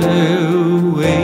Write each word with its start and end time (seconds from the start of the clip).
the 0.00 0.92
way 0.96 1.23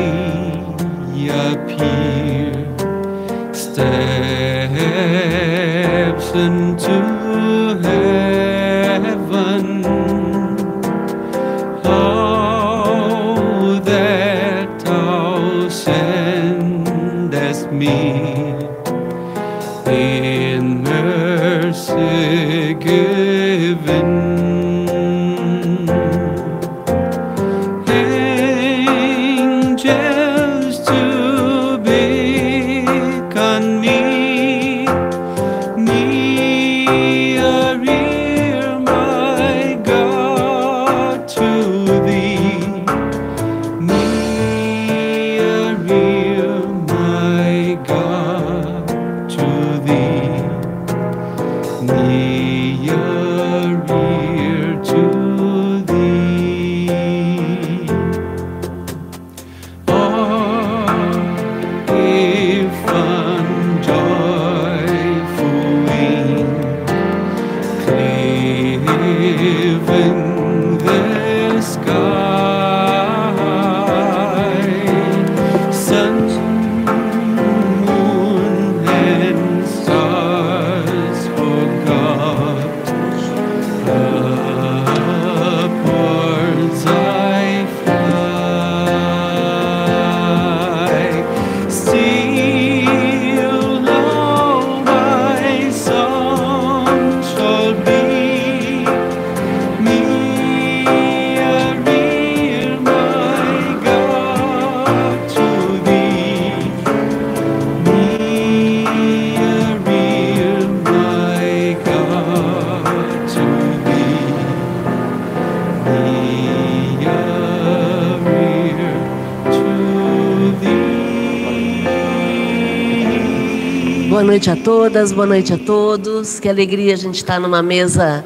Boa 124.20 124.32
noite 124.32 124.50
a 124.50 124.56
todas, 124.56 125.12
boa 125.12 125.26
noite 125.26 125.54
a 125.54 125.56
todos. 125.56 126.38
Que 126.38 126.46
alegria 126.46 126.92
a 126.92 126.96
gente 126.96 127.14
estar 127.14 127.40
numa 127.40 127.62
mesa 127.62 128.22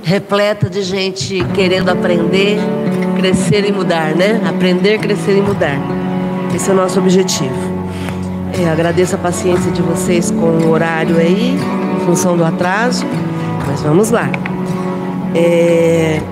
repleta 0.00 0.70
de 0.70 0.82
gente 0.82 1.44
querendo 1.52 1.88
aprender, 1.88 2.58
crescer 3.16 3.68
e 3.68 3.72
mudar, 3.72 4.14
né? 4.14 4.40
Aprender, 4.48 5.00
crescer 5.00 5.36
e 5.36 5.40
mudar. 5.40 5.80
Esse 6.54 6.70
é 6.70 6.72
o 6.72 6.76
nosso 6.76 7.00
objetivo. 7.00 7.56
É, 8.56 8.70
agradeço 8.70 9.16
a 9.16 9.18
paciência 9.18 9.72
de 9.72 9.82
vocês 9.82 10.30
com 10.30 10.46
o 10.46 10.70
horário 10.70 11.16
aí, 11.16 11.56
em 11.56 12.06
função 12.06 12.36
do 12.36 12.44
atraso, 12.44 13.04
mas 13.66 13.82
vamos 13.82 14.12
lá. 14.12 14.30
É, 15.34 16.22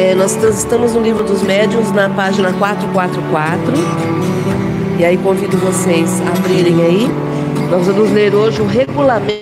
É, 0.00 0.14
nós 0.14 0.34
estamos 0.42 0.94
no 0.94 1.02
livro 1.02 1.22
dos 1.22 1.42
médiuns, 1.42 1.92
na 1.92 2.08
página 2.08 2.50
444. 2.54 3.70
E 4.98 5.04
aí 5.04 5.18
convido 5.18 5.58
vocês 5.58 6.22
a 6.22 6.38
abrirem 6.38 6.80
aí. 6.82 7.06
Nós 7.70 7.86
vamos 7.86 8.10
ler 8.10 8.34
hoje 8.34 8.62
o 8.62 8.66
regulamento 8.66 9.36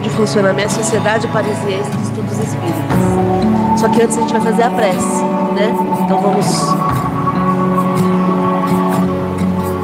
de 0.00 0.08
funcionamento 0.10 0.68
da 0.68 0.74
Sociedade 0.74 1.26
Parisiense 1.26 1.90
de 1.90 2.02
Estudos 2.04 2.38
Espíritas. 2.38 3.80
Só 3.80 3.88
que 3.88 4.00
antes 4.00 4.16
a 4.16 4.20
gente 4.20 4.32
vai 4.32 4.42
fazer 4.42 4.62
a 4.62 4.70
prece, 4.70 5.24
né? 5.56 5.74
Então 6.04 6.20
vamos 6.20 6.46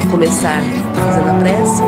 começar 0.09 0.61
fazendo 0.95 1.31
a 1.31 1.33
prece. 1.33 1.81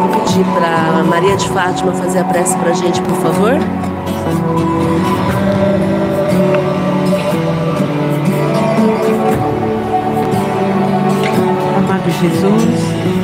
Vou 0.00 0.24
pedir 0.24 0.44
para 0.54 1.04
Maria 1.04 1.36
de 1.36 1.46
Fátima 1.50 1.92
fazer 1.92 2.20
a 2.20 2.24
prece 2.24 2.56
para 2.56 2.70
a 2.70 2.74
gente, 2.74 3.02
por 3.02 3.16
favor. 3.16 3.58
Jesus, 12.20 12.64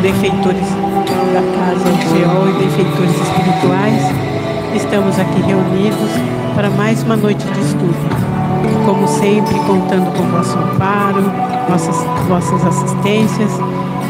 benfeitores 0.02 0.68
da 1.32 1.42
casa 1.58 1.88
UCO 1.90 2.48
e 2.48 2.52
benfeitores 2.62 3.10
espirituais, 3.10 4.02
estamos 4.72 5.18
aqui 5.18 5.42
reunidos 5.42 6.10
para 6.54 6.70
mais 6.70 7.02
uma 7.02 7.16
noite 7.16 7.44
de 7.44 7.60
estudo. 7.60 7.96
Como 8.86 9.08
sempre, 9.08 9.58
contando 9.66 10.16
com 10.16 10.22
vosso 10.30 10.56
amparo, 10.56 11.24
vossas, 11.68 11.96
vossas 12.28 12.64
assistências 12.64 13.50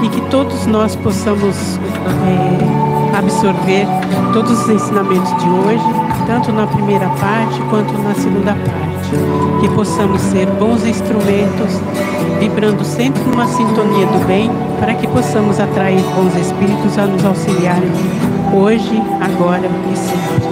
e 0.02 0.08
que 0.10 0.20
todos 0.28 0.66
nós 0.66 0.94
possamos 0.96 1.78
eh, 1.78 3.16
absorver 3.16 3.86
todos 4.34 4.52
os 4.64 4.68
ensinamentos 4.68 5.34
de 5.42 5.48
hoje, 5.48 5.84
tanto 6.26 6.52
na 6.52 6.66
primeira 6.66 7.08
parte 7.08 7.58
quanto 7.70 7.96
na 8.02 8.14
segunda 8.14 8.52
parte. 8.52 8.84
Que 9.60 9.68
possamos 9.74 10.20
ser 10.20 10.46
bons 10.46 10.84
instrumentos, 10.84 11.80
vibrando 12.38 12.84
sempre 12.84 13.22
numa 13.22 13.46
sintonia 13.46 14.06
do 14.06 14.26
bem, 14.26 14.50
para 14.80 14.94
que 14.94 15.06
possamos 15.06 15.58
atrair 15.60 16.02
bons 16.14 16.34
espíritos 16.36 16.98
a 16.98 17.06
nos 17.06 17.24
auxiliarem 17.24 17.90
hoje, 18.52 19.02
agora 19.20 19.68
e 19.92 19.96
sempre. 19.96 20.48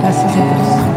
Graças 0.00 0.24
a 0.24 0.34
Deus. 0.34 0.94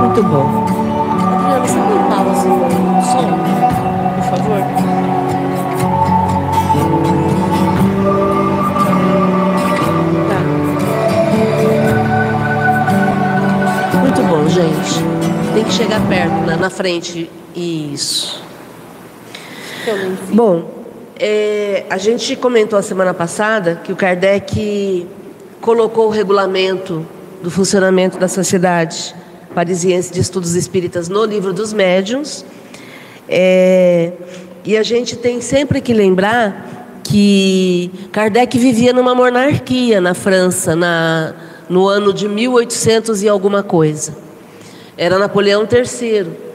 Muito 0.00 0.22
bom. 0.24 0.61
Na 16.62 16.70
frente. 16.70 17.28
Isso. 17.56 18.40
Bom, 20.32 20.84
é, 21.18 21.84
a 21.90 21.98
gente 21.98 22.36
comentou 22.36 22.78
a 22.78 22.82
semana 22.82 23.12
passada 23.12 23.80
que 23.82 23.92
o 23.92 23.96
Kardec 23.96 25.08
colocou 25.60 26.06
o 26.06 26.10
regulamento 26.10 27.04
do 27.42 27.50
funcionamento 27.50 28.16
da 28.16 28.28
sociedade 28.28 29.12
parisiense 29.52 30.12
de 30.12 30.20
estudos 30.20 30.54
espíritas 30.54 31.08
no 31.08 31.24
livro 31.24 31.52
dos 31.52 31.72
médiuns. 31.72 32.44
É, 33.28 34.12
e 34.64 34.76
a 34.76 34.84
gente 34.84 35.16
tem 35.16 35.40
sempre 35.40 35.80
que 35.80 35.92
lembrar 35.92 37.00
que 37.02 37.90
Kardec 38.12 38.56
vivia 38.56 38.92
numa 38.92 39.16
monarquia 39.16 40.00
na 40.00 40.14
França, 40.14 40.76
na, 40.76 41.34
no 41.68 41.88
ano 41.88 42.12
de 42.12 42.28
1800 42.28 43.24
e 43.24 43.28
alguma 43.28 43.64
coisa. 43.64 44.16
Era 44.96 45.18
Napoleão 45.18 45.66
III. 45.68 46.51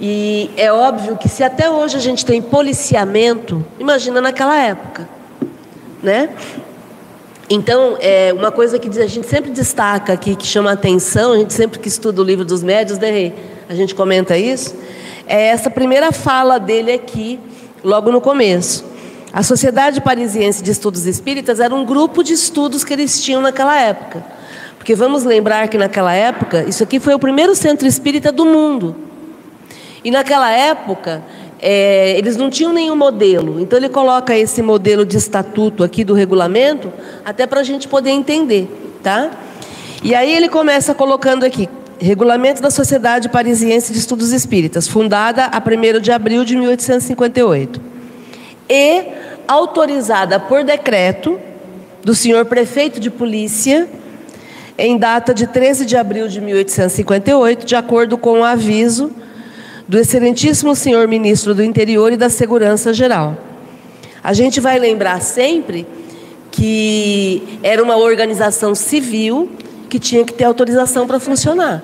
E 0.00 0.50
é 0.56 0.72
óbvio 0.72 1.16
que 1.16 1.28
se 1.28 1.42
até 1.42 1.68
hoje 1.68 1.96
a 1.96 2.00
gente 2.00 2.24
tem 2.24 2.40
policiamento, 2.40 3.64
imagina 3.80 4.20
naquela 4.20 4.56
época, 4.56 5.08
né? 6.02 6.30
Então, 7.50 7.96
é 7.98 8.32
uma 8.32 8.52
coisa 8.52 8.78
que 8.78 8.88
a 9.00 9.06
gente 9.06 9.26
sempre 9.26 9.50
destaca 9.50 10.12
aqui, 10.12 10.36
que 10.36 10.46
chama 10.46 10.70
atenção, 10.70 11.32
a 11.32 11.38
gente 11.38 11.52
sempre 11.52 11.78
que 11.78 11.88
estuda 11.88 12.20
o 12.20 12.24
livro 12.24 12.44
dos 12.44 12.62
médios, 12.62 12.98
né, 12.98 13.32
a 13.68 13.74
gente 13.74 13.94
comenta 13.94 14.36
isso, 14.36 14.76
é 15.26 15.48
essa 15.48 15.70
primeira 15.70 16.12
fala 16.12 16.58
dele 16.58 16.92
aqui, 16.92 17.40
logo 17.82 18.12
no 18.12 18.20
começo. 18.20 18.84
A 19.32 19.42
Sociedade 19.42 20.00
Parisiense 20.00 20.62
de 20.62 20.70
Estudos 20.70 21.06
Espíritas 21.06 21.58
era 21.58 21.74
um 21.74 21.84
grupo 21.84 22.22
de 22.22 22.34
estudos 22.34 22.84
que 22.84 22.92
eles 22.92 23.22
tinham 23.22 23.40
naquela 23.40 23.78
época. 23.78 24.24
Porque 24.76 24.94
vamos 24.94 25.24
lembrar 25.24 25.68
que 25.68 25.76
naquela 25.76 26.14
época, 26.14 26.64
isso 26.64 26.82
aqui 26.82 27.00
foi 27.00 27.14
o 27.14 27.18
primeiro 27.18 27.54
centro 27.54 27.86
espírita 27.86 28.30
do 28.30 28.44
mundo. 28.46 29.07
E 30.08 30.10
naquela 30.10 30.50
época, 30.50 31.22
é, 31.60 32.16
eles 32.16 32.34
não 32.34 32.48
tinham 32.48 32.72
nenhum 32.72 32.96
modelo. 32.96 33.60
Então 33.60 33.78
ele 33.78 33.90
coloca 33.90 34.34
esse 34.34 34.62
modelo 34.62 35.04
de 35.04 35.18
estatuto 35.18 35.84
aqui 35.84 36.02
do 36.02 36.14
regulamento, 36.14 36.90
até 37.26 37.46
para 37.46 37.60
a 37.60 37.62
gente 37.62 37.86
poder 37.86 38.08
entender. 38.08 38.66
Tá? 39.02 39.30
E 40.02 40.14
aí 40.14 40.34
ele 40.34 40.48
começa 40.48 40.94
colocando 40.94 41.44
aqui, 41.44 41.68
Regulamento 42.00 42.62
da 42.62 42.70
Sociedade 42.70 43.28
Parisiense 43.28 43.92
de 43.92 43.98
Estudos 43.98 44.32
Espíritas, 44.32 44.88
fundada 44.88 45.44
a 45.44 45.58
1 45.58 46.00
de 46.00 46.10
abril 46.10 46.42
de 46.42 46.56
1858. 46.56 47.78
E 48.66 49.08
autorizada 49.46 50.40
por 50.40 50.64
decreto 50.64 51.38
do 52.02 52.14
senhor 52.14 52.46
prefeito 52.46 52.98
de 52.98 53.10
polícia, 53.10 53.86
em 54.78 54.96
data 54.96 55.34
de 55.34 55.46
13 55.46 55.84
de 55.84 55.98
abril 55.98 56.28
de 56.28 56.40
1858, 56.40 57.66
de 57.66 57.76
acordo 57.76 58.16
com 58.16 58.40
o 58.40 58.44
aviso 58.44 59.12
do 59.88 59.98
excelentíssimo 59.98 60.76
senhor 60.76 61.08
ministro 61.08 61.54
do 61.54 61.64
Interior 61.64 62.12
e 62.12 62.16
da 62.16 62.28
Segurança 62.28 62.92
Geral. 62.92 63.38
A 64.22 64.34
gente 64.34 64.60
vai 64.60 64.78
lembrar 64.78 65.22
sempre 65.22 65.86
que 66.50 67.58
era 67.62 67.82
uma 67.82 67.96
organização 67.96 68.74
civil 68.74 69.50
que 69.88 69.98
tinha 69.98 70.24
que 70.24 70.34
ter 70.34 70.44
autorização 70.44 71.06
para 71.06 71.18
funcionar. 71.18 71.82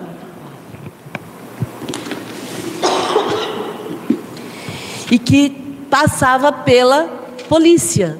E 5.10 5.18
que 5.18 5.50
passava 5.88 6.52
pela 6.52 7.04
polícia. 7.48 8.18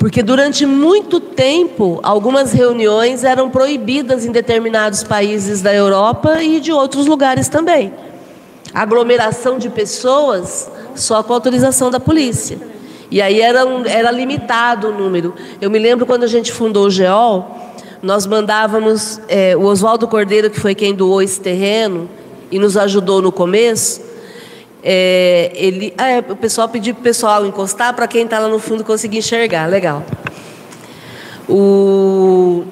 Porque 0.00 0.22
durante 0.22 0.64
muito 0.64 1.20
tempo, 1.20 2.00
algumas 2.02 2.54
reuniões 2.54 3.22
eram 3.22 3.50
proibidas 3.50 4.24
em 4.24 4.32
determinados 4.32 5.04
países 5.04 5.60
da 5.60 5.74
Europa 5.74 6.42
e 6.42 6.58
de 6.58 6.72
outros 6.72 7.04
lugares 7.04 7.50
também. 7.50 7.92
Aglomeração 8.72 9.58
de 9.58 9.68
pessoas 9.68 10.70
só 10.94 11.22
com 11.22 11.34
autorização 11.34 11.90
da 11.90 12.00
polícia. 12.00 12.58
E 13.10 13.20
aí 13.20 13.42
era, 13.42 13.60
era 13.84 14.10
limitado 14.10 14.88
o 14.88 14.92
número. 14.94 15.34
Eu 15.60 15.70
me 15.70 15.78
lembro 15.78 16.06
quando 16.06 16.24
a 16.24 16.28
gente 16.28 16.50
fundou 16.50 16.86
o 16.86 16.90
GEOL, 16.90 17.74
nós 18.02 18.24
mandávamos 18.24 19.20
é, 19.28 19.54
o 19.54 19.64
Oswaldo 19.64 20.08
Cordeiro, 20.08 20.48
que 20.48 20.58
foi 20.58 20.74
quem 20.74 20.94
doou 20.94 21.20
esse 21.20 21.38
terreno 21.38 22.08
e 22.50 22.58
nos 22.58 22.74
ajudou 22.78 23.20
no 23.20 23.30
começo. 23.30 24.00
É, 24.82 25.52
ele, 25.54 25.92
ah, 25.98 26.08
é, 26.08 26.18
o 26.20 26.36
pessoal 26.36 26.68
pediu 26.68 26.94
para 26.94 27.00
o 27.00 27.04
pessoal 27.04 27.46
encostar 27.46 27.94
para 27.94 28.06
quem 28.06 28.24
está 28.24 28.38
lá 28.38 28.48
no 28.48 28.58
fundo 28.58 28.82
conseguir 28.84 29.18
enxergar. 29.18 29.66
Legal. 29.66 30.04
O, 31.48 32.64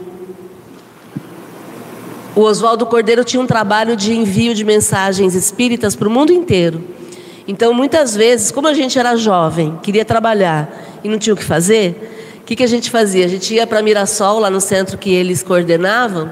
o 2.34 2.40
Oswaldo 2.40 2.86
Cordeiro 2.86 3.24
tinha 3.24 3.42
um 3.42 3.46
trabalho 3.46 3.96
de 3.96 4.12
envio 4.12 4.54
de 4.54 4.64
mensagens 4.64 5.34
espíritas 5.34 5.96
para 5.96 6.08
o 6.08 6.10
mundo 6.10 6.32
inteiro. 6.32 6.82
Então, 7.46 7.72
muitas 7.72 8.14
vezes, 8.14 8.50
como 8.50 8.68
a 8.68 8.74
gente 8.74 8.98
era 8.98 9.16
jovem, 9.16 9.78
queria 9.82 10.04
trabalhar 10.04 11.00
e 11.02 11.08
não 11.08 11.18
tinha 11.18 11.32
o 11.32 11.36
que 11.36 11.44
fazer, 11.44 12.38
o 12.40 12.44
que, 12.44 12.54
que 12.54 12.62
a 12.62 12.66
gente 12.66 12.90
fazia? 12.90 13.24
A 13.24 13.28
gente 13.28 13.54
ia 13.54 13.66
para 13.66 13.82
Mirassol, 13.82 14.38
lá 14.38 14.50
no 14.50 14.60
centro 14.60 14.96
que 14.98 15.10
eles 15.10 15.42
coordenavam, 15.42 16.30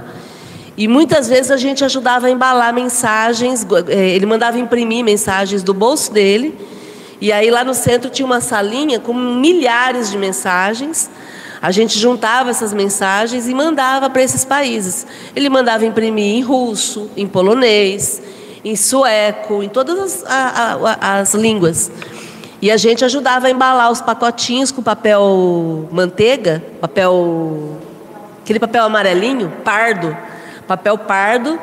e 0.76 0.86
muitas 0.86 1.26
vezes 1.26 1.50
a 1.50 1.56
gente 1.56 1.82
ajudava 1.84 2.26
a 2.26 2.30
embalar 2.30 2.72
mensagens, 2.74 3.66
eh, 3.88 4.10
ele 4.10 4.26
mandava 4.26 4.58
imprimir 4.58 5.02
mensagens 5.02 5.62
do 5.62 5.72
bolso 5.72 6.12
dele, 6.12 6.54
e 7.18 7.32
aí 7.32 7.50
lá 7.50 7.64
no 7.64 7.72
centro 7.72 8.10
tinha 8.10 8.26
uma 8.26 8.42
salinha 8.42 9.00
com 9.00 9.14
milhares 9.14 10.10
de 10.10 10.18
mensagens. 10.18 11.08
A 11.62 11.70
gente 11.70 11.98
juntava 11.98 12.50
essas 12.50 12.74
mensagens 12.74 13.48
e 13.48 13.54
mandava 13.54 14.10
para 14.10 14.22
esses 14.22 14.44
países. 14.44 15.06
Ele 15.34 15.48
mandava 15.48 15.86
imprimir 15.86 16.36
em 16.36 16.42
russo, 16.42 17.10
em 17.16 17.26
polonês, 17.26 18.20
em 18.62 18.76
sueco, 18.76 19.62
em 19.62 19.68
todas 19.70 19.98
as, 19.98 20.24
a, 20.26 20.96
a, 21.00 21.18
as 21.20 21.32
línguas. 21.32 21.90
E 22.60 22.70
a 22.70 22.76
gente 22.76 23.02
ajudava 23.02 23.46
a 23.46 23.50
embalar 23.50 23.90
os 23.90 24.02
pacotinhos 24.02 24.70
com 24.70 24.82
papel 24.82 25.88
manteiga, 25.90 26.62
papel 26.82 27.78
aquele 28.42 28.60
papel 28.60 28.84
amarelinho, 28.84 29.50
pardo 29.64 30.14
papel 30.66 30.98
pardo, 30.98 31.58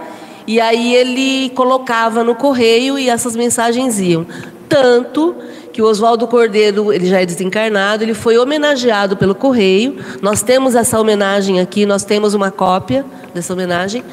e 0.45 0.59
aí 0.59 0.95
ele 0.95 1.49
colocava 1.51 2.23
no 2.23 2.35
correio 2.35 2.97
e 2.97 3.09
essas 3.09 3.35
mensagens 3.35 3.99
iam. 3.99 4.25
Tanto 4.67 5.35
que 5.71 5.81
o 5.81 5.85
Oswaldo 5.85 6.27
Cordeiro, 6.27 6.93
ele 6.93 7.07
já 7.07 7.21
é 7.21 7.25
desencarnado, 7.25 8.03
ele 8.03 8.13
foi 8.13 8.37
homenageado 8.37 9.17
pelo 9.17 9.33
correio. 9.33 9.97
Nós 10.21 10.43
temos 10.43 10.75
essa 10.75 10.99
homenagem 10.99 11.59
aqui, 11.59 11.85
nós 11.85 12.03
temos 12.03 12.35
uma 12.35 12.51
cópia 12.51 13.03
dessa 13.33 13.53
homenagem, 13.53 14.03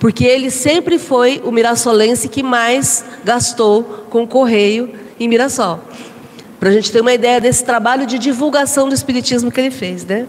porque 0.00 0.24
ele 0.24 0.50
sempre 0.50 0.98
foi 0.98 1.40
o 1.44 1.52
mirassolense 1.52 2.28
que 2.28 2.42
mais 2.42 3.04
gastou 3.24 4.06
com 4.10 4.24
o 4.24 4.26
correio 4.26 4.90
em 5.18 5.28
Mirassol. 5.28 5.80
Para 6.58 6.70
a 6.70 6.72
gente 6.72 6.90
ter 6.90 7.00
uma 7.00 7.12
ideia 7.12 7.40
desse 7.40 7.64
trabalho 7.64 8.06
de 8.06 8.18
divulgação 8.18 8.88
do 8.88 8.94
espiritismo 8.94 9.52
que 9.52 9.60
ele 9.60 9.70
fez, 9.70 10.04
né? 10.04 10.26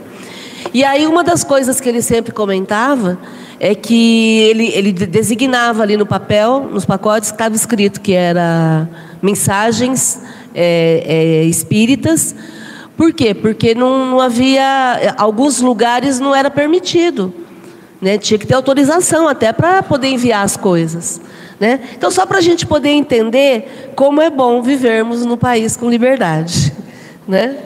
E 0.73 0.83
aí 0.83 1.07
uma 1.07 1.23
das 1.23 1.43
coisas 1.43 1.79
que 1.79 1.89
ele 1.89 2.01
sempre 2.01 2.31
comentava 2.31 3.17
é 3.59 3.73
que 3.73 4.39
ele, 4.41 4.67
ele 4.67 4.91
designava 4.91 5.83
ali 5.83 5.95
no 5.95 6.05
papel, 6.05 6.69
nos 6.71 6.85
pacotes, 6.85 7.31
estava 7.31 7.55
escrito 7.55 8.01
que 8.01 8.13
era 8.13 8.87
mensagens 9.21 10.21
é, 10.53 11.03
é, 11.05 11.43
espíritas. 11.43 12.35
Por 12.97 13.13
quê? 13.13 13.33
Porque 13.33 13.75
não, 13.75 14.05
não 14.05 14.21
havia. 14.21 15.15
Alguns 15.17 15.59
lugares 15.59 16.19
não 16.19 16.33
era 16.35 16.49
permitido. 16.49 17.33
Né? 18.01 18.17
Tinha 18.17 18.37
que 18.37 18.45
ter 18.45 18.53
autorização 18.53 19.27
até 19.27 19.51
para 19.51 19.81
poder 19.83 20.07
enviar 20.07 20.43
as 20.43 20.55
coisas. 20.55 21.21
Né? 21.59 21.79
Então, 21.95 22.11
só 22.11 22.25
para 22.25 22.37
a 22.37 22.41
gente 22.41 22.65
poder 22.65 22.89
entender 22.89 23.91
como 23.95 24.21
é 24.21 24.29
bom 24.29 24.61
vivermos 24.61 25.25
no 25.25 25.37
país 25.37 25.77
com 25.77 25.89
liberdade. 25.89 26.73
Né? 27.27 27.57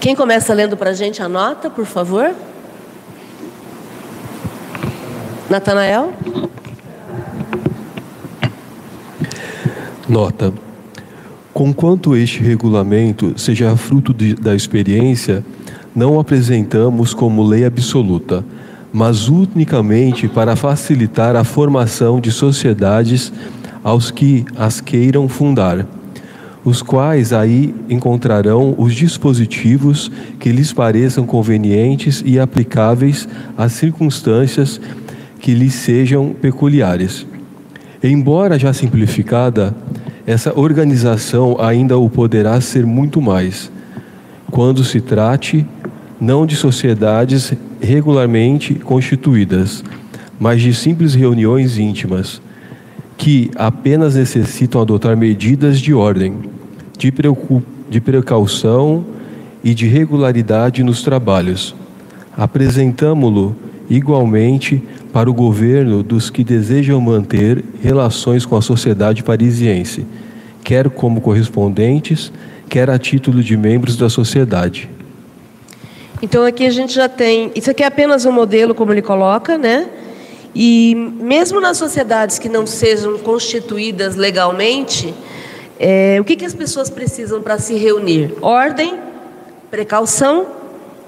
Quem 0.00 0.14
começa 0.14 0.54
lendo 0.54 0.76
para 0.76 0.90
a 0.90 0.94
gente 0.94 1.22
a 1.22 1.28
nota, 1.28 1.68
por 1.68 1.84
favor? 1.84 2.34
Natanael? 5.48 6.12
Nota. 10.08 10.52
Conquanto 11.52 12.16
este 12.16 12.42
regulamento 12.42 13.32
seja 13.38 13.76
fruto 13.76 14.12
de, 14.12 14.34
da 14.34 14.54
experiência, 14.54 15.44
não 15.94 16.16
o 16.16 16.20
apresentamos 16.20 17.14
como 17.14 17.44
lei 17.44 17.64
absoluta, 17.64 18.44
mas 18.92 19.28
unicamente 19.28 20.28
para 20.28 20.56
facilitar 20.56 21.36
a 21.36 21.44
formação 21.44 22.20
de 22.20 22.30
sociedades 22.30 23.32
aos 23.84 24.10
que 24.10 24.44
as 24.56 24.80
queiram 24.80 25.28
fundar, 25.28 25.86
os 26.64 26.82
quais 26.82 27.32
aí 27.32 27.72
encontrarão 27.88 28.74
os 28.76 28.94
dispositivos 28.94 30.10
que 30.40 30.50
lhes 30.50 30.72
pareçam 30.72 31.24
convenientes 31.24 32.22
e 32.26 32.38
aplicáveis 32.40 33.28
às 33.56 33.72
circunstâncias 33.72 34.80
que 35.46 35.54
lhe 35.54 35.70
sejam 35.70 36.30
peculiares. 36.30 37.24
Embora 38.02 38.58
já 38.58 38.72
simplificada, 38.72 39.72
essa 40.26 40.52
organização 40.58 41.56
ainda 41.60 41.96
o 41.96 42.10
poderá 42.10 42.60
ser 42.60 42.84
muito 42.84 43.22
mais, 43.22 43.70
quando 44.50 44.82
se 44.82 45.00
trate 45.00 45.64
não 46.20 46.44
de 46.46 46.56
sociedades 46.56 47.52
regularmente 47.80 48.74
constituídas, 48.74 49.84
mas 50.36 50.60
de 50.60 50.74
simples 50.74 51.14
reuniões 51.14 51.78
íntimas, 51.78 52.42
que 53.16 53.48
apenas 53.54 54.16
necessitam 54.16 54.80
adotar 54.80 55.16
medidas 55.16 55.78
de 55.78 55.94
ordem, 55.94 56.40
de, 56.98 57.14
de 57.88 58.00
precaução 58.00 59.04
e 59.62 59.72
de 59.72 59.86
regularidade 59.86 60.82
nos 60.82 61.04
trabalhos. 61.04 61.72
Apresentamo-lo 62.36 63.54
igualmente 63.88 64.82
para 65.12 65.30
o 65.30 65.34
governo 65.34 66.02
dos 66.02 66.30
que 66.30 66.44
desejam 66.44 67.00
manter 67.00 67.64
relações 67.82 68.44
com 68.44 68.56
a 68.56 68.62
sociedade 68.62 69.22
parisiense, 69.22 70.06
quer 70.62 70.90
como 70.90 71.20
correspondentes, 71.20 72.32
quer 72.68 72.90
a 72.90 72.98
título 72.98 73.42
de 73.42 73.56
membros 73.56 73.96
da 73.96 74.08
sociedade. 74.08 74.90
Então 76.22 76.44
aqui 76.44 76.66
a 76.66 76.70
gente 76.70 76.94
já 76.94 77.08
tem, 77.08 77.52
isso 77.54 77.70
aqui 77.70 77.82
é 77.82 77.86
apenas 77.86 78.24
um 78.24 78.32
modelo 78.32 78.74
como 78.74 78.92
ele 78.92 79.02
coloca, 79.02 79.58
né? 79.58 79.88
E 80.54 80.94
mesmo 80.94 81.60
nas 81.60 81.76
sociedades 81.76 82.38
que 82.38 82.48
não 82.48 82.66
sejam 82.66 83.18
constituídas 83.18 84.16
legalmente, 84.16 85.12
é, 85.78 86.16
o 86.18 86.24
que, 86.24 86.36
que 86.36 86.44
as 86.44 86.54
pessoas 86.54 86.88
precisam 86.88 87.42
para 87.42 87.58
se 87.58 87.74
reunir? 87.74 88.34
Ordem, 88.40 88.98
precaução 89.70 90.46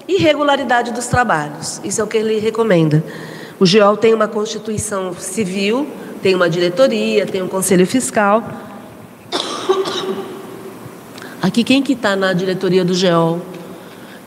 e 0.06 0.18
regularidade 0.18 0.92
dos 0.92 1.06
trabalhos. 1.06 1.80
Isso 1.82 2.00
é 2.00 2.04
o 2.04 2.06
que 2.06 2.18
ele 2.18 2.38
recomenda. 2.38 3.02
O 3.60 3.66
GEOL 3.66 3.96
tem 3.96 4.14
uma 4.14 4.28
constituição 4.28 5.12
civil 5.14 5.86
Tem 6.22 6.34
uma 6.34 6.48
diretoria, 6.48 7.26
tem 7.26 7.42
um 7.42 7.48
conselho 7.48 7.86
fiscal. 7.86 8.42
Aqui 11.40 11.62
quem 11.62 11.82
que 11.82 11.92
está 11.92 12.16
na 12.16 12.32
diretoria 12.32 12.84
do 12.84 12.94
GEOL? 12.94 13.40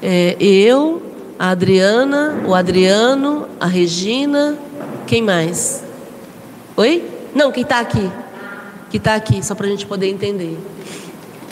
É, 0.02 0.36
eu, 0.40 1.02
a 1.38 1.50
Adriana, 1.50 2.44
o 2.48 2.56
Adriano, 2.56 3.48
a 3.60 3.68
Regina, 3.68 4.58
quem 5.06 5.22
mais? 5.22 5.84
Oi? 6.78 7.04
Não, 7.36 7.52
quem 7.52 7.64
está 7.64 7.80
aqui? 7.80 8.10
Que 8.90 8.98
está 8.98 9.16
aqui, 9.16 9.46
só 9.46 9.54
para 9.54 9.68
a 9.68 9.70
gente 9.70 9.86
poder 9.86 10.08
entender. 10.08 10.58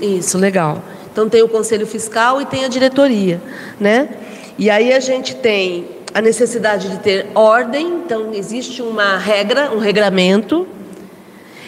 Isso, 0.02 0.38
legal. 0.38 0.82
Então 1.12 1.28
tem 1.28 1.44
o 1.44 1.50
conselho 1.50 1.86
fiscal 1.86 2.42
e 2.42 2.46
tem 2.46 2.64
a 2.64 2.68
diretoria, 2.68 3.42
né? 3.80 4.10
E 4.58 4.70
aí 4.70 4.94
a 4.94 5.00
gente 5.00 5.36
tem 5.36 5.86
a 6.14 6.22
necessidade 6.22 6.90
de 6.90 6.98
ter 6.98 7.28
ordem, 7.36 7.88
então 8.06 8.34
existe 8.34 8.82
uma 8.82 9.18
regra, 9.18 9.72
um 9.72 9.80
regramento. 9.80 10.68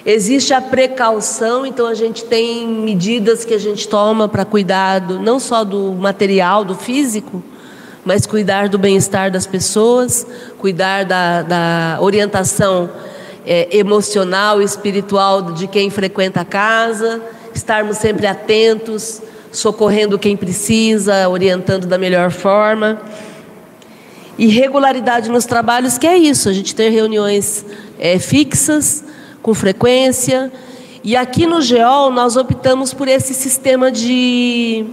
Existe 0.03 0.51
a 0.51 0.59
precaução, 0.59 1.63
então 1.63 1.85
a 1.85 1.93
gente 1.93 2.25
tem 2.25 2.67
medidas 2.67 3.45
que 3.45 3.53
a 3.53 3.59
gente 3.59 3.87
toma 3.87 4.27
para 4.27 4.43
cuidado 4.43 5.19
não 5.19 5.39
só 5.39 5.63
do 5.63 5.91
material, 5.91 6.65
do 6.65 6.73
físico, 6.73 7.43
mas 8.03 8.25
cuidar 8.25 8.67
do 8.67 8.79
bem-estar 8.79 9.29
das 9.29 9.45
pessoas, 9.45 10.25
cuidar 10.57 11.05
da, 11.05 11.43
da 11.43 11.97
orientação 12.01 12.89
é, 13.45 13.77
emocional 13.77 14.59
e 14.59 14.65
espiritual 14.65 15.51
de 15.51 15.67
quem 15.67 15.91
frequenta 15.91 16.41
a 16.41 16.45
casa, 16.45 17.21
estarmos 17.53 17.97
sempre 17.97 18.25
atentos, 18.25 19.21
socorrendo 19.51 20.17
quem 20.17 20.35
precisa, 20.35 21.29
orientando 21.29 21.85
da 21.85 21.99
melhor 21.99 22.31
forma. 22.31 22.99
E 24.41 24.47
regularidade 24.47 25.29
nos 25.29 25.45
trabalhos, 25.45 25.99
que 25.99 26.07
é 26.07 26.17
isso, 26.17 26.49
a 26.49 26.51
gente 26.51 26.73
ter 26.73 26.89
reuniões 26.89 27.63
é, 27.99 28.17
fixas, 28.17 29.03
com 29.39 29.53
frequência. 29.53 30.51
E 31.03 31.15
aqui 31.15 31.45
no 31.45 31.61
GEOL 31.61 32.09
nós 32.09 32.35
optamos 32.35 32.91
por 32.91 33.07
esse 33.07 33.35
sistema 33.35 33.91
de 33.91 34.83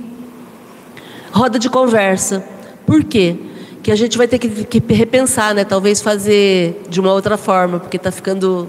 roda 1.32 1.58
de 1.58 1.70
conversa. 1.70 2.44
Por 2.84 3.02
quê? 3.02 3.38
Que 3.82 3.90
a 3.90 3.96
gente 3.96 4.18
vai 4.18 4.28
ter 4.28 4.38
que, 4.38 4.50
que 4.66 4.92
repensar, 4.92 5.54
né? 5.54 5.64
Talvez 5.64 6.02
fazer 6.02 6.82
de 6.90 7.00
uma 7.00 7.14
outra 7.14 7.38
forma, 7.38 7.80
porque 7.80 7.96
está 7.96 8.12
ficando. 8.12 8.68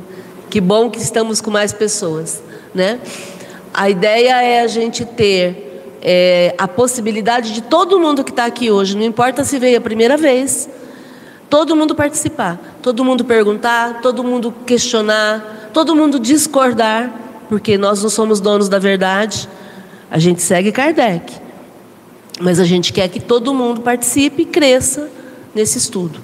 Que 0.50 0.62
bom 0.62 0.90
que 0.90 1.00
estamos 1.00 1.42
com 1.42 1.52
mais 1.52 1.74
pessoas, 1.74 2.42
né? 2.74 3.02
A 3.74 3.90
ideia 3.90 4.42
é 4.42 4.62
a 4.62 4.68
gente 4.68 5.04
ter 5.04 5.69
é, 6.02 6.56
a 6.58 6.68
possibilidade 6.68 7.54
de 7.54 7.62
todo 7.62 8.00
mundo 8.00 8.24
que 8.24 8.32
está 8.32 8.46
aqui 8.46 8.72
hoje, 8.72 8.96
não 8.96 9.04
importa 9.04 9.44
se 9.44 9.60
veio 9.60 9.78
a 9.78 9.82
primeira 9.82 10.18
vez, 10.18 10.70
todo 11.50 11.76
mundo 11.76 11.96
participar, 11.96 12.60
todo 12.82 13.04
mundo 13.04 13.26
perguntar, 13.26 14.02
todo 14.02 14.24
mundo 14.24 14.54
questionar, 14.66 15.70
todo 15.74 15.96
mundo 15.96 16.20
discordar, 16.20 17.14
porque 17.50 17.78
nós 17.78 18.02
não 18.02 18.10
somos 18.10 18.40
donos 18.40 18.70
da 18.70 18.80
verdade. 18.80 19.50
A 20.12 20.20
gente 20.20 20.42
segue 20.42 20.72
Kardec, 20.72 21.34
mas 22.40 22.60
a 22.60 22.66
gente 22.66 22.94
quer 22.94 23.08
que 23.10 23.20
todo 23.20 23.54
mundo 23.54 23.82
participe 23.82 24.44
e 24.44 24.46
cresça 24.46 25.10
nesse 25.54 25.78
estudo, 25.78 26.20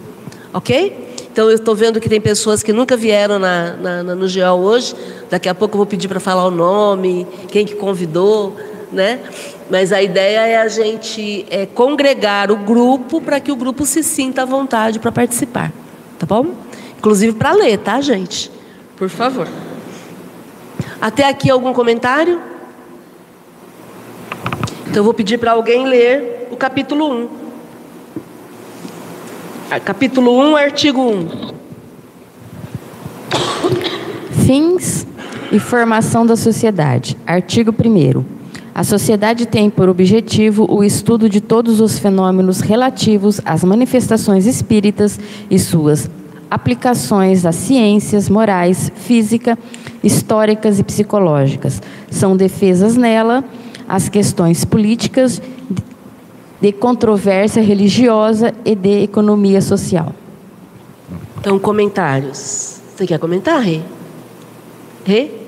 ok? 0.53 1.05
Então 1.31 1.49
eu 1.49 1.55
estou 1.55 1.75
vendo 1.75 1.99
que 1.99 2.07
tem 2.07 2.21
pessoas 2.21 2.63
que 2.63 2.71
nunca 2.71 2.95
vieram 2.95 3.37
na, 3.37 3.73
na, 3.73 4.03
na 4.03 4.15
no 4.15 4.25
GEO 4.25 4.55
hoje. 4.55 4.95
Daqui 5.29 5.49
a 5.49 5.53
pouco 5.53 5.75
eu 5.75 5.79
vou 5.79 5.85
pedir 5.85 6.07
para 6.07 6.21
falar 6.21 6.45
o 6.45 6.51
nome, 6.51 7.27
quem 7.49 7.65
que 7.65 7.75
convidou, 7.75 8.55
né? 8.89 9.19
Mas 9.69 9.91
a 9.91 10.01
ideia 10.01 10.47
é 10.47 10.57
a 10.57 10.67
gente 10.67 11.45
é, 11.49 11.65
congregar 11.65 12.51
o 12.51 12.57
grupo 12.57 13.19
para 13.19 13.39
que 13.39 13.51
o 13.51 13.55
grupo 13.55 13.85
se 13.85 14.03
sinta 14.03 14.43
à 14.43 14.45
vontade 14.45 14.99
para 14.99 15.11
participar, 15.11 15.71
tá 16.19 16.25
bom? 16.25 16.53
Inclusive 16.97 17.33
para 17.33 17.51
ler, 17.51 17.79
tá, 17.79 17.99
gente? 17.99 18.51
Por 18.95 19.09
favor. 19.09 19.47
Até 21.01 21.27
aqui 21.27 21.49
algum 21.49 21.73
comentário? 21.73 22.41
Então 24.87 24.97
eu 24.97 25.03
vou 25.03 25.13
pedir 25.13 25.37
para 25.39 25.51
alguém 25.51 25.85
ler 25.85 26.47
o 26.51 26.55
capítulo 26.55 27.11
1. 27.11 27.45
Ah, 29.69 29.79
Capítulo 29.79 30.31
1, 30.31 30.55
artigo 30.55 31.01
1. 31.01 31.53
Fins 34.45 35.07
e 35.51 35.59
formação 35.59 36.23
da 36.23 36.35
sociedade. 36.35 37.17
Artigo 37.25 37.73
1. 37.73 38.34
A 38.75 38.83
sociedade 38.83 39.45
tem 39.45 39.69
por 39.69 39.87
objetivo 39.87 40.67
o 40.69 40.83
estudo 40.83 41.29
de 41.29 41.39
todos 41.39 41.79
os 41.79 41.97
fenômenos 41.97 42.59
relativos 42.59 43.39
às 43.45 43.63
manifestações 43.63 44.45
espíritas 44.45 45.17
e 45.49 45.57
suas 45.57 46.09
aplicações 46.51 47.45
às 47.45 47.55
ciências 47.55 48.27
morais, 48.27 48.91
física, 48.97 49.57
históricas 50.03 50.77
e 50.77 50.83
psicológicas. 50.83 51.81
São 52.11 52.35
defesas 52.35 52.97
nela 52.97 53.45
as 53.87 54.09
questões 54.09 54.65
políticas, 54.65 55.41
de 56.59 56.71
controvérsia 56.73 57.63
religiosa 57.63 58.53
e 58.65 58.75
de 58.75 59.03
economia 59.03 59.61
social. 59.61 60.13
Então, 61.39 61.57
comentários. 61.57 62.81
Você 62.93 63.07
quer 63.07 63.19
comentar, 63.19 63.61
Rê? 63.61 63.79
Rê? 65.05 65.44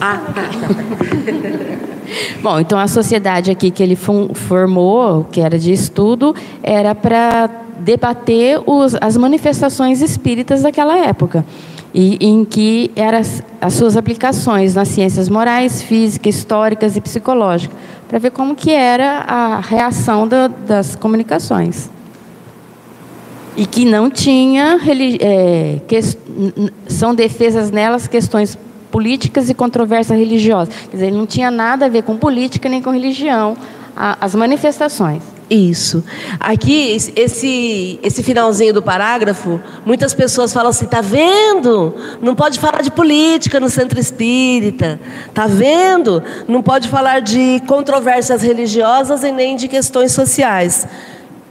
Ah, 0.00 0.18
tá. 0.34 0.42
Bom, 2.42 2.58
então 2.60 2.78
a 2.78 2.88
sociedade 2.88 3.50
aqui 3.50 3.70
que 3.70 3.82
ele 3.82 3.96
formou, 3.96 5.24
que 5.30 5.40
era 5.40 5.58
de 5.58 5.72
estudo, 5.72 6.34
era 6.62 6.94
para 6.94 7.48
debater 7.78 8.60
os- 8.66 8.94
as 9.00 9.16
manifestações 9.16 10.02
espíritas 10.02 10.62
daquela 10.62 10.98
época. 10.98 11.44
E 11.94 12.16
em 12.24 12.44
que 12.44 12.90
eram 12.94 13.18
as, 13.18 13.42
as 13.60 13.74
suas 13.74 13.96
aplicações 13.96 14.74
nas 14.74 14.88
ciências 14.88 15.28
morais, 15.28 15.82
físicas, 15.82 16.36
históricas 16.36 16.96
e 16.96 17.00
psicológicas, 17.00 17.76
para 18.08 18.18
ver 18.18 18.30
como 18.30 18.54
que 18.54 18.70
era 18.72 19.20
a 19.26 19.60
reação 19.60 20.26
da- 20.26 20.48
das 20.48 20.94
comunicações. 20.96 21.90
E 23.56 23.66
que 23.66 23.84
não 23.84 24.08
tinha, 24.10 24.78
é, 25.20 25.80
n- 26.56 26.72
são 26.86 27.14
defesas 27.14 27.70
nelas 27.70 28.06
questões 28.06 28.56
políticas 28.90 29.48
e 29.48 29.54
controvérsias 29.54 30.18
religiosas. 30.18 30.74
Quer 30.90 30.96
dizer, 30.96 31.10
não 31.12 31.26
tinha 31.26 31.50
nada 31.50 31.86
a 31.86 31.88
ver 31.88 32.02
com 32.02 32.16
política 32.16 32.68
nem 32.68 32.82
com 32.82 32.90
religião, 32.90 33.56
a- 33.96 34.18
as 34.20 34.34
manifestações. 34.34 35.22
Isso. 35.50 36.04
Aqui, 36.38 37.00
esse, 37.16 37.98
esse 38.04 38.22
finalzinho 38.22 38.72
do 38.72 38.80
parágrafo, 38.80 39.60
muitas 39.84 40.14
pessoas 40.14 40.52
falam 40.52 40.70
assim: 40.70 40.86
tá 40.86 41.00
vendo? 41.00 41.92
Não 42.22 42.36
pode 42.36 42.60
falar 42.60 42.82
de 42.82 42.90
política 42.92 43.58
no 43.58 43.68
centro 43.68 43.98
espírita. 43.98 45.00
Tá 45.34 45.48
vendo? 45.48 46.22
Não 46.46 46.62
pode 46.62 46.88
falar 46.88 47.20
de 47.20 47.60
controvérsias 47.66 48.42
religiosas 48.42 49.24
e 49.24 49.32
nem 49.32 49.56
de 49.56 49.66
questões 49.66 50.12
sociais. 50.12 50.86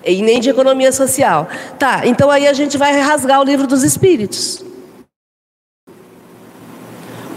E 0.05 0.21
nem 0.21 0.39
de 0.39 0.49
economia 0.49 0.93
social. 0.93 1.49
Tá, 1.77 2.03
então 2.07 2.31
aí 2.31 2.47
a 2.47 2.53
gente 2.53 2.77
vai 2.77 2.97
rasgar 3.01 3.41
o 3.41 3.43
livro 3.43 3.67
dos 3.67 3.83
espíritos. 3.83 4.63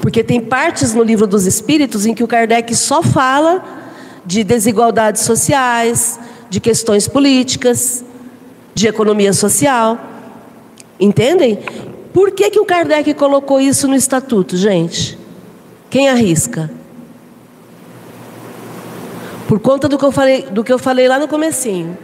Porque 0.03 0.25
tem 0.25 0.41
partes 0.41 0.93
no 0.93 1.03
livro 1.05 1.29
dos 1.29 1.47
espíritos 1.47 2.07
em 2.07 2.13
que 2.13 2.25
o 2.25 2.27
Kardec 2.27 2.75
só 2.75 3.05
fala 3.05 3.65
de 4.27 4.43
desigualdades 4.43 5.23
sociais, 5.23 6.19
de 6.51 6.59
questões 6.59 7.07
políticas, 7.07 8.05
de 8.75 8.89
economia 8.89 9.33
social. 9.33 9.97
Entendem? 10.99 11.61
Por 12.13 12.33
que, 12.33 12.51
que 12.51 12.59
o 12.59 12.65
Kardec 12.65 13.15
colocou 13.15 13.61
isso 13.61 13.87
no 13.87 13.95
estatuto, 13.95 14.57
gente? 14.57 15.17
Quem 15.89 16.09
arrisca? 16.09 16.69
Por 19.47 19.61
conta 19.61 19.89
do 19.89 19.97
que 19.97 20.05
eu 20.05 20.11
falei, 20.11 20.43
do 20.51 20.65
que 20.65 20.73
eu 20.73 20.81
falei 20.81 21.07
lá 21.07 21.21
no 21.21 21.29
comecinho. 21.29 21.97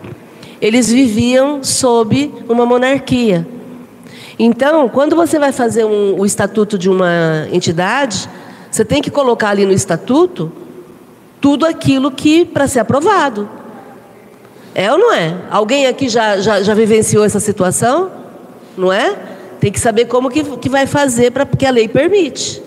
Eles 0.60 0.88
viviam 0.88 1.64
sob 1.64 2.32
uma 2.48 2.64
monarquia. 2.64 3.57
Então, 4.38 4.88
quando 4.88 5.16
você 5.16 5.38
vai 5.38 5.50
fazer 5.52 5.84
um, 5.84 6.18
o 6.18 6.24
estatuto 6.24 6.78
de 6.78 6.88
uma 6.88 7.46
entidade, 7.52 8.28
você 8.70 8.84
tem 8.84 9.02
que 9.02 9.10
colocar 9.10 9.50
ali 9.50 9.66
no 9.66 9.72
estatuto 9.72 10.52
tudo 11.40 11.66
aquilo 11.66 12.10
que 12.10 12.44
para 12.44 12.68
ser 12.68 12.80
aprovado. 12.80 13.48
É 14.74 14.92
ou 14.92 14.98
não 14.98 15.12
é? 15.12 15.34
Alguém 15.50 15.86
aqui 15.86 16.08
já, 16.08 16.38
já, 16.38 16.62
já 16.62 16.72
vivenciou 16.74 17.24
essa 17.24 17.40
situação? 17.40 18.10
Não 18.76 18.92
é? 18.92 19.16
Tem 19.58 19.72
que 19.72 19.80
saber 19.80 20.04
como 20.04 20.30
que, 20.30 20.44
que 20.44 20.68
vai 20.68 20.86
fazer 20.86 21.32
para 21.32 21.44
porque 21.44 21.66
a 21.66 21.70
lei 21.70 21.88
permite. 21.88 22.62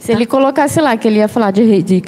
Se 0.00 0.10
ele 0.10 0.26
colocasse 0.26 0.80
lá 0.80 0.96
que 0.96 1.06
ele 1.06 1.18
ia 1.18 1.28
falar 1.28 1.52
de, 1.52 1.80
de, 1.80 2.00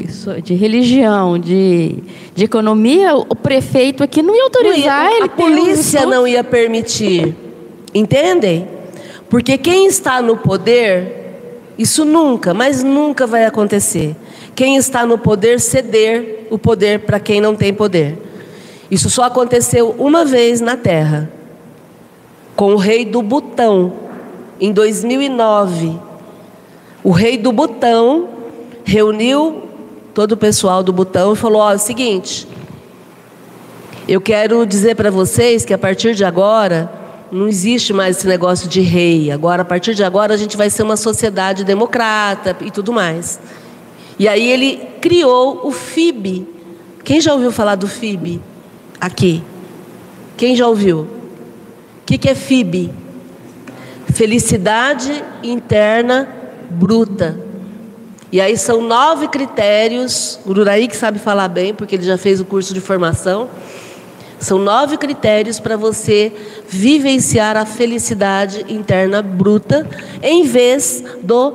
de 0.42 0.54
religião, 0.54 1.38
de, 1.38 1.98
de 2.34 2.42
economia, 2.44 3.14
o 3.14 3.36
prefeito 3.36 4.02
aqui 4.02 4.20
não 4.20 4.34
ia 4.34 4.42
autorizar 4.42 5.04
Não 5.04 5.10
ia- 5.12 5.16
ele 5.18 5.24
a 5.26 5.28
ter 5.28 5.42
um 5.44 5.46
polícia 5.46 5.98
estudo. 5.98 6.10
não 6.10 6.26
ia 6.26 6.42
permitir. 6.42 7.36
Entendem? 7.94 8.66
Porque 9.34 9.58
quem 9.58 9.88
está 9.88 10.22
no 10.22 10.36
poder, 10.36 11.72
isso 11.76 12.04
nunca, 12.04 12.54
mas 12.54 12.84
nunca 12.84 13.26
vai 13.26 13.44
acontecer. 13.44 14.14
Quem 14.54 14.76
está 14.76 15.04
no 15.04 15.18
poder 15.18 15.58
ceder 15.58 16.46
o 16.52 16.56
poder 16.56 17.00
para 17.00 17.18
quem 17.18 17.40
não 17.40 17.56
tem 17.56 17.74
poder. 17.74 18.16
Isso 18.88 19.10
só 19.10 19.24
aconteceu 19.24 19.92
uma 19.98 20.24
vez 20.24 20.60
na 20.60 20.76
Terra, 20.76 21.28
com 22.54 22.74
o 22.74 22.76
rei 22.76 23.04
do 23.04 23.22
Butão, 23.22 23.94
em 24.60 24.72
2009, 24.72 25.98
o 27.02 27.10
rei 27.10 27.36
do 27.36 27.50
Butão 27.50 28.28
reuniu 28.84 29.64
todo 30.14 30.30
o 30.30 30.36
pessoal 30.36 30.80
do 30.80 30.92
Butão 30.92 31.32
e 31.32 31.36
falou: 31.36 31.60
Ó, 31.60 31.72
é 31.72 31.74
o 31.74 31.78
seguinte, 31.80 32.46
eu 34.06 34.20
quero 34.20 34.64
dizer 34.64 34.94
para 34.94 35.10
vocês 35.10 35.64
que 35.64 35.74
a 35.74 35.78
partir 35.78 36.14
de 36.14 36.24
agora 36.24 37.02
não 37.34 37.48
existe 37.48 37.92
mais 37.92 38.16
esse 38.16 38.28
negócio 38.28 38.68
de 38.68 38.80
rei. 38.80 39.32
Agora, 39.32 39.62
a 39.62 39.64
partir 39.64 39.94
de 39.94 40.04
agora, 40.04 40.32
a 40.32 40.36
gente 40.36 40.56
vai 40.56 40.70
ser 40.70 40.84
uma 40.84 40.96
sociedade 40.96 41.64
democrata 41.64 42.56
e 42.60 42.70
tudo 42.70 42.92
mais. 42.92 43.40
E 44.18 44.28
aí 44.28 44.48
ele 44.48 44.76
criou 45.00 45.66
o 45.66 45.72
FIB. 45.72 46.46
Quem 47.02 47.20
já 47.20 47.34
ouviu 47.34 47.50
falar 47.50 47.74
do 47.74 47.88
FIB? 47.88 48.40
Aqui. 49.00 49.42
Quem 50.36 50.54
já 50.54 50.68
ouviu? 50.68 51.00
O 51.00 51.08
que, 52.06 52.16
que 52.16 52.30
é 52.30 52.34
FIB? 52.36 52.92
Felicidade 54.12 55.24
interna 55.42 56.28
bruta. 56.70 57.40
E 58.30 58.40
aí 58.40 58.56
são 58.56 58.80
nove 58.80 59.26
critérios. 59.26 60.38
O 60.46 60.50
Uraí 60.50 60.86
que 60.86 60.96
sabe 60.96 61.18
falar 61.18 61.48
bem, 61.48 61.74
porque 61.74 61.96
ele 61.96 62.04
já 62.04 62.16
fez 62.16 62.40
o 62.40 62.44
curso 62.44 62.72
de 62.72 62.80
formação. 62.80 63.48
São 64.44 64.58
nove 64.58 64.98
critérios 64.98 65.58
para 65.58 65.74
você 65.74 66.30
vivenciar 66.68 67.56
a 67.56 67.64
felicidade 67.64 68.62
interna 68.68 69.22
bruta, 69.22 69.88
em 70.22 70.44
vez 70.44 71.02
do 71.22 71.54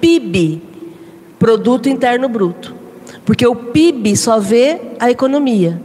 PIB, 0.00 0.60
Produto 1.38 1.88
Interno 1.88 2.28
Bruto. 2.28 2.74
Porque 3.24 3.46
o 3.46 3.54
PIB 3.54 4.16
só 4.16 4.40
vê 4.40 4.80
a 4.98 5.08
economia. 5.08 5.80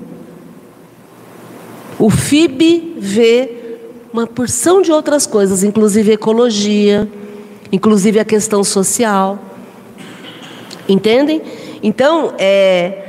O 2.00 2.10
FIB 2.10 2.96
vê 2.98 3.78
uma 4.12 4.26
porção 4.26 4.82
de 4.82 4.92
outras 4.92 5.28
coisas, 5.28 5.64
inclusive 5.64 6.12
ecologia, 6.14 7.08
inclusive 7.72 8.20
a 8.20 8.26
questão 8.26 8.64
social. 8.64 9.38
Entendem? 10.90 11.44
Então, 11.84 12.34
é, 12.40 13.01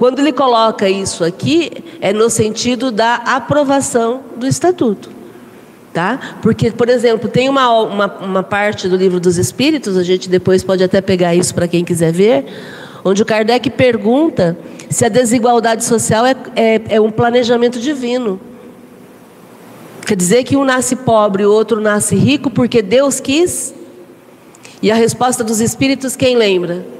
quando 0.00 0.18
ele 0.20 0.32
coloca 0.32 0.88
isso 0.88 1.22
aqui, 1.22 1.70
é 2.00 2.10
no 2.10 2.30
sentido 2.30 2.90
da 2.90 3.16
aprovação 3.16 4.22
do 4.34 4.46
estatuto. 4.46 5.10
Tá? 5.92 6.38
Porque, 6.40 6.70
por 6.70 6.88
exemplo, 6.88 7.28
tem 7.28 7.50
uma, 7.50 7.70
uma, 7.82 8.06
uma 8.06 8.42
parte 8.42 8.88
do 8.88 8.96
livro 8.96 9.20
dos 9.20 9.36
Espíritos, 9.36 9.98
a 9.98 10.02
gente 10.02 10.26
depois 10.26 10.64
pode 10.64 10.82
até 10.82 11.02
pegar 11.02 11.34
isso 11.34 11.54
para 11.54 11.68
quem 11.68 11.84
quiser 11.84 12.14
ver, 12.14 12.46
onde 13.04 13.20
o 13.20 13.26
Kardec 13.26 13.68
pergunta 13.68 14.56
se 14.88 15.04
a 15.04 15.10
desigualdade 15.10 15.84
social 15.84 16.24
é, 16.24 16.34
é, 16.56 16.80
é 16.92 16.98
um 16.98 17.10
planejamento 17.10 17.78
divino. 17.78 18.40
Quer 20.06 20.16
dizer 20.16 20.44
que 20.44 20.56
um 20.56 20.64
nasce 20.64 20.96
pobre 20.96 21.42
e 21.42 21.46
o 21.46 21.52
outro 21.52 21.78
nasce 21.78 22.16
rico 22.16 22.48
porque 22.48 22.80
Deus 22.80 23.20
quis? 23.20 23.74
E 24.80 24.90
a 24.90 24.94
resposta 24.94 25.44
dos 25.44 25.60
espíritos, 25.60 26.16
quem 26.16 26.38
lembra? 26.38 26.99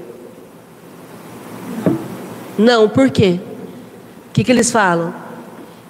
Não, 2.61 2.91
por 2.91 3.11
quê? 3.11 3.41
O 4.29 4.33
que, 4.35 4.45
que 4.45 4.53
eles 4.53 4.71
falam? 4.71 5.15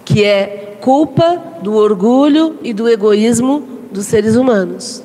Que 0.04 0.24
é 0.24 0.78
culpa 0.80 1.42
do 1.60 1.74
orgulho 1.74 2.58
e 2.62 2.72
do 2.72 2.88
egoísmo 2.88 3.66
dos 3.90 4.06
seres 4.06 4.36
humanos. 4.36 5.02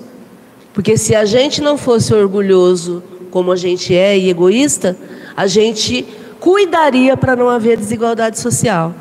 Porque 0.76 0.96
se 0.96 1.16
a 1.16 1.26
gente 1.26 1.62
não 1.62 1.76
fosse 1.76 2.14
orgulhoso 2.14 3.02
como 3.32 3.52
a 3.52 3.56
gente 3.56 3.96
é 3.96 4.16
e 4.16 4.30
egoísta, 4.30 4.96
a 5.36 5.48
gente 5.48 6.06
cuidaria 6.40 7.18
para 7.18 7.36
não 7.36 7.50
haver 7.50 7.78
desigualdade 7.78 8.40
social. 8.40 8.94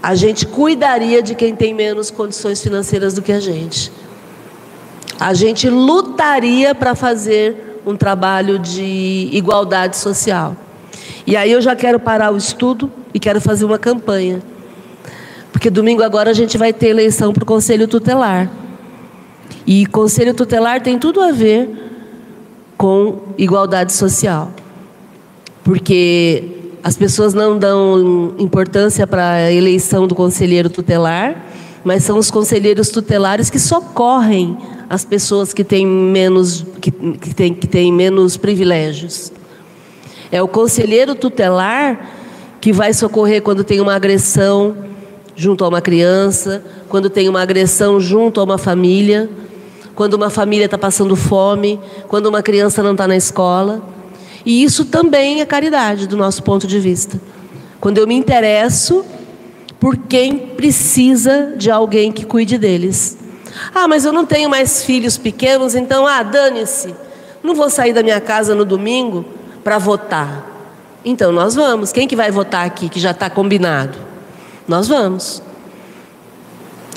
A 0.00 0.14
gente 0.14 0.46
cuidaria 0.46 1.20
de 1.20 1.34
quem 1.34 1.56
tem 1.56 1.74
menos 1.74 2.08
condições 2.08 2.62
financeiras 2.62 3.14
do 3.14 3.22
que 3.22 3.32
a 3.32 3.40
gente. 3.40 3.90
A 5.18 5.34
gente 5.34 5.68
lutaria 5.68 6.72
para 6.72 6.94
fazer 6.94 7.80
um 7.84 7.96
trabalho 7.96 8.60
de 8.60 9.28
igualdade 9.32 9.96
social. 9.96 10.56
E 11.26 11.36
aí 11.36 11.52
eu 11.52 11.60
já 11.60 11.76
quero 11.76 12.00
parar 12.00 12.32
o 12.32 12.36
estudo 12.36 12.90
e 13.14 13.20
quero 13.20 13.40
fazer 13.40 13.64
uma 13.64 13.78
campanha. 13.78 14.42
Porque 15.52 15.70
domingo 15.70 16.02
agora 16.02 16.30
a 16.30 16.34
gente 16.34 16.58
vai 16.58 16.72
ter 16.72 16.88
eleição 16.88 17.32
para 17.32 17.42
o 17.42 17.46
Conselho 17.46 17.86
Tutelar. 17.86 18.50
E 19.66 19.86
Conselho 19.86 20.34
Tutelar 20.34 20.80
tem 20.80 20.98
tudo 20.98 21.20
a 21.20 21.30
ver 21.30 21.70
com 22.76 23.18
igualdade 23.38 23.92
social. 23.92 24.50
Porque 25.62 26.62
as 26.82 26.96
pessoas 26.96 27.32
não 27.32 27.56
dão 27.56 28.34
importância 28.38 29.06
para 29.06 29.34
a 29.34 29.52
eleição 29.52 30.08
do 30.08 30.14
conselheiro 30.14 30.68
tutelar, 30.68 31.40
mas 31.84 32.02
são 32.02 32.18
os 32.18 32.30
conselheiros 32.30 32.88
tutelares 32.88 33.48
que 33.48 33.58
socorrem 33.58 34.58
as 34.90 35.04
pessoas 35.04 35.54
que 35.54 35.62
têm 35.62 35.86
menos, 35.86 36.66
que, 36.80 36.90
que 36.90 37.34
têm, 37.34 37.54
que 37.54 37.68
têm 37.68 37.92
menos 37.92 38.36
privilégios. 38.36 39.32
É 40.32 40.42
o 40.42 40.48
conselheiro 40.48 41.14
tutelar 41.14 42.10
que 42.58 42.72
vai 42.72 42.94
socorrer 42.94 43.42
quando 43.42 43.62
tem 43.62 43.82
uma 43.82 43.94
agressão 43.94 44.74
junto 45.36 45.62
a 45.62 45.68
uma 45.68 45.82
criança, 45.82 46.64
quando 46.88 47.10
tem 47.10 47.28
uma 47.28 47.42
agressão 47.42 48.00
junto 48.00 48.40
a 48.40 48.44
uma 48.44 48.56
família, 48.56 49.28
quando 49.94 50.14
uma 50.14 50.30
família 50.30 50.64
está 50.64 50.78
passando 50.78 51.14
fome, 51.16 51.78
quando 52.08 52.26
uma 52.26 52.42
criança 52.42 52.82
não 52.82 52.92
está 52.92 53.06
na 53.06 53.14
escola. 53.14 53.82
E 54.46 54.64
isso 54.64 54.86
também 54.86 55.42
é 55.42 55.44
caridade, 55.44 56.06
do 56.06 56.16
nosso 56.16 56.42
ponto 56.42 56.66
de 56.66 56.78
vista. 56.78 57.20
Quando 57.78 57.98
eu 57.98 58.06
me 58.06 58.14
interesso 58.14 59.04
por 59.78 59.98
quem 59.98 60.38
precisa 60.38 61.52
de 61.58 61.70
alguém 61.70 62.10
que 62.10 62.24
cuide 62.24 62.56
deles. 62.56 63.18
Ah, 63.74 63.86
mas 63.86 64.06
eu 64.06 64.14
não 64.14 64.24
tenho 64.24 64.48
mais 64.48 64.82
filhos 64.82 65.18
pequenos, 65.18 65.74
então, 65.74 66.06
ah, 66.06 66.22
dane-se. 66.22 66.94
Não 67.42 67.54
vou 67.54 67.68
sair 67.68 67.92
da 67.92 68.02
minha 68.02 68.20
casa 68.20 68.54
no 68.54 68.64
domingo 68.64 69.41
para 69.62 69.78
votar. 69.78 70.46
Então 71.04 71.32
nós 71.32 71.54
vamos. 71.54 71.92
Quem 71.92 72.06
que 72.06 72.16
vai 72.16 72.30
votar 72.30 72.66
aqui 72.66 72.88
que 72.88 73.00
já 73.00 73.10
está 73.10 73.28
combinado? 73.28 73.98
Nós 74.66 74.88
vamos. 74.88 75.42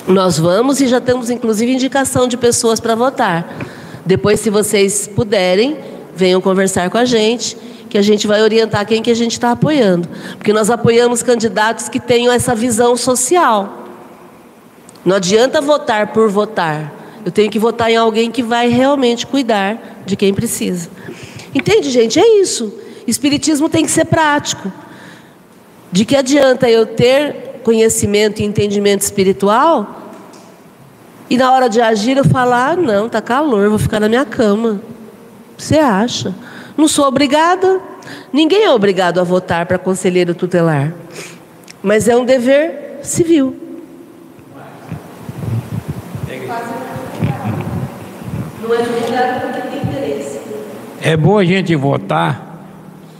Nós 0.07 0.37
vamos 0.37 0.79
e 0.81 0.87
já 0.87 1.01
temos 1.01 1.29
inclusive 1.29 1.71
indicação 1.71 2.27
de 2.27 2.37
pessoas 2.37 2.79
para 2.79 2.93
votar. 2.93 3.57
Depois, 4.05 4.39
se 4.39 4.51
vocês 4.51 5.07
puderem, 5.07 5.79
venham 6.15 6.39
conversar 6.39 6.91
com 6.91 6.97
a 6.97 7.05
gente, 7.05 7.57
que 7.89 7.97
a 7.97 8.03
gente 8.03 8.27
vai 8.27 8.43
orientar 8.43 8.85
quem 8.85 9.01
que 9.01 9.09
a 9.09 9.15
gente 9.15 9.31
está 9.31 9.51
apoiando. 9.51 10.07
Porque 10.37 10.53
nós 10.53 10.69
apoiamos 10.69 11.23
candidatos 11.23 11.89
que 11.89 11.99
tenham 11.99 12.31
essa 12.31 12.53
visão 12.53 12.95
social. 12.95 13.85
Não 15.03 15.15
adianta 15.15 15.59
votar 15.59 16.13
por 16.13 16.29
votar. 16.29 16.93
Eu 17.25 17.31
tenho 17.31 17.49
que 17.49 17.57
votar 17.57 17.89
em 17.89 17.95
alguém 17.95 18.29
que 18.29 18.43
vai 18.43 18.69
realmente 18.69 19.25
cuidar 19.25 20.03
de 20.05 20.15
quem 20.15 20.33
precisa. 20.33 20.89
Entende, 21.55 21.89
gente? 21.89 22.19
É 22.19 22.41
isso. 22.41 22.71
Espiritismo 23.07 23.69
tem 23.69 23.85
que 23.85 23.91
ser 23.91 24.05
prático. 24.05 24.71
De 25.91 26.05
que 26.05 26.15
adianta 26.15 26.69
eu 26.69 26.85
ter 26.85 27.61
conhecimento 27.63 28.41
e 28.41 28.45
entendimento 28.45 29.01
espiritual 29.01 30.05
e 31.29 31.37
na 31.37 31.51
hora 31.51 31.67
de 31.67 31.81
agir 31.81 32.17
eu 32.17 32.25
falar: 32.25 32.71
ah, 32.71 32.75
não, 32.75 33.09
tá 33.09 33.21
calor, 33.21 33.69
vou 33.69 33.79
ficar 33.79 33.99
na 33.99 34.07
minha 34.07 34.25
cama. 34.25 34.81
Você 35.57 35.79
acha? 35.79 36.35
Não 36.77 36.87
sou 36.87 37.05
obrigada. 37.05 37.79
Ninguém 38.31 38.63
é 38.63 38.71
obrigado 38.71 39.19
a 39.19 39.23
votar 39.23 39.65
para 39.65 39.79
conselheiro 39.79 40.35
tutelar. 40.35 40.93
Mas 41.81 42.07
é 42.07 42.15
um 42.15 42.25
dever 42.25 42.99
civil. 43.01 43.55
Não 48.61 48.73
é 48.73 48.79
obrigado 48.79 49.41
porque. 49.41 49.64
É 51.07 51.15
bom 51.15 51.37
a 51.37 51.45
gente 51.45 51.75
votar 51.75 52.65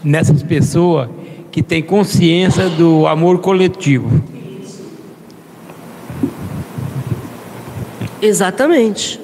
nessas 0.04 0.42
pessoas 0.42 1.08
que 1.52 1.62
têm 1.62 1.84
consciência 1.84 2.68
do 2.68 3.06
amor 3.06 3.42
coletivo. 3.42 4.10
Exatamente. 8.20 9.22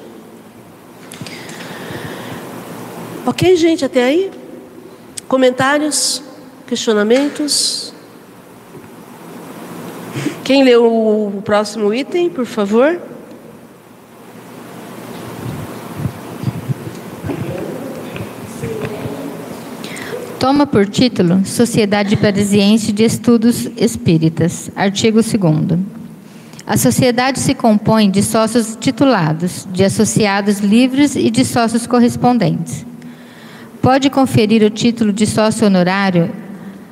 Ok, 3.25 3.55
gente, 3.55 3.83
até 3.83 4.03
aí? 4.03 4.29
Comentários? 5.27 6.21
Questionamentos? 6.67 7.91
Quem 10.43 10.63
leu 10.63 10.85
o 10.85 11.41
próximo 11.41 11.91
item, 11.91 12.29
por 12.29 12.45
favor? 12.45 13.01
Toma 20.51 20.67
por 20.67 20.85
título 20.85 21.45
Sociedade 21.45 22.17
Parisiense 22.17 22.91
de 22.91 23.05
Estudos 23.05 23.69
Espíritas, 23.77 24.69
artigo 24.75 25.21
2 25.21 25.79
A 26.67 26.75
sociedade 26.75 27.39
se 27.39 27.53
compõe 27.53 28.11
de 28.11 28.21
sócios 28.21 28.75
titulados, 28.77 29.65
de 29.71 29.85
associados 29.85 30.59
livres 30.59 31.15
e 31.15 31.31
de 31.31 31.45
sócios 31.45 31.87
correspondentes. 31.87 32.85
Pode 33.81 34.09
conferir 34.09 34.61
o 34.63 34.69
título 34.69 35.13
de 35.13 35.25
sócio 35.25 35.67
honorário 35.67 36.29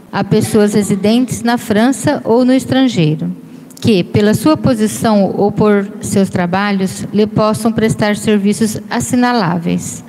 a 0.10 0.24
pessoas 0.24 0.74
residentes 0.74 1.44
na 1.44 1.58
França 1.58 2.22
ou 2.24 2.46
no 2.46 2.54
estrangeiro, 2.54 3.30
que, 3.82 4.06
pela 4.06 4.34
sua 4.36 4.56
posição 4.56 5.36
ou 5.36 5.52
por 5.52 5.86
seus 6.00 6.30
trabalhos, 6.30 7.06
lhe 7.14 7.28
possam 7.28 7.74
prestar 7.74 8.16
serviços 8.16 8.80
assinaláveis. 8.90 10.02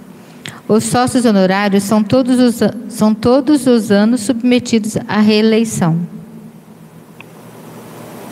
Os 0.71 0.85
sócios 0.85 1.25
honorários 1.25 1.83
são 1.83 2.01
todos 2.01 2.39
os, 2.39 2.61
são 2.89 3.13
todos 3.13 3.67
os 3.67 3.91
anos 3.91 4.21
submetidos 4.21 4.97
à 5.09 5.19
reeleição. 5.19 5.99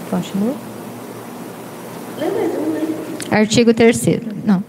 Continua? 0.09 0.55
Artigo 3.29 3.75
3 3.75 4.21
Não. 4.47 4.63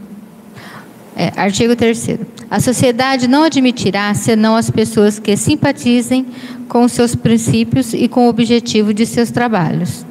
É, 1.15 1.31
artigo 1.35 1.75
3 1.75 2.17
A 2.49 2.59
sociedade 2.59 3.27
não 3.27 3.43
admitirá 3.43 4.11
senão 4.15 4.55
as 4.55 4.71
pessoas 4.71 5.19
que 5.19 5.37
simpatizem 5.37 6.25
com 6.67 6.87
seus 6.87 7.13
princípios 7.13 7.93
e 7.93 8.07
com 8.07 8.25
o 8.25 8.29
objetivo 8.29 8.95
de 8.95 9.05
seus 9.05 9.29
trabalhos. 9.29 10.03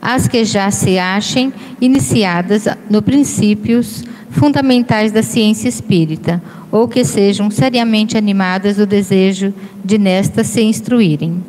As 0.00 0.26
que 0.26 0.46
já 0.46 0.70
se 0.70 0.98
achem 0.98 1.52
iniciadas 1.78 2.64
no 2.88 3.02
princípios 3.02 4.02
fundamentais 4.32 5.12
da 5.12 5.22
ciência 5.22 5.68
espírita, 5.68 6.42
ou 6.70 6.88
que 6.88 7.04
sejam 7.04 7.50
seriamente 7.50 8.16
animadas 8.16 8.76
do 8.76 8.86
desejo 8.86 9.54
de 9.84 9.98
nesta 9.98 10.42
se 10.42 10.62
instruírem. 10.62 11.42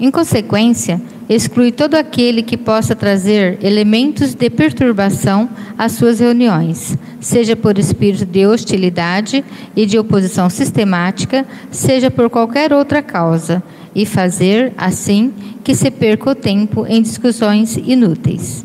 Em 0.00 0.10
consequência, 0.10 1.00
exclui 1.28 1.70
todo 1.70 1.94
aquele 1.94 2.42
que 2.42 2.56
possa 2.56 2.96
trazer 2.96 3.58
elementos 3.62 4.34
de 4.34 4.50
perturbação 4.50 5.48
às 5.78 5.92
suas 5.92 6.18
reuniões, 6.18 6.98
seja 7.20 7.54
por 7.54 7.78
espírito 7.78 8.24
de 8.24 8.46
hostilidade 8.46 9.44
e 9.76 9.86
de 9.86 9.98
oposição 9.98 10.50
sistemática, 10.50 11.46
seja 11.70 12.10
por 12.10 12.28
qualquer 12.28 12.72
outra 12.72 13.00
causa, 13.02 13.62
e 13.94 14.04
fazer, 14.04 14.72
assim, 14.76 15.32
que 15.62 15.74
se 15.74 15.90
perca 15.90 16.30
o 16.30 16.34
tempo 16.34 16.84
em 16.88 17.00
discussões 17.00 17.76
inúteis. 17.76 18.64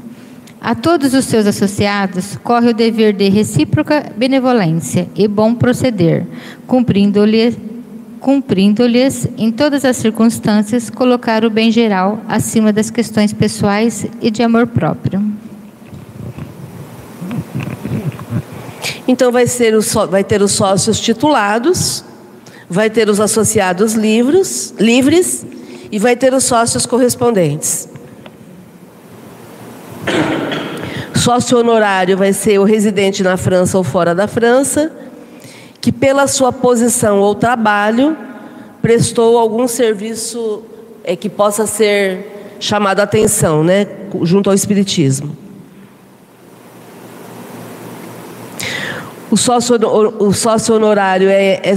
A 0.61 0.75
todos 0.75 1.13
os 1.13 1.25
seus 1.25 1.47
associados 1.47 2.37
corre 2.43 2.69
o 2.69 2.73
dever 2.73 3.13
de 3.13 3.29
recíproca 3.29 4.11
benevolência 4.15 5.07
e 5.15 5.27
bom 5.27 5.55
proceder, 5.55 6.25
cumprindo-lhe 6.67 7.69
cumprindo-lhes, 8.19 9.27
em 9.37 9.51
todas 9.51 9.85
as 9.85 9.97
circunstâncias, 9.97 10.89
colocar 10.89 11.45
o 11.45 11.49
bem 11.49 11.71
geral 11.71 12.19
acima 12.27 12.71
das 12.71 12.89
questões 12.89 13.33
pessoais 13.33 14.05
e 14.21 14.29
de 14.29 14.43
amor 14.43 14.67
próprio. 14.67 15.23
Então 19.07 19.31
vai, 19.31 19.47
ser 19.47 19.73
o 19.75 19.81
vai 20.07 20.23
ter 20.23 20.41
os 20.41 20.51
sócios 20.51 20.99
titulados, 20.99 22.03
vai 22.69 22.89
ter 22.89 23.09
os 23.09 23.19
associados 23.19 23.93
livres, 23.93 24.73
livres 24.77 25.45
e 25.91 25.97
vai 25.97 26.15
ter 26.15 26.33
os 26.33 26.43
sócios 26.43 26.85
correspondentes. 26.85 27.89
Sócio 31.19 31.57
honorário 31.57 32.15
vai 32.15 32.31
ser 32.31 32.59
o 32.59 32.63
residente 32.63 33.21
na 33.21 33.35
França 33.35 33.77
ou 33.77 33.83
fora 33.83 34.15
da 34.15 34.25
França, 34.25 34.89
que 35.81 35.91
pela 35.91 36.27
sua 36.27 36.53
posição 36.53 37.19
ou 37.19 37.35
trabalho 37.35 38.15
prestou 38.81 39.37
algum 39.37 39.67
serviço 39.67 40.63
é, 41.03 41.17
que 41.17 41.27
possa 41.27 41.67
ser 41.67 42.55
chamado 42.57 43.01
a 43.01 43.03
atenção, 43.03 43.65
né, 43.65 43.85
junto 44.23 44.49
ao 44.49 44.55
espiritismo. 44.55 45.35
O 49.29 49.35
sócio, 49.35 49.75
o 50.19 50.31
sócio 50.31 50.73
honorário 50.73 51.27
é, 51.29 51.55
é, 51.55 51.75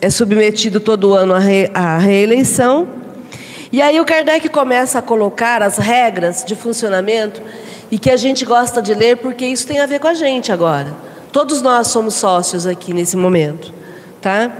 é 0.00 0.10
submetido 0.10 0.78
todo 0.78 1.12
ano 1.12 1.34
à, 1.34 1.40
re- 1.40 1.70
à 1.74 1.98
reeleição. 1.98 2.88
E 3.72 3.82
aí 3.82 4.00
o 4.00 4.04
Kardec 4.04 4.48
começa 4.48 5.00
a 5.00 5.02
colocar 5.02 5.60
as 5.60 5.76
regras 5.76 6.44
de 6.44 6.54
funcionamento 6.54 7.42
e 7.90 7.98
que 7.98 8.10
a 8.10 8.16
gente 8.16 8.44
gosta 8.44 8.80
de 8.80 8.94
ler 8.94 9.16
porque 9.16 9.44
isso 9.44 9.66
tem 9.66 9.80
a 9.80 9.86
ver 9.86 9.98
com 9.98 10.08
a 10.08 10.14
gente 10.14 10.52
agora. 10.52 10.94
Todos 11.32 11.62
nós 11.62 11.88
somos 11.88 12.14
sócios 12.14 12.66
aqui 12.66 12.92
nesse 12.92 13.16
momento, 13.16 13.72
tá? 14.20 14.52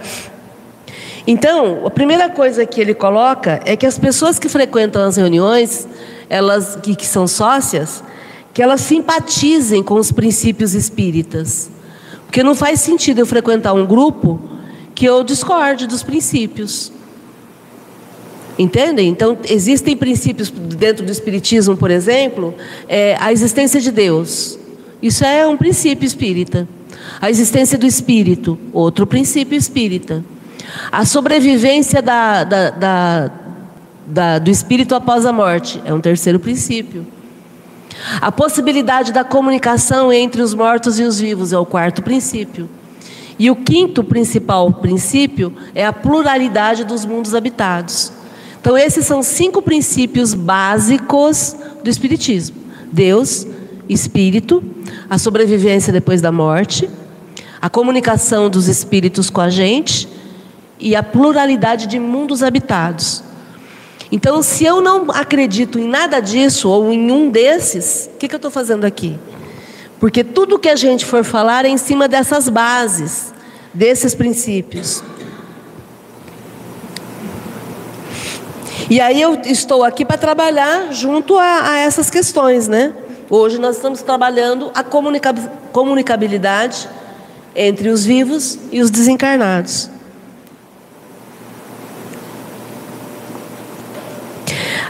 Então, 1.26 1.86
a 1.86 1.90
primeira 1.90 2.28
coisa 2.28 2.64
que 2.64 2.80
ele 2.80 2.94
coloca 2.94 3.60
é 3.64 3.76
que 3.76 3.86
as 3.86 3.98
pessoas 3.98 4.38
que 4.38 4.48
frequentam 4.48 5.04
as 5.04 5.16
reuniões, 5.16 5.86
elas 6.28 6.76
que, 6.76 6.94
que 6.96 7.06
são 7.06 7.26
sócias, 7.26 8.02
que 8.52 8.62
elas 8.62 8.80
simpatizem 8.80 9.82
com 9.82 9.94
os 9.94 10.10
princípios 10.10 10.74
espíritas. 10.74 11.70
Porque 12.26 12.42
não 12.42 12.54
faz 12.54 12.80
sentido 12.80 13.20
eu 13.20 13.26
frequentar 13.26 13.72
um 13.72 13.86
grupo 13.86 14.40
que 14.94 15.04
eu 15.04 15.22
discorde 15.22 15.86
dos 15.86 16.02
princípios. 16.02 16.92
Entendem? 18.60 19.08
Então, 19.08 19.38
existem 19.48 19.96
princípios 19.96 20.50
dentro 20.50 21.02
do 21.02 21.10
Espiritismo, 21.10 21.78
por 21.78 21.90
exemplo, 21.90 22.54
é, 22.86 23.16
a 23.18 23.32
existência 23.32 23.80
de 23.80 23.90
Deus. 23.90 24.58
Isso 25.00 25.24
é 25.24 25.46
um 25.46 25.56
princípio 25.56 26.04
espírita. 26.06 26.68
A 27.22 27.30
existência 27.30 27.78
do 27.78 27.86
espírito, 27.86 28.58
outro 28.70 29.06
princípio 29.06 29.56
espírita. 29.56 30.22
A 30.92 31.06
sobrevivência 31.06 32.02
da, 32.02 32.44
da, 32.44 32.68
da, 32.70 33.30
da- 34.06 34.38
do 34.38 34.50
espírito 34.50 34.94
após 34.94 35.24
a 35.24 35.32
morte 35.32 35.80
é 35.86 35.94
um 35.94 36.00
terceiro 36.00 36.38
princípio. 36.38 37.06
A 38.20 38.30
possibilidade 38.30 39.10
da 39.10 39.24
comunicação 39.24 40.12
entre 40.12 40.42
os 40.42 40.52
mortos 40.52 41.00
e 41.00 41.02
os 41.02 41.18
vivos 41.18 41.54
é 41.54 41.58
o 41.58 41.64
quarto 41.64 42.02
princípio. 42.02 42.68
E 43.38 43.50
o 43.50 43.56
quinto 43.56 44.04
principal 44.04 44.70
princípio 44.70 45.50
é 45.74 45.86
a 45.86 45.94
pluralidade 45.94 46.84
dos 46.84 47.06
mundos 47.06 47.34
habitados. 47.34 48.19
Então, 48.60 48.76
esses 48.76 49.06
são 49.06 49.22
cinco 49.22 49.62
princípios 49.62 50.34
básicos 50.34 51.56
do 51.82 51.88
Espiritismo: 51.88 52.56
Deus, 52.92 53.46
Espírito, 53.88 54.62
a 55.08 55.16
sobrevivência 55.18 55.92
depois 55.92 56.20
da 56.20 56.30
morte, 56.30 56.88
a 57.60 57.70
comunicação 57.70 58.50
dos 58.50 58.68
espíritos 58.68 59.30
com 59.30 59.40
a 59.40 59.48
gente 59.48 60.06
e 60.78 60.94
a 60.94 61.02
pluralidade 61.02 61.86
de 61.86 61.98
mundos 61.98 62.42
habitados. 62.42 63.24
Então, 64.12 64.42
se 64.42 64.64
eu 64.64 64.80
não 64.80 65.10
acredito 65.10 65.78
em 65.78 65.88
nada 65.88 66.20
disso 66.20 66.68
ou 66.68 66.92
em 66.92 67.10
um 67.10 67.30
desses, 67.30 68.10
o 68.12 68.18
que, 68.18 68.28
que 68.28 68.34
eu 68.34 68.38
estou 68.38 68.50
fazendo 68.50 68.84
aqui? 68.84 69.18
Porque 69.98 70.24
tudo 70.24 70.58
que 70.58 70.68
a 70.68 70.76
gente 70.76 71.06
for 71.06 71.24
falar 71.24 71.64
é 71.64 71.68
em 71.68 71.76
cima 71.76 72.08
dessas 72.08 72.48
bases, 72.48 73.32
desses 73.72 74.14
princípios. 74.14 75.02
E 78.88 79.00
aí 79.00 79.20
eu 79.20 79.40
estou 79.44 79.84
aqui 79.84 80.04
para 80.04 80.16
trabalhar 80.16 80.92
junto 80.92 81.38
a, 81.38 81.72
a 81.72 81.78
essas 81.78 82.10
questões, 82.10 82.66
né? 82.68 82.94
Hoje 83.28 83.58
nós 83.58 83.76
estamos 83.76 84.02
trabalhando 84.02 84.70
a 84.74 84.82
comunica- 84.82 85.34
comunicabilidade 85.72 86.88
entre 87.54 87.88
os 87.88 88.04
vivos 88.04 88.58
e 88.72 88.80
os 88.80 88.90
desencarnados. 88.90 89.90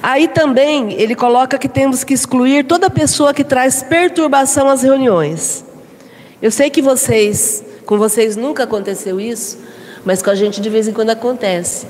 Aí 0.03 0.29
também 0.29 0.95
ele 0.95 1.15
coloca 1.15 1.59
que 1.59 1.69
temos 1.69 2.03
que 2.03 2.15
excluir 2.15 2.65
toda 2.65 2.89
pessoa 2.89 3.35
que 3.35 3.45
traz 3.45 3.83
perturbação 3.83 4.69
às 4.69 4.83
reuniões. 4.83 5.65
Eu 6.41 6.51
sei 6.51 6.71
que 6.71 6.81
vocês, 6.81 7.63
com 7.85 7.99
vocês 7.99 8.35
nunca 8.35 8.63
aconteceu 8.63 9.21
isso, 9.21 9.59
mas 10.03 10.23
com 10.23 10.31
a 10.31 10.35
gente 10.35 10.61
de 10.63 10.71
vez 10.71 10.89
em 10.89 10.93
quando 10.93 11.11
acontece. 11.11 11.87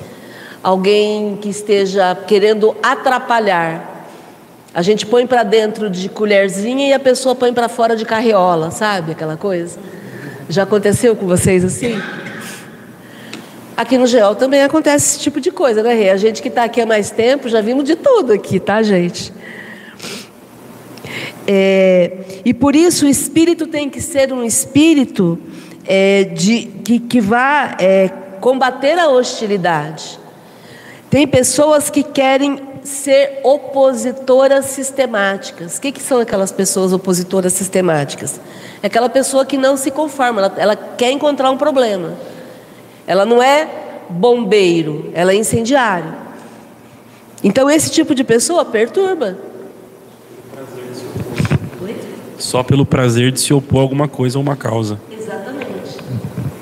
Alguém 0.62 1.38
que 1.40 1.48
esteja 1.48 2.14
querendo 2.14 2.76
atrapalhar. 2.82 4.06
A 4.72 4.82
gente 4.82 5.06
põe 5.06 5.26
para 5.26 5.42
dentro 5.42 5.90
de 5.90 6.08
colherzinha 6.08 6.88
e 6.88 6.92
a 6.92 6.98
pessoa 6.98 7.34
põe 7.34 7.52
para 7.52 7.68
fora 7.68 7.96
de 7.96 8.04
carriola, 8.04 8.70
sabe? 8.70 9.12
Aquela 9.12 9.36
coisa. 9.36 9.78
Já 10.48 10.64
aconteceu 10.64 11.16
com 11.16 11.26
vocês 11.26 11.64
assim? 11.64 12.00
Aqui 13.76 13.96
no 13.96 14.06
GEOL 14.06 14.34
também 14.34 14.62
acontece 14.62 15.14
esse 15.14 15.20
tipo 15.20 15.40
de 15.40 15.50
coisa, 15.50 15.82
né, 15.82 15.94
Rê? 15.94 16.10
A 16.10 16.16
gente 16.18 16.42
que 16.42 16.48
está 16.48 16.64
aqui 16.64 16.82
há 16.82 16.86
mais 16.86 17.10
tempo 17.10 17.48
já 17.48 17.62
vimos 17.62 17.84
de 17.84 17.96
tudo 17.96 18.32
aqui, 18.32 18.60
tá, 18.60 18.82
gente? 18.82 19.32
É, 21.46 22.42
e 22.44 22.52
por 22.52 22.76
isso 22.76 23.06
o 23.06 23.08
espírito 23.08 23.66
tem 23.66 23.88
que 23.88 24.00
ser 24.00 24.32
um 24.32 24.44
espírito 24.44 25.38
é, 25.86 26.24
de, 26.24 26.66
que, 26.84 26.98
que 26.98 27.20
vá 27.20 27.76
é, 27.80 28.08
combater 28.40 28.98
a 28.98 29.08
hostilidade. 29.08 30.20
Tem 31.10 31.26
pessoas 31.26 31.90
que 31.90 32.04
querem 32.04 32.60
ser 32.84 33.40
opositoras 33.42 34.66
sistemáticas. 34.66 35.76
O 35.76 35.80
que, 35.80 35.92
que 35.92 36.00
são 36.00 36.20
aquelas 36.20 36.52
pessoas 36.52 36.92
opositoras 36.92 37.52
sistemáticas? 37.52 38.40
É 38.82 38.86
aquela 38.86 39.08
pessoa 39.08 39.44
que 39.44 39.56
não 39.58 39.76
se 39.76 39.90
conforma, 39.90 40.40
ela, 40.40 40.54
ela 40.56 40.76
quer 40.76 41.10
encontrar 41.10 41.50
um 41.50 41.58
problema. 41.58 42.14
Ela 43.06 43.26
não 43.26 43.42
é 43.42 43.68
bombeiro, 44.08 45.10
ela 45.12 45.32
é 45.32 45.34
incendiário. 45.34 46.14
Então 47.42 47.68
esse 47.68 47.90
tipo 47.90 48.14
de 48.14 48.22
pessoa 48.22 48.64
perturba. 48.64 49.36
Só 52.38 52.62
pelo 52.62 52.86
prazer 52.86 53.32
de 53.32 53.40
se 53.40 53.52
opor 53.52 53.80
a 53.80 53.82
alguma 53.82 54.08
coisa 54.08 54.38
ou 54.38 54.42
uma 54.42 54.56
causa. 54.56 54.98
Exatamente. 55.10 55.98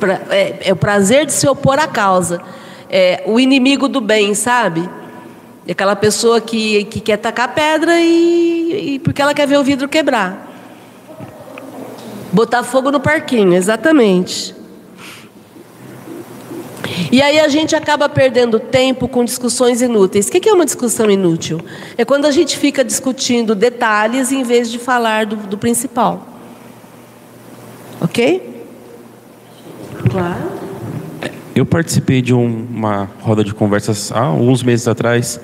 Pra- 0.01 0.21
é, 0.31 0.69
é 0.69 0.73
o 0.73 0.77
prazer 0.77 1.27
de 1.27 1.33
se 1.33 1.47
opor 1.47 1.79
à 1.79 1.87
causa. 1.87 2.41
É, 2.91 3.23
o 3.27 3.39
inimigo 3.39 3.89
do 3.89 4.01
bem, 4.01 4.35
sabe? 4.35 4.89
E 5.67 5.73
aquela 5.73 5.95
pessoa 5.95 6.41
que, 6.41 6.85
que 6.85 7.01
quer 7.01 7.19
tacar 7.19 7.55
pedra 7.55 8.01
e, 8.01 8.95
e 8.95 8.99
porque 9.01 9.21
ela 9.21 9.35
quer 9.35 9.47
ver 9.47 9.59
o 9.59 9.65
vidro 9.65 9.89
quebrar. 9.89 10.47
Botar 12.33 12.63
fogo 12.63 12.91
no 12.91 13.01
parquinho, 13.01 13.55
exatamente. 13.55 14.55
E 17.11 17.23
aí 17.23 17.39
a 17.39 17.49
gente 17.49 17.75
acaba 17.75 18.09
perdendo 18.09 18.59
tempo 18.59 19.09
com 19.09 19.25
discussões 19.25 19.81
inúteis. 19.81 20.29
O 20.29 20.31
que 20.31 20.49
é 20.49 20.53
uma 20.53 20.65
discussão 20.65 21.11
inútil? 21.11 21.61
É 21.97 22.05
quando 22.05 22.27
a 22.27 22.31
gente 22.31 22.57
fica 22.57 22.85
discutindo 22.85 23.55
detalhes 23.55 24.33
em 24.33 24.43
vez 24.43 24.71
de 24.71 24.79
falar 24.79 25.27
do, 25.27 25.37
do 25.37 25.57
principal. 25.57 26.27
Ok? 28.01 28.65
Claro. 30.11 30.58
Eu 31.59 31.67
participei 31.67 32.23
de 32.23 32.33
um- 32.33 32.67
uma 32.73 33.11
roda 33.21 33.43
de 33.43 33.53
conversas 33.53 34.13
há 34.13 34.21
alguns 34.21 34.63
meses 34.63 34.87
atrás 34.87 35.41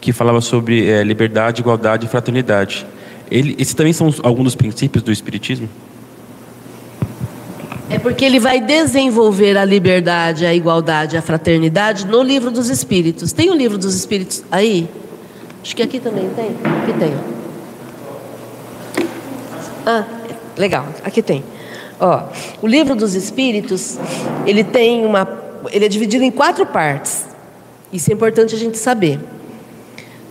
que 0.00 0.12
falava 0.12 0.40
sobre 0.40 0.88
eh, 0.88 1.02
liberdade, 1.02 1.60
igualdade 1.60 2.06
e 2.06 2.08
fraternidade. 2.08 2.86
Ele, 3.28 3.56
esses 3.58 3.74
também 3.74 3.92
são 3.92 4.14
alguns 4.22 4.44
dos 4.44 4.54
princípios 4.54 5.02
do 5.02 5.10
Espiritismo? 5.10 5.68
É 7.90 7.98
porque 7.98 8.24
ele 8.24 8.38
vai 8.38 8.60
desenvolver 8.60 9.58
a 9.58 9.64
liberdade, 9.64 10.46
a 10.46 10.54
igualdade, 10.54 11.16
a 11.16 11.22
fraternidade 11.22 12.06
no 12.06 12.22
livro 12.22 12.52
dos 12.52 12.68
Espíritos. 12.70 13.32
Tem 13.32 13.50
o 13.50 13.54
livro 13.54 13.76
dos 13.76 13.96
Espíritos 13.96 14.44
aí? 14.52 14.88
Acho 15.64 15.74
que 15.74 15.82
aqui 15.82 15.98
também 15.98 16.28
tem. 16.36 16.50
Aqui 16.62 16.92
tem. 16.96 17.12
Ah, 19.84 20.04
legal. 20.56 20.86
Aqui 21.02 21.20
tem. 21.20 21.42
Ó, 21.98 22.22
o 22.62 22.68
livro 22.68 22.94
dos 22.94 23.14
Espíritos, 23.14 23.98
ele 24.46 24.62
tem 24.62 25.04
uma, 25.04 25.26
ele 25.70 25.84
é 25.84 25.88
dividido 25.88 26.24
em 26.24 26.30
quatro 26.30 26.66
partes. 26.66 27.26
Isso 27.92 28.10
é 28.10 28.14
importante 28.14 28.54
a 28.54 28.58
gente 28.58 28.78
saber. 28.78 29.20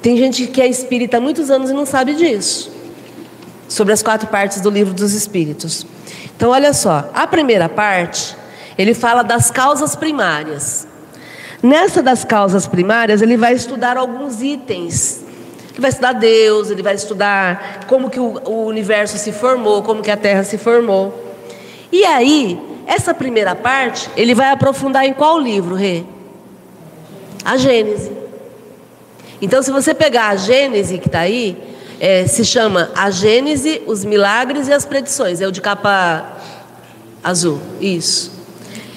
Tem 0.01 0.17
gente 0.17 0.47
que 0.47 0.61
é 0.61 0.67
espírita 0.67 1.17
há 1.17 1.19
muitos 1.19 1.49
anos 1.49 1.69
e 1.69 1.73
não 1.73 1.85
sabe 1.85 2.13
disso. 2.13 2.71
Sobre 3.67 3.93
as 3.93 4.03
quatro 4.03 4.27
partes 4.27 4.61
do 4.61 4.69
livro 4.69 4.93
dos 4.93 5.13
Espíritos. 5.13 5.85
Então, 6.35 6.51
olha 6.51 6.73
só, 6.73 7.09
a 7.13 7.25
primeira 7.25 7.67
parte, 7.67 8.35
ele 8.77 8.93
fala 8.93 9.23
das 9.23 9.49
causas 9.49 9.95
primárias. 9.95 10.87
Nessa 11.63 12.03
das 12.03 12.23
causas 12.23 12.67
primárias, 12.67 13.21
ele 13.21 13.35
vai 13.37 13.53
estudar 13.53 13.97
alguns 13.97 14.41
itens. 14.43 15.23
Ele 15.71 15.81
vai 15.81 15.89
estudar 15.89 16.13
Deus, 16.13 16.69
ele 16.69 16.83
vai 16.83 16.93
estudar 16.93 17.85
como 17.87 18.09
que 18.09 18.19
o, 18.19 18.39
o 18.45 18.65
universo 18.65 19.17
se 19.17 19.31
formou, 19.31 19.81
como 19.81 20.03
que 20.03 20.11
a 20.11 20.17
Terra 20.17 20.43
se 20.43 20.57
formou. 20.57 21.35
E 21.91 22.05
aí, 22.05 22.59
essa 22.87 23.13
primeira 23.13 23.55
parte, 23.55 24.09
ele 24.15 24.33
vai 24.33 24.51
aprofundar 24.51 25.05
em 25.05 25.13
qual 25.13 25.39
livro, 25.39 25.75
Rê? 25.75 26.03
A 27.43 27.57
Gênese. 27.57 28.11
Então, 29.41 29.61
se 29.61 29.71
você 29.71 29.93
pegar 29.93 30.29
a 30.29 30.35
Gênese 30.35 30.97
que 30.97 31.07
está 31.07 31.19
aí, 31.19 31.57
é, 31.99 32.25
se 32.25 32.43
chama 32.43 32.89
A 32.95 33.09
Gênese, 33.11 33.81
os 33.85 34.03
Milagres 34.03 34.67
e 34.67 34.73
as 34.73 34.85
Predições. 34.85 35.41
É 35.41 35.47
o 35.47 35.51
de 35.51 35.61
capa 35.61 36.37
azul. 37.23 37.59
Isso. 37.79 38.31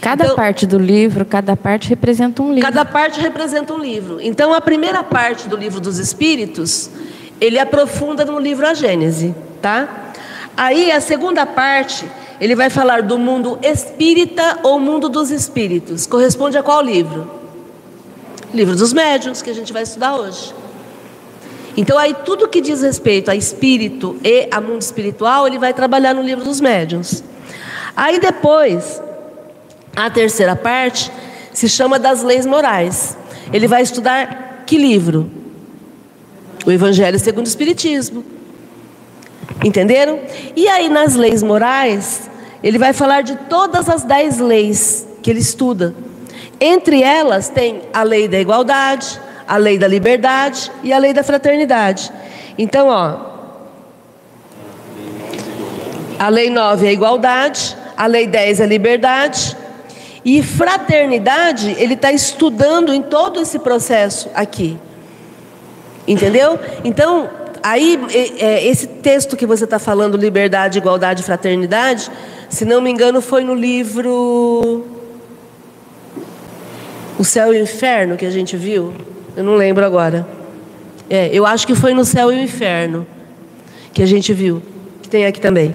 Cada 0.00 0.24
Então- 0.24 0.36
parte 0.36 0.66
do 0.66 0.78
livro, 0.78 1.24
cada 1.24 1.56
parte 1.56 1.88
representa 1.88 2.42
um 2.42 2.52
livro. 2.52 2.62
Cada 2.70 2.84
parte 2.84 3.20
representa 3.20 3.74
um 3.74 3.78
livro. 3.78 4.20
Então, 4.20 4.54
a 4.54 4.60
primeira 4.60 5.02
parte 5.02 5.48
do 5.48 5.56
livro 5.56 5.80
dos 5.80 5.98
Espíritos, 5.98 6.88
ele 7.40 7.58
aprofunda 7.58 8.24
no 8.24 8.38
livro 8.38 8.66
A 8.66 8.74
Gênese, 8.74 9.34
tá? 9.60 10.12
Aí, 10.56 10.90
a 10.92 11.00
segunda 11.00 11.44
parte, 11.44 12.04
ele 12.40 12.54
vai 12.54 12.70
falar 12.70 13.02
do 13.02 13.18
mundo 13.18 13.58
espírita 13.62 14.60
ou 14.62 14.78
mundo 14.78 15.08
dos 15.08 15.30
espíritos. 15.30 16.06
Corresponde 16.06 16.56
a 16.56 16.62
qual 16.62 16.80
livro? 16.80 17.30
Livro 18.54 18.76
dos 18.76 18.92
Médiuns, 18.92 19.42
que 19.42 19.50
a 19.50 19.54
gente 19.54 19.72
vai 19.72 19.82
estudar 19.82 20.16
hoje. 20.16 20.54
Então, 21.76 21.98
aí, 21.98 22.14
tudo 22.24 22.48
que 22.48 22.60
diz 22.60 22.82
respeito 22.82 23.30
a 23.30 23.36
espírito 23.36 24.16
e 24.24 24.48
a 24.50 24.60
mundo 24.60 24.82
espiritual, 24.82 25.46
ele 25.46 25.58
vai 25.58 25.72
trabalhar 25.72 26.14
no 26.14 26.22
livro 26.22 26.44
dos 26.44 26.60
Médiuns. 26.60 27.22
Aí, 27.94 28.18
depois, 28.18 29.00
a 29.94 30.08
terceira 30.10 30.56
parte 30.56 31.10
se 31.52 31.68
chama 31.68 31.98
das 31.98 32.22
leis 32.22 32.46
morais. 32.46 33.16
Ele 33.52 33.66
vai 33.66 33.82
estudar 33.82 34.64
que 34.66 34.76
livro? 34.76 35.30
O 36.64 36.70
Evangelho 36.70 37.18
segundo 37.18 37.46
o 37.46 37.48
Espiritismo. 37.48 38.24
Entenderam? 39.64 40.20
E 40.54 40.68
aí, 40.68 40.88
nas 40.88 41.14
leis 41.14 41.42
morais, 41.42 42.30
ele 42.62 42.78
vai 42.78 42.92
falar 42.92 43.22
de 43.22 43.36
todas 43.36 43.88
as 43.88 44.04
dez 44.04 44.38
leis 44.38 45.06
que 45.22 45.30
ele 45.30 45.40
estuda. 45.40 45.94
Entre 46.60 47.02
elas 47.02 47.48
tem 47.48 47.82
a 47.92 48.02
lei 48.02 48.26
da 48.26 48.38
igualdade, 48.38 49.20
a 49.46 49.56
lei 49.56 49.78
da 49.78 49.86
liberdade 49.86 50.70
e 50.82 50.92
a 50.92 50.98
lei 50.98 51.12
da 51.12 51.22
fraternidade. 51.22 52.12
Então, 52.56 52.88
ó, 52.88 53.28
a 56.18 56.28
lei 56.28 56.50
9 56.50 56.86
é 56.86 56.88
a 56.90 56.92
igualdade, 56.92 57.76
a 57.96 58.06
lei 58.06 58.26
10 58.26 58.60
é 58.60 58.64
a 58.64 58.66
liberdade. 58.66 59.56
E 60.24 60.42
fraternidade, 60.42 61.76
ele 61.78 61.94
está 61.94 62.10
estudando 62.10 62.92
em 62.92 63.00
todo 63.00 63.40
esse 63.40 63.60
processo 63.60 64.28
aqui. 64.34 64.76
Entendeu? 66.06 66.58
Então, 66.84 67.30
aí, 67.70 67.98
é, 68.38 68.66
esse 68.66 68.86
texto 68.86 69.36
que 69.36 69.46
você 69.46 69.64
está 69.64 69.78
falando, 69.78 70.16
liberdade, 70.16 70.78
igualdade 70.78 71.22
fraternidade, 71.22 72.10
se 72.48 72.64
não 72.64 72.80
me 72.80 72.90
engano, 72.90 73.20
foi 73.20 73.44
no 73.44 73.54
livro 73.54 74.84
O 77.18 77.24
Céu 77.24 77.52
e 77.52 77.58
o 77.58 77.62
Inferno 77.62 78.16
que 78.16 78.26
a 78.26 78.30
gente 78.30 78.56
viu. 78.56 78.94
Eu 79.36 79.44
não 79.44 79.54
lembro 79.54 79.84
agora. 79.84 80.26
É, 81.10 81.30
eu 81.32 81.46
acho 81.46 81.66
que 81.66 81.74
foi 81.74 81.94
no 81.94 82.04
Céu 82.04 82.32
e 82.32 82.36
o 82.36 82.42
Inferno 82.42 83.06
que 83.92 84.02
a 84.02 84.06
gente 84.06 84.32
viu, 84.32 84.62
que 85.02 85.08
tem 85.08 85.26
aqui 85.26 85.40
também. 85.40 85.74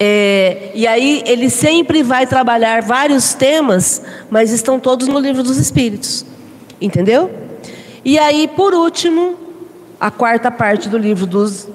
É, 0.00 0.70
e 0.74 0.86
aí 0.86 1.22
ele 1.26 1.50
sempre 1.50 2.02
vai 2.02 2.26
trabalhar 2.26 2.82
vários 2.82 3.34
temas, 3.34 4.02
mas 4.30 4.52
estão 4.52 4.78
todos 4.78 5.08
no 5.08 5.18
livro 5.18 5.42
dos 5.42 5.56
Espíritos. 5.56 6.24
Entendeu? 6.80 7.30
E 8.04 8.18
aí, 8.18 8.48
por 8.48 8.72
último, 8.74 9.47
a 10.00 10.10
quarta 10.10 10.50
parte 10.50 10.88
do 10.88 10.96
livro 10.96 11.26
dos 11.26 11.68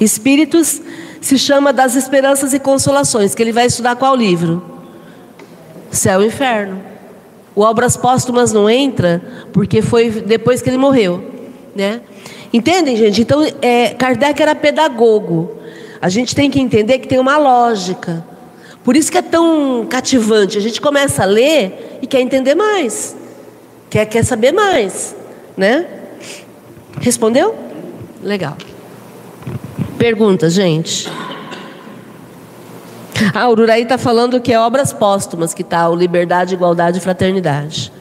Espíritos 0.00 0.80
se 1.20 1.36
chama 1.36 1.72
das 1.72 1.96
esperanças 1.96 2.54
e 2.54 2.58
consolações, 2.60 3.34
que 3.34 3.42
ele 3.42 3.52
vai 3.52 3.66
estudar 3.66 3.96
qual 3.96 4.14
livro? 4.14 4.62
Céu 5.90 6.22
e 6.22 6.26
Inferno. 6.26 6.80
O 7.54 7.62
Obras 7.62 7.96
Póstumas 7.96 8.52
não 8.52 8.70
entra 8.70 9.20
porque 9.52 9.82
foi 9.82 10.10
depois 10.10 10.62
que 10.62 10.70
ele 10.70 10.78
morreu, 10.78 11.24
né? 11.74 12.00
Entendem, 12.52 12.96
gente? 12.96 13.20
Então, 13.20 13.44
é, 13.60 13.88
Kardec 13.94 14.40
era 14.40 14.54
pedagogo. 14.54 15.56
A 16.00 16.08
gente 16.08 16.34
tem 16.34 16.48
que 16.48 16.60
entender 16.60 17.00
que 17.00 17.08
tem 17.08 17.18
uma 17.18 17.36
lógica. 17.36 18.24
Por 18.84 18.96
isso 18.96 19.10
que 19.10 19.18
é 19.18 19.22
tão 19.22 19.84
cativante. 19.90 20.56
A 20.56 20.60
gente 20.60 20.80
começa 20.80 21.24
a 21.24 21.26
ler 21.26 21.98
e 22.00 22.06
quer 22.06 22.20
entender 22.20 22.54
mais. 22.54 23.16
Quer, 23.90 24.06
quer 24.06 24.24
saber 24.24 24.52
mais, 24.52 25.16
né? 25.56 25.97
Respondeu? 27.00 27.54
Legal. 28.22 28.56
Pergunta, 29.98 30.48
gente. 30.48 31.10
Ah, 33.34 33.48
Ururaí 33.48 33.82
está 33.82 33.98
falando 33.98 34.40
que 34.40 34.52
é 34.52 34.58
obras 34.58 34.92
póstumas 34.92 35.52
que 35.52 35.62
está 35.62 35.88
o 35.88 35.94
Liberdade, 35.94 36.54
Igualdade 36.54 36.98
e 36.98 37.00
Fraternidade. 37.00 37.92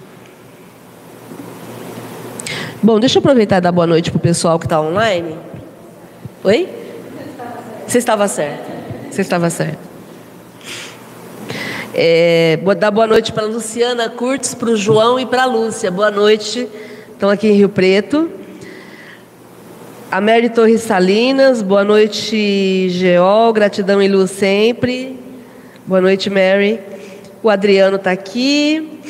Bom, 2.82 3.00
deixa 3.00 3.18
eu 3.18 3.20
aproveitar 3.20 3.58
e 3.58 3.62
dar 3.62 3.72
boa 3.72 3.88
noite 3.88 4.12
para 4.12 4.18
o 4.18 4.22
pessoal 4.22 4.60
que 4.60 4.66
está 4.66 4.80
online. 4.80 5.36
Oi? 6.44 6.70
Você 7.88 7.98
estava 7.98 8.28
certo. 8.28 8.72
Você 9.10 9.22
estava 9.22 9.50
certo. 9.50 9.80
É, 11.94 12.60
vou 12.64 12.76
dar 12.76 12.92
boa 12.92 13.08
noite 13.08 13.32
para 13.32 13.44
a 13.44 13.48
Luciana 13.48 14.08
Curtis, 14.08 14.54
para 14.54 14.70
o 14.70 14.78
João 14.78 15.20
e 15.20 15.26
para 15.26 15.44
a 15.44 15.46
Lúcia. 15.46 15.90
Boa 15.90 16.12
noite. 16.12 16.70
Estão 17.12 17.30
aqui 17.30 17.48
em 17.48 17.54
Rio 17.54 17.70
Preto. 17.70 18.37
A 20.10 20.22
Mary 20.22 20.48
Torres 20.48 20.84
Salinas, 20.84 21.62
boa 21.62 21.84
noite, 21.84 22.88
Geol, 22.88 23.52
gratidão 23.52 24.02
e 24.02 24.08
luz 24.08 24.32
sempre. 24.32 25.20
Boa 25.86 26.00
noite, 26.00 26.30
Mary. 26.30 26.80
O 27.44 27.50
Adriano 27.50 27.98
está 27.98 28.12
aqui, 28.12 29.02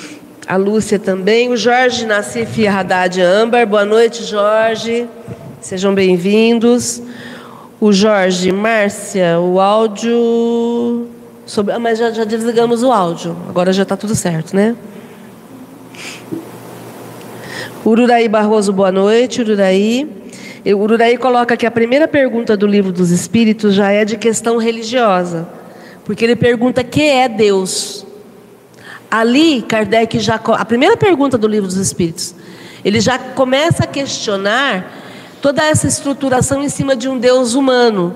a 0.47 0.55
Lúcia 0.55 0.97
também, 0.97 1.49
o 1.49 1.55
Jorge 1.55 2.03
Nassif 2.03 2.65
Haddad 2.65 3.21
Ambar, 3.21 3.67
boa 3.67 3.85
noite, 3.85 4.23
Jorge. 4.23 5.07
Sejam 5.61 5.93
bem-vindos. 5.93 6.99
O 7.79 7.93
Jorge, 7.93 8.51
Márcia, 8.51 9.39
o 9.39 9.59
áudio. 9.59 11.07
Sobre... 11.45 11.75
Ah, 11.75 11.79
mas 11.79 11.99
já, 11.99 12.09
já 12.09 12.23
desligamos 12.23 12.81
o 12.81 12.91
áudio, 12.91 13.37
agora 13.47 13.71
já 13.71 13.83
está 13.83 13.95
tudo 13.95 14.15
certo, 14.15 14.55
né? 14.55 14.75
Ururaí 17.85 18.27
Barroso, 18.27 18.73
boa 18.73 18.91
noite, 18.91 19.41
Ururaí. 19.41 20.25
O 20.73 20.79
Ururaí 20.79 21.17
coloca 21.17 21.55
que 21.55 21.65
a 21.65 21.71
primeira 21.71 22.07
pergunta 22.07 22.57
do 22.57 22.67
livro 22.67 22.91
dos 22.91 23.09
Espíritos 23.09 23.73
já 23.73 23.91
é 23.91 24.03
de 24.03 24.17
questão 24.17 24.57
religiosa, 24.57 25.47
porque 26.03 26.25
ele 26.25 26.35
pergunta 26.35 26.83
que 26.83 27.03
é 27.03 27.29
Deus. 27.29 28.05
Ali, 29.09 29.61
Kardec 29.61 30.19
já. 30.19 30.35
A 30.35 30.65
primeira 30.65 30.97
pergunta 30.97 31.37
do 31.37 31.47
livro 31.47 31.67
dos 31.67 31.77
Espíritos, 31.77 32.35
ele 32.83 32.99
já 32.99 33.17
começa 33.17 33.83
a 33.85 33.87
questionar 33.87 34.93
toda 35.41 35.63
essa 35.63 35.87
estruturação 35.87 36.61
em 36.61 36.69
cima 36.69 36.95
de 36.95 37.07
um 37.07 37.17
Deus 37.17 37.53
humano, 37.53 38.13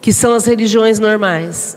que 0.00 0.12
são 0.12 0.34
as 0.34 0.46
religiões 0.46 1.00
normais. 1.00 1.76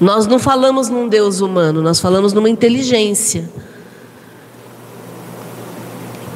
Nós 0.00 0.28
não 0.28 0.38
falamos 0.38 0.88
num 0.88 1.08
Deus 1.08 1.40
humano, 1.40 1.82
nós 1.82 1.98
falamos 1.98 2.32
numa 2.32 2.48
inteligência. 2.48 3.50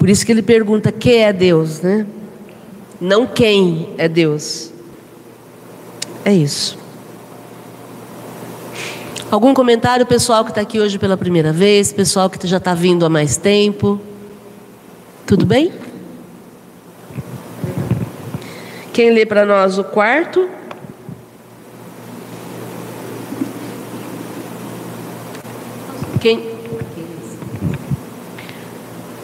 Por 0.03 0.11
isso 0.11 0.27
que 0.27 0.33
ele 0.33 0.43
pergunta: 0.43 0.91
que 0.91 1.15
é 1.15 1.33
Deus, 1.33 1.81
né? 1.81 2.05
Não 3.01 3.25
quem 3.25 3.95
é 3.97 4.09
Deus. 4.09 4.73
É 6.25 6.33
isso. 6.35 6.77
Algum 9.31 9.55
comentário, 9.55 10.05
pessoal 10.05 10.45
que 10.45 10.51
está 10.51 10.61
aqui 10.61 10.81
hoje 10.81 10.99
pela 10.99 11.17
primeira 11.17 11.53
vez, 11.53 11.93
pessoal 11.93 12.29
que 12.29 12.45
já 12.49 12.57
está 12.57 12.75
vindo 12.75 13.07
há 13.07 13.09
mais 13.09 13.37
tempo? 13.37 14.01
Tudo 15.25 15.47
bem? 15.47 15.73
Quem 18.93 19.13
lê 19.13 19.25
para 19.25 19.47
nós 19.47 19.79
o 19.79 19.85
quarto? 19.85 20.51
Quem? 26.21 26.52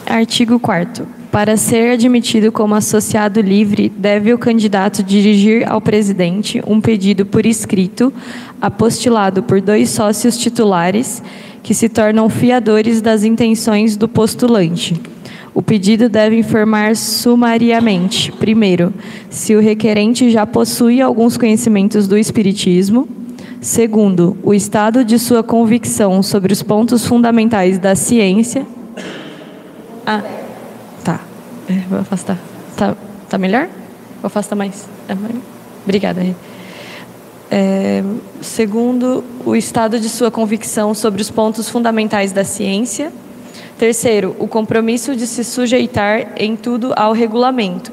Artigo 0.09 0.59
4 0.59 1.07
Para 1.31 1.55
ser 1.55 1.91
admitido 1.91 2.51
como 2.51 2.73
associado 2.73 3.39
livre, 3.41 3.89
deve 3.95 4.33
o 4.33 4.39
candidato 4.39 5.03
dirigir 5.03 5.69
ao 5.69 5.79
presidente 5.79 6.63
um 6.65 6.81
pedido 6.81 7.27
por 7.27 7.45
escrito, 7.45 8.11
apostilado 8.59 9.43
por 9.43 9.61
dois 9.61 9.91
sócios 9.91 10.35
titulares, 10.35 11.21
que 11.61 11.75
se 11.75 11.87
tornam 11.87 12.27
fiadores 12.27 13.01
das 13.01 13.23
intenções 13.23 13.95
do 13.95 14.07
postulante. 14.07 14.99
O 15.53 15.61
pedido 15.61 16.09
deve 16.09 16.39
informar 16.39 16.95
sumariamente, 16.95 18.31
primeiro, 18.31 18.91
se 19.29 19.55
o 19.55 19.61
requerente 19.61 20.31
já 20.31 20.47
possui 20.47 21.01
alguns 21.01 21.37
conhecimentos 21.37 22.07
do 22.07 22.17
Espiritismo, 22.17 23.07
segundo, 23.61 24.35
o 24.41 24.55
estado 24.55 25.05
de 25.05 25.19
sua 25.19 25.43
convicção 25.43 26.23
sobre 26.23 26.51
os 26.51 26.63
pontos 26.63 27.05
fundamentais 27.05 27.77
da 27.77 27.93
ciência. 27.93 28.65
Ah, 30.11 30.23
tá. 31.03 31.19
É, 31.69 31.73
vou 31.87 31.99
afastar. 31.99 32.35
Tá, 32.75 32.95
tá 33.29 33.37
melhor? 33.37 33.67
Vou 34.21 34.25
afastar 34.25 34.55
mais. 34.55 34.87
É, 35.07 35.13
mais- 35.13 35.35
Obrigada. 35.83 36.25
É, 37.51 38.03
segundo, 38.41 39.23
o 39.45 39.55
estado 39.55 39.99
de 39.99 40.09
sua 40.09 40.31
convicção 40.31 40.95
sobre 40.95 41.21
os 41.21 41.29
pontos 41.29 41.69
fundamentais 41.69 42.31
da 42.31 42.43
ciência. 42.43 43.11
Terceiro, 43.77 44.35
o 44.39 44.47
compromisso 44.47 45.15
de 45.15 45.27
se 45.27 45.43
sujeitar 45.43 46.29
em 46.37 46.55
tudo 46.55 46.91
ao 46.95 47.13
regulamento. 47.13 47.91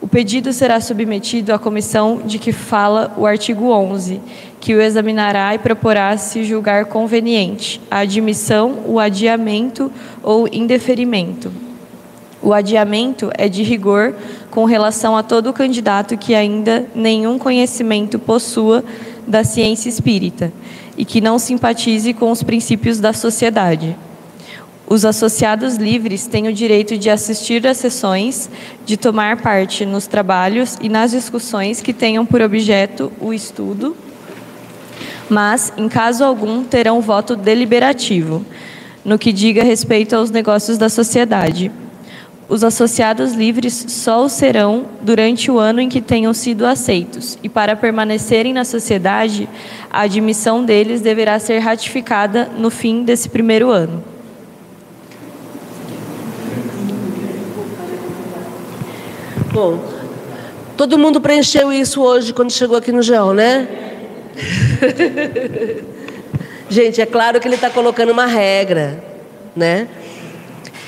O 0.00 0.06
pedido 0.06 0.52
será 0.52 0.80
submetido 0.80 1.52
à 1.52 1.58
comissão 1.58 2.22
de 2.24 2.38
que 2.38 2.52
fala 2.52 3.12
o 3.16 3.26
artigo 3.26 3.72
11, 3.72 4.20
que 4.60 4.74
o 4.74 4.80
examinará 4.80 5.54
e 5.54 5.58
proporá 5.58 6.16
se 6.16 6.44
julgar 6.44 6.86
conveniente 6.86 7.80
a 7.90 7.98
admissão, 7.98 8.82
o 8.86 8.98
adiamento 8.98 9.90
ou 10.22 10.48
indeferimento. 10.52 11.52
O 12.40 12.52
adiamento 12.52 13.30
é 13.36 13.48
de 13.48 13.62
rigor 13.62 14.14
com 14.50 14.64
relação 14.64 15.16
a 15.16 15.22
todo 15.22 15.52
candidato 15.52 16.16
que 16.16 16.34
ainda 16.34 16.86
nenhum 16.94 17.38
conhecimento 17.38 18.18
possua 18.18 18.84
da 19.26 19.44
ciência 19.44 19.88
espírita 19.88 20.52
e 20.96 21.04
que 21.04 21.20
não 21.20 21.38
simpatize 21.38 22.12
com 22.14 22.30
os 22.30 22.42
princípios 22.42 23.00
da 23.00 23.12
sociedade. 23.12 23.96
Os 24.90 25.04
associados 25.04 25.76
livres 25.76 26.26
têm 26.26 26.48
o 26.48 26.52
direito 26.52 26.96
de 26.96 27.10
assistir 27.10 27.66
às 27.66 27.76
sessões, 27.76 28.48
de 28.86 28.96
tomar 28.96 29.42
parte 29.42 29.84
nos 29.84 30.06
trabalhos 30.06 30.78
e 30.80 30.88
nas 30.88 31.10
discussões 31.10 31.82
que 31.82 31.92
tenham 31.92 32.24
por 32.24 32.40
objeto 32.40 33.12
o 33.20 33.34
estudo, 33.34 33.94
mas, 35.28 35.72
em 35.76 35.88
caso 35.88 36.24
algum, 36.24 36.64
terão 36.64 37.00
voto 37.00 37.36
deliberativo, 37.36 38.44
no 39.04 39.18
que 39.18 39.32
diga 39.32 39.62
respeito 39.62 40.14
aos 40.14 40.30
negócios 40.30 40.78
da 40.78 40.88
sociedade. 40.88 41.70
Os 42.48 42.64
associados 42.64 43.34
livres 43.34 43.84
só 43.88 44.24
o 44.24 44.28
serão 44.28 44.86
durante 45.02 45.50
o 45.50 45.58
ano 45.58 45.80
em 45.80 45.88
que 45.88 46.00
tenham 46.00 46.32
sido 46.32 46.64
aceitos, 46.64 47.38
e 47.42 47.48
para 47.48 47.76
permanecerem 47.76 48.54
na 48.54 48.64
sociedade, 48.64 49.48
a 49.90 50.02
admissão 50.02 50.64
deles 50.64 51.02
deverá 51.02 51.38
ser 51.38 51.58
ratificada 51.58 52.48
no 52.56 52.70
fim 52.70 53.04
desse 53.04 53.28
primeiro 53.28 53.70
ano. 53.70 54.02
Bom, 59.52 59.82
todo 60.76 60.96
mundo 60.96 61.20
preencheu 61.20 61.72
isso 61.72 62.00
hoje 62.00 62.32
quando 62.32 62.52
chegou 62.52 62.76
aqui 62.76 62.92
no 62.92 63.02
GEO, 63.02 63.34
né? 63.34 63.66
Gente, 66.70 67.00
é 67.00 67.06
claro 67.06 67.40
que 67.40 67.48
ele 67.48 67.54
está 67.54 67.70
colocando 67.70 68.10
uma 68.10 68.26
regra, 68.26 69.02
né? 69.56 69.88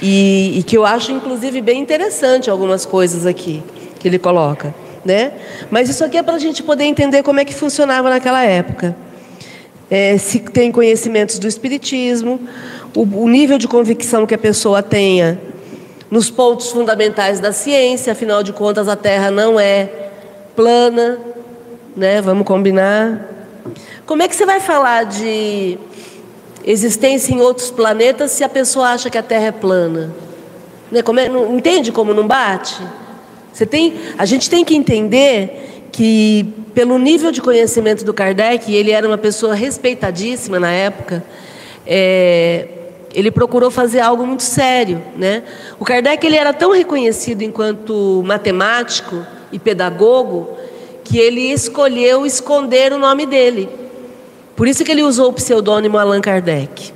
E, 0.03 0.59
e 0.59 0.63
que 0.63 0.77
eu 0.77 0.85
acho, 0.85 1.13
inclusive, 1.13 1.61
bem 1.61 1.81
interessante 1.81 2.51
algumas 2.51 2.85
coisas 2.85 3.27
aqui 3.27 3.63
que 3.99 4.09
ele 4.09 4.19
coloca, 4.19 4.75
né? 5.05 5.33
Mas 5.71 5.89
isso 5.89 6.05
aqui 6.05 6.17
é 6.17 6.23
para 6.23 6.35
a 6.35 6.39
gente 6.39 6.63
poder 6.63 6.85
entender 6.85 7.23
como 7.23 7.41
é 7.41 7.45
que 7.45 7.55
funcionava 7.55 8.11
naquela 8.11 8.45
época. 8.45 8.95
É, 9.91 10.17
se 10.19 10.39
tem 10.39 10.71
conhecimentos 10.71 11.39
do 11.39 11.49
Espiritismo, 11.49 12.41
o, 12.95 13.03
o 13.03 13.29
nível 13.29 13.59
de 13.59 13.67
convicção 13.67 14.27
que 14.27 14.35
a 14.35 14.39
pessoa 14.39 14.83
tenha 14.83 15.41
nos 16.11 16.31
pontos 16.31 16.71
fundamentais 16.71 17.41
da 17.41 17.53
ciência, 17.53 18.13
afinal 18.13 18.43
de 18.43 18.53
contas 18.53 18.89
a 18.89 18.97
Terra 18.97 19.31
não 19.31 19.59
é 19.59 19.89
plana, 20.57 21.19
né? 21.97 22.21
Vamos 22.21 22.47
combinar. 22.47 23.40
Como 24.07 24.23
é 24.23 24.29
que 24.29 24.35
você 24.37 24.47
vai 24.47 24.61
falar 24.61 25.05
de 25.05 25.79
existência 26.65 27.33
em 27.33 27.41
outros 27.41 27.71
planetas 27.71 28.31
se 28.33 28.45
a 28.45 28.49
pessoa 28.49 28.89
acha 28.89 29.09
que 29.11 29.19
a 29.19 29.23
Terra 29.23 29.47
é 29.47 29.53
plana? 29.53 30.13
Né? 30.91 31.03
Como 31.03 31.21
é- 31.21 31.29
não- 31.29 31.57
entende 31.57 31.93
como 31.93 32.13
não 32.13 32.27
bate? 32.27 32.77
Você 33.53 33.67
tem, 33.67 33.95
a 34.19 34.25
gente 34.25 34.49
tem 34.49 34.65
que 34.65 34.75
entender 34.75 35.89
que 35.93 36.47
pelo 36.75 36.99
nível 36.99 37.33
de 37.33 37.41
conhecimento 37.41 38.05
do 38.05 38.15
Kardec, 38.15 38.73
ele 38.73 38.91
era 38.91 39.07
uma 39.07 39.19
pessoa 39.19 39.55
respeitadíssima 39.55 40.61
na 40.61 40.71
época, 40.71 41.25
é, 41.87 42.69
ele 43.13 43.31
procurou 43.31 43.71
fazer 43.71 44.01
algo 44.01 44.25
muito 44.25 44.45
sério, 44.45 45.03
né? 45.17 45.43
O 45.81 45.85
Kardec 45.85 46.25
ele 46.25 46.37
era 46.37 46.53
tão 46.53 46.71
reconhecido 46.71 47.43
enquanto 47.43 48.23
matemático 48.25 49.27
e 49.51 49.59
pedagogo 49.59 50.49
que 51.11 51.19
ele 51.19 51.51
escolheu 51.51 52.25
esconder 52.25 52.93
o 52.93 52.99
nome 52.99 53.27
dele. 53.27 53.69
Por 54.55 54.69
isso 54.69 54.85
que 54.85 54.93
ele 54.93 55.03
usou 55.03 55.31
o 55.31 55.33
pseudônimo 55.33 55.99
Allan 55.99 56.21
Kardec. 56.21 56.93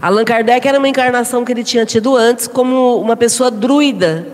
Allan 0.00 0.24
Kardec 0.24 0.66
era 0.66 0.78
uma 0.80 0.88
encarnação 0.88 1.44
que 1.44 1.52
ele 1.52 1.62
tinha 1.62 1.86
tido 1.86 2.16
antes 2.16 2.48
como 2.48 3.00
uma 3.00 3.16
pessoa 3.16 3.52
druida, 3.52 4.26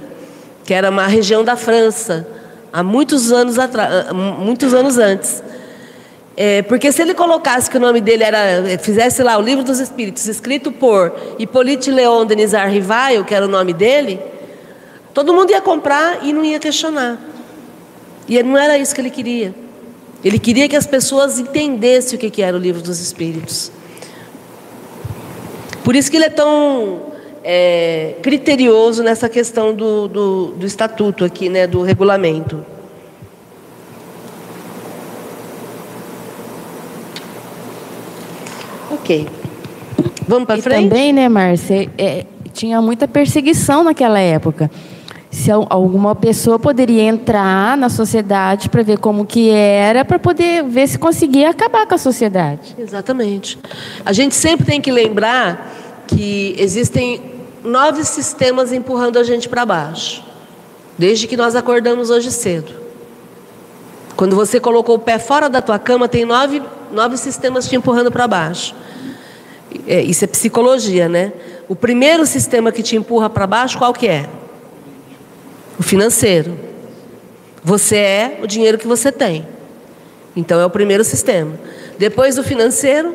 que 0.65 0.73
era 0.73 0.89
uma 0.89 1.07
região 1.07 1.45
da 1.45 1.57
França, 1.57 2.27
há 2.73 2.83
muitos 2.83 3.31
anos 3.31 3.59
atrás, 3.59 4.11
muitos 4.13 4.73
anos 4.73 4.97
antes. 4.97 5.43
É, 6.35 6.63
porque 6.63 6.91
se 6.91 7.03
ele 7.03 7.13
colocasse 7.13 7.71
que 7.71 7.77
o 7.77 7.81
nome 7.81 8.01
dele 8.01 8.25
era, 8.25 8.79
fizesse 8.79 9.23
lá 9.23 9.37
o 9.37 9.43
Livro 9.43 9.63
dos 9.63 9.79
Espíritos, 9.79 10.27
escrito 10.27 10.73
por 10.73 11.15
Hippolyte 11.39 11.91
Léon 11.91 12.25
Denisard 12.25 12.73
Rivail, 12.73 13.27
que 13.27 13.35
era 13.35 13.45
o 13.45 13.49
nome 13.49 13.75
dele, 13.75 14.19
todo 15.13 15.35
mundo 15.35 15.51
ia 15.51 15.61
comprar 15.61 16.21
e 16.23 16.33
não 16.33 16.43
ia 16.43 16.59
questionar. 16.59 17.28
E 18.29 18.43
não 18.43 18.59
era 18.59 18.77
isso 18.77 18.95
que 18.95 19.01
ele 19.01 19.11
queria. 19.11 19.55
Ele 20.23 20.39
queria 20.39 20.69
que 20.69 20.77
as 20.77 20.87
pessoas 20.87 21.39
entendessem 21.39 22.19
o 22.19 22.21
que 22.21 22.43
era 22.43 22.57
o 22.57 22.61
Livro 22.61 22.83
dos 22.83 23.01
Espíritos. 23.01 23.71
Por 25.85 25.97
isso 25.97 26.11
que 26.11 26.17
ele 26.17 26.27
é 26.27 26.31
tão 26.31 27.01
é, 27.43 28.17
criterioso 28.21 29.03
nessa 29.03 29.29
questão 29.29 29.75
do, 29.75 30.09
do, 30.09 30.47
do 30.49 30.67
estatuto 30.67 31.25
aqui, 31.25 31.49
né, 31.49 31.67
do 31.67 31.83
regulamento. 31.83 32.65
Ok. 38.91 39.27
Vamos 40.27 40.47
para 40.47 40.61
frente? 40.61 40.91
também, 40.91 41.13
né, 41.13 41.29
Márcia, 41.29 41.89
é, 41.97 42.27
tinha 42.53 42.83
muita 42.83 43.09
perseguição 43.09 43.83
naquela 43.83 44.19
época. 44.19 44.71
Se 45.31 45.51
al- 45.51 45.67
alguma 45.69 46.15
pessoa 46.15 46.59
poderia 46.59 47.03
entrar 47.03 47.77
na 47.77 47.89
sociedade 47.91 48.69
para 48.71 48.83
ver 48.83 48.99
como 48.99 49.27
que 49.27 49.51
era, 49.51 50.05
para 50.05 50.19
poder 50.19 50.65
ver 50.65 50.89
se 50.89 50.99
conseguia 50.99 51.51
acabar 51.51 51.87
com 51.87 51.95
a 51.95 51.99
sociedade. 51.99 52.75
Exatamente. 52.79 53.59
A 54.05 54.13
gente 54.13 54.35
sempre 54.35 54.65
tem 54.65 54.81
que 54.81 54.91
lembrar 54.91 55.75
que 56.07 56.55
existem 56.59 57.21
nove 57.63 58.05
sistemas 58.05 58.73
empurrando 58.73 59.19
a 59.19 59.23
gente 59.23 59.49
para 59.49 59.67
baixo, 59.67 60.25
desde 60.97 61.27
que 61.27 61.37
nós 61.37 61.55
acordamos 61.55 62.09
hoje 62.09 62.31
cedo. 62.33 62.73
Quando 64.17 64.35
você 64.35 64.59
colocou 64.59 64.97
o 64.97 64.99
pé 64.99 65.19
fora 65.19 65.49
da 65.51 65.61
tua 65.61 65.79
cama, 65.79 66.09
tem 66.09 66.25
nove, 66.25 66.63
nove 66.91 67.17
sistemas 67.19 67.69
te 67.69 67.77
empurrando 67.77 68.11
para 68.11 68.27
baixo. 68.27 68.75
É, 69.87 70.01
isso 70.01 70.25
é 70.25 70.27
psicologia, 70.27 71.09
né? 71.09 71.33
O 71.69 71.77
primeiro 71.77 72.25
sistema 72.25 72.73
que 72.73 72.83
te 72.83 72.97
empurra 72.97 73.29
para 73.29 73.47
baixo, 73.47 73.77
qual 73.79 73.93
que 73.93 74.09
é? 74.09 74.27
O 75.79 75.83
financeiro. 75.83 76.59
Você 77.63 77.97
é 77.97 78.41
o 78.43 78.47
dinheiro 78.47 78.79
que 78.79 78.87
você 78.87 79.13
tem. 79.13 79.47
Então 80.35 80.61
é 80.61 80.67
o 80.67 80.71
primeiro 80.71 81.05
sistema. 81.05 81.59
Depois 81.99 82.37
do 82.37 82.43
financeiro, 82.43 83.15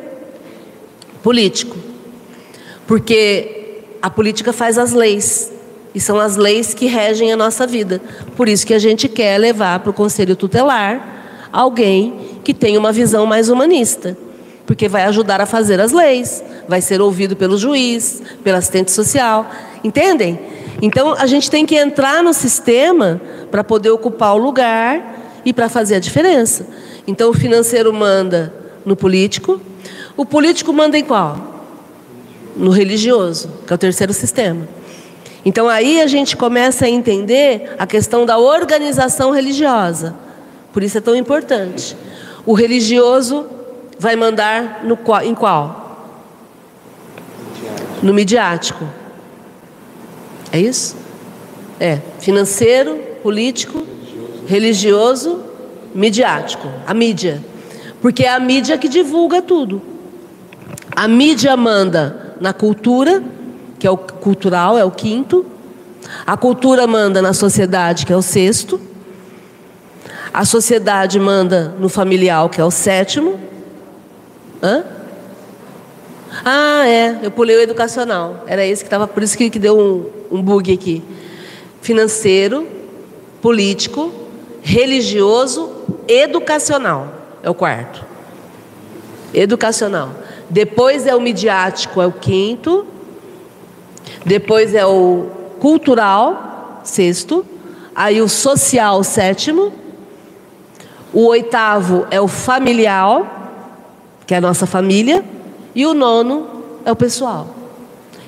político. 1.22 1.76
Porque 2.86 3.82
a 4.00 4.10
política 4.10 4.52
faz 4.52 4.78
as 4.78 4.92
leis. 4.92 5.50
E 5.94 6.00
são 6.00 6.18
as 6.18 6.36
leis 6.36 6.74
que 6.74 6.86
regem 6.86 7.32
a 7.32 7.36
nossa 7.36 7.66
vida. 7.66 8.00
Por 8.36 8.48
isso 8.48 8.66
que 8.66 8.74
a 8.74 8.78
gente 8.78 9.08
quer 9.08 9.38
levar 9.38 9.80
para 9.80 9.90
o 9.90 9.94
conselho 9.94 10.36
tutelar 10.36 11.48
alguém 11.52 12.38
que 12.42 12.52
tenha 12.52 12.78
uma 12.78 12.92
visão 12.92 13.24
mais 13.26 13.48
humanista. 13.48 14.16
Porque 14.66 14.88
vai 14.88 15.04
ajudar 15.04 15.40
a 15.40 15.46
fazer 15.46 15.80
as 15.80 15.92
leis, 15.92 16.42
vai 16.66 16.80
ser 16.80 17.00
ouvido 17.00 17.36
pelo 17.36 17.56
juiz, 17.56 18.22
pelo 18.42 18.56
assistente 18.56 18.90
social. 18.90 19.50
Entendem? 19.84 20.38
Então 20.82 21.14
a 21.14 21.26
gente 21.26 21.50
tem 21.50 21.64
que 21.64 21.76
entrar 21.76 22.22
no 22.22 22.32
sistema 22.32 23.20
para 23.50 23.62
poder 23.62 23.90
ocupar 23.90 24.34
o 24.34 24.38
lugar 24.38 25.40
e 25.44 25.52
para 25.52 25.68
fazer 25.68 25.96
a 25.96 25.98
diferença. 26.00 26.66
Então 27.06 27.30
o 27.30 27.34
financeiro 27.34 27.92
manda 27.92 28.52
no 28.84 28.96
político, 28.96 29.60
o 30.16 30.24
político 30.24 30.72
manda 30.72 30.98
em 30.98 31.04
qual? 31.04 31.64
No 32.56 32.70
religioso, 32.70 33.50
que 33.66 33.72
é 33.72 33.76
o 33.76 33.78
terceiro 33.78 34.12
sistema. 34.12 34.68
Então 35.44 35.68
aí 35.68 36.00
a 36.00 36.06
gente 36.06 36.36
começa 36.36 36.86
a 36.86 36.88
entender 36.88 37.74
a 37.78 37.86
questão 37.86 38.24
da 38.24 38.38
organização 38.38 39.30
religiosa. 39.30 40.14
Por 40.72 40.82
isso 40.82 40.98
é 40.98 41.00
tão 41.00 41.14
importante. 41.14 41.96
O 42.46 42.54
religioso 42.54 43.46
vai 43.98 44.16
mandar 44.16 44.80
no 44.84 44.96
qual, 44.96 45.22
em 45.22 45.34
qual? 45.34 46.10
No 48.02 48.12
midiático. 48.12 48.84
É 50.54 50.60
isso? 50.60 50.94
É, 51.80 51.98
financeiro, 52.20 52.96
político, 53.24 53.84
religioso, 54.46 55.40
midiático, 55.92 56.68
a 56.86 56.94
mídia. 56.94 57.42
Porque 58.00 58.22
é 58.22 58.32
a 58.32 58.38
mídia 58.38 58.78
que 58.78 58.86
divulga 58.88 59.42
tudo. 59.42 59.82
A 60.94 61.08
mídia 61.08 61.56
manda 61.56 62.36
na 62.40 62.52
cultura, 62.52 63.20
que 63.80 63.86
é 63.88 63.90
o 63.90 63.96
cultural, 63.96 64.78
é 64.78 64.84
o 64.84 64.92
quinto. 64.92 65.44
A 66.24 66.36
cultura 66.36 66.86
manda 66.86 67.20
na 67.20 67.32
sociedade, 67.32 68.06
que 68.06 68.12
é 68.12 68.16
o 68.16 68.22
sexto. 68.22 68.80
A 70.32 70.44
sociedade 70.44 71.18
manda 71.18 71.74
no 71.80 71.88
familiar, 71.88 72.48
que 72.48 72.60
é 72.60 72.64
o 72.64 72.70
sétimo. 72.70 73.40
Hã? 74.62 74.84
Ah, 76.44 76.86
é, 76.86 77.18
eu 77.22 77.30
pulei 77.30 77.56
o 77.56 77.60
educacional. 77.60 78.44
Era 78.46 78.64
esse 78.64 78.82
que 78.82 78.86
estava, 78.86 79.06
por 79.06 79.22
isso 79.22 79.36
que, 79.36 79.50
que 79.50 79.58
deu 79.58 79.78
um, 79.78 80.23
um 80.34 80.42
bug 80.42 80.72
aqui. 80.72 81.00
Financeiro, 81.80 82.66
político, 83.40 84.12
religioso, 84.62 85.70
educacional. 86.08 87.12
É 87.42 87.48
o 87.48 87.54
quarto. 87.54 88.04
Educacional. 89.32 90.10
Depois 90.50 91.06
é 91.06 91.14
o 91.14 91.20
midiático, 91.20 92.02
é 92.02 92.06
o 92.06 92.12
quinto. 92.12 92.84
Depois 94.26 94.74
é 94.74 94.84
o 94.84 95.28
cultural, 95.60 96.80
sexto. 96.82 97.46
Aí 97.94 98.20
o 98.20 98.28
social, 98.28 99.04
sétimo. 99.04 99.72
O 101.12 101.26
oitavo 101.26 102.06
é 102.10 102.20
o 102.20 102.26
familiar, 102.26 103.70
que 104.26 104.34
é 104.34 104.38
a 104.38 104.40
nossa 104.40 104.66
família. 104.66 105.24
E 105.76 105.86
o 105.86 105.94
nono 105.94 106.48
é 106.84 106.90
o 106.90 106.96
pessoal. 106.96 107.63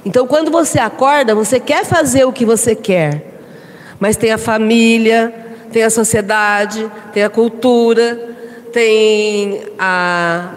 Então, 0.07 0.24
quando 0.24 0.52
você 0.52 0.78
acorda, 0.78 1.34
você 1.34 1.59
quer 1.59 1.84
fazer 1.84 2.24
o 2.24 2.32
que 2.32 2.44
você 2.44 2.76
quer, 2.76 3.40
mas 3.98 4.16
tem 4.16 4.30
a 4.30 4.38
família, 4.38 5.34
tem 5.72 5.82
a 5.82 5.90
sociedade, 5.90 6.88
tem 7.12 7.24
a 7.24 7.28
cultura, 7.28 8.14
tem 8.72 9.64
a, 9.76 10.54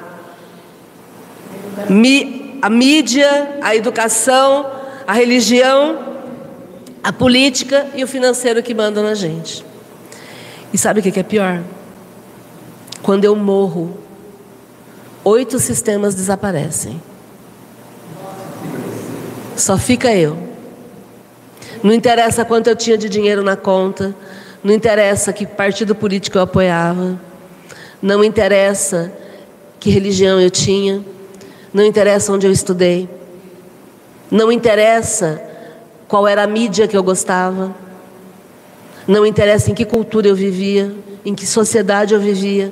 a 2.61 2.69
mídia, 2.69 3.57
a 3.59 3.75
educação, 3.75 4.69
a 5.07 5.13
religião, 5.13 5.97
a 7.03 7.11
política 7.11 7.87
e 7.95 8.03
o 8.03 8.07
financeiro 8.07 8.61
que 8.61 8.75
mandam 8.75 9.01
na 9.01 9.15
gente. 9.15 9.65
E 10.71 10.77
sabe 10.77 10.99
o 10.99 11.03
que 11.03 11.19
é 11.19 11.23
pior? 11.23 11.63
Quando 13.01 13.25
eu 13.25 13.35
morro, 13.35 13.97
oito 15.23 15.57
sistemas 15.57 16.13
desaparecem. 16.13 17.08
Só 19.59 19.77
fica 19.77 20.15
eu. 20.15 20.37
Não 21.83 21.91
interessa 21.93 22.45
quanto 22.45 22.67
eu 22.67 22.75
tinha 22.77 22.97
de 22.97 23.09
dinheiro 23.09 23.43
na 23.43 23.57
conta, 23.57 24.15
não 24.63 24.73
interessa 24.73 25.33
que 25.33 25.45
partido 25.45 25.93
político 25.93 26.37
eu 26.37 26.43
apoiava, 26.43 27.19
não 28.01 28.23
interessa 28.23 29.11
que 29.77 29.89
religião 29.89 30.39
eu 30.39 30.49
tinha, 30.49 31.03
não 31.73 31.83
interessa 31.83 32.31
onde 32.31 32.47
eu 32.47 32.51
estudei, 32.53 33.09
não 34.31 34.49
interessa 34.49 35.41
qual 36.07 36.25
era 36.25 36.43
a 36.43 36.47
mídia 36.47 36.87
que 36.87 36.95
eu 36.95 37.03
gostava, 37.03 37.75
não 39.05 39.25
interessa 39.25 39.71
em 39.71 39.73
que 39.73 39.83
cultura 39.83 40.29
eu 40.29 40.35
vivia, 40.35 40.89
em 41.25 41.35
que 41.35 41.45
sociedade 41.45 42.13
eu 42.13 42.19
vivia, 42.21 42.71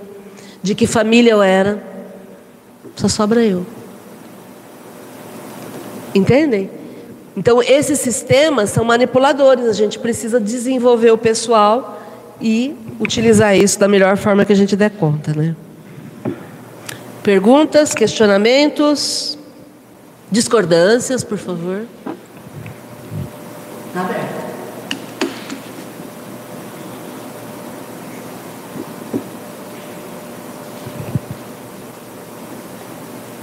de 0.64 0.74
que 0.74 0.88
família 0.88 1.32
eu 1.32 1.44
era. 1.44 1.84
Só 2.96 3.10
sobra 3.10 3.44
eu. 3.44 3.66
Entendem? 6.16 6.77
Então, 7.38 7.62
esses 7.62 8.00
sistemas 8.00 8.72
são 8.72 8.84
manipuladores. 8.84 9.68
A 9.68 9.74
gente 9.74 10.00
precisa 10.00 10.40
desenvolver 10.40 11.12
o 11.12 11.18
pessoal 11.20 12.02
e 12.42 12.76
utilizar 13.00 13.56
isso 13.56 13.80
da 13.80 13.88
melhor 13.88 14.18
forma 14.18 14.44
que 14.44 14.52
a 14.52 14.56
gente 14.56 14.76
der 14.76 14.90
conta, 14.90 15.36
né? 15.36 15.56
Perguntas, 17.22 17.94
questionamentos, 17.94 19.38
discordâncias, 20.32 21.24
por 21.24 21.38
favor. 21.38 21.86
Está 23.88 24.02
aberto. 24.02 24.48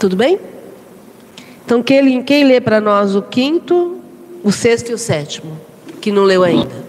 Tudo 0.01 0.17
bem? 0.17 0.54
Então, 1.65 1.83
quem, 1.83 2.23
quem 2.23 2.45
lê 2.45 2.61
para 2.61 2.79
nós 2.79 3.17
o 3.17 3.23
quinto, 3.23 3.99
o 4.43 4.53
sexto 4.53 4.91
e 4.91 4.95
o 4.95 4.99
sétimo? 4.99 5.59
Que 6.01 6.13
não 6.13 6.25
leu 6.25 6.45
ainda. 6.45 6.85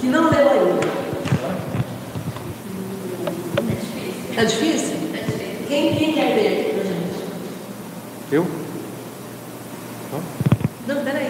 Que 0.00 0.06
não 0.06 0.28
leu 0.28 0.50
ainda. 0.50 0.88
Está 4.30 4.42
difícil? 4.42 4.96
Quem, 5.68 5.94
quem 5.94 6.12
quer 6.12 6.34
ler 6.34 6.48
aqui 6.48 6.74
para 6.74 6.82
gente? 6.82 7.22
Eu? 8.32 8.46
Não, 10.88 11.04
peraí. 11.04 11.28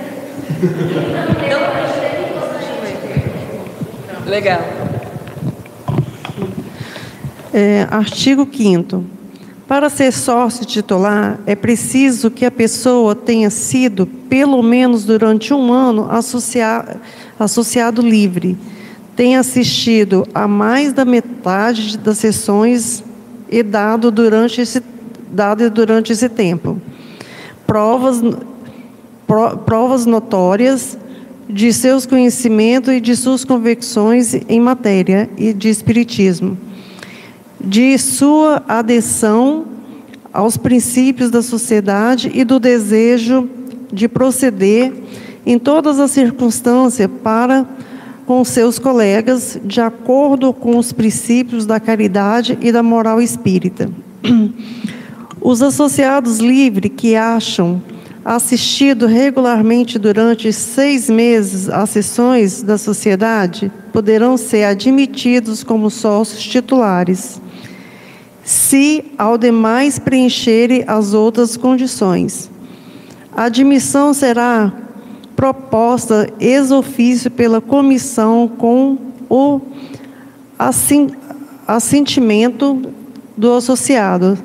Não, 4.15 4.31
Legal. 4.31 4.61
É, 7.53 7.87
artigo 7.91 8.49
5 8.51 9.18
para 9.69 9.91
ser 9.91 10.11
sócio 10.15 10.65
titular, 10.65 11.39
é 11.45 11.55
preciso 11.55 12.31
que 12.31 12.47
a 12.47 12.51
pessoa 12.51 13.15
tenha 13.15 13.51
sido, 13.51 14.07
pelo 14.07 14.63
menos 14.63 15.05
durante 15.05 15.53
um 15.53 15.71
ano, 15.71 16.11
associado, 16.11 16.99
associado 17.39 18.01
livre, 18.01 18.57
tenha 19.15 19.39
assistido 19.39 20.27
a 20.35 20.49
mais 20.49 20.95
da 20.95 21.05
metade 21.05 21.99
das 21.99 22.17
sessões 22.17 23.05
e 23.51 23.63
dado 23.63 24.11
durante 24.11 24.63
esse, 24.63 24.83
dado 25.31 25.69
durante 25.69 26.15
esse 26.15 26.31
tempo. 26.31 26.81
Provas, 27.67 28.23
pro, 29.27 29.59
provas 29.59 30.07
notórias 30.07 30.97
de 31.47 31.75
seus 31.75 32.07
conhecimentos 32.07 32.95
e 32.95 33.03
de 33.03 33.15
suas 33.15 33.45
convicções 33.45 34.33
em 34.49 34.61
matéria 34.61 35.29
e 35.37 35.53
de 35.53 35.69
espiritismo 35.69 36.57
de 37.61 37.99
sua 37.99 38.63
adesão 38.69 39.67
aos 40.33 40.57
princípios 40.57 41.31
da 41.31 41.43
sociedade 41.43 42.31
e 42.33 42.45
do 42.45 42.61
desejo 42.61 43.49
de 43.93 44.07
proceder 44.09 44.93
em 45.45 45.59
todas 45.59 45.99
as 45.99 46.11
circunstâncias 46.11 47.09
para 47.23 47.67
com 48.27 48.45
seus 48.45 48.79
colegas, 48.79 49.59
de 49.65 49.81
acordo 49.81 50.53
com 50.53 50.77
os 50.77 50.93
princípios 50.93 51.65
da 51.65 51.81
caridade 51.81 52.59
e 52.61 52.71
da 52.71 52.83
moral 52.83 53.23
espírita. 53.23 53.91
Os 55.41 55.63
associados 55.63 56.39
livres 56.39 56.93
que 56.95 57.17
acham 57.17 57.81
assistido 58.23 59.07
regularmente 59.07 59.99
durante 59.99 60.53
seis 60.53 61.09
meses 61.09 61.71
às 61.71 61.89
sessões 61.89 62.63
da 62.63 62.77
sociedade 62.77 63.73
poderão 63.91 64.37
ser 64.37 64.65
admitidos 64.65 65.65
como 65.65 65.89
sócios 65.89 66.43
titulares 66.43 67.41
se 68.49 69.05
ao 69.19 69.37
demais 69.37 69.99
preencherem 69.99 70.83
as 70.87 71.13
outras 71.13 71.55
condições. 71.55 72.51
A 73.31 73.45
admissão 73.45 74.15
será 74.15 74.73
proposta 75.37 76.33
ex 76.41 76.71
ofício 76.71 77.31
pela 77.31 77.61
comissão 77.61 78.49
com 78.49 78.97
o 79.29 79.61
assentimento 81.67 82.91
do 83.37 83.53
associado. 83.53 84.39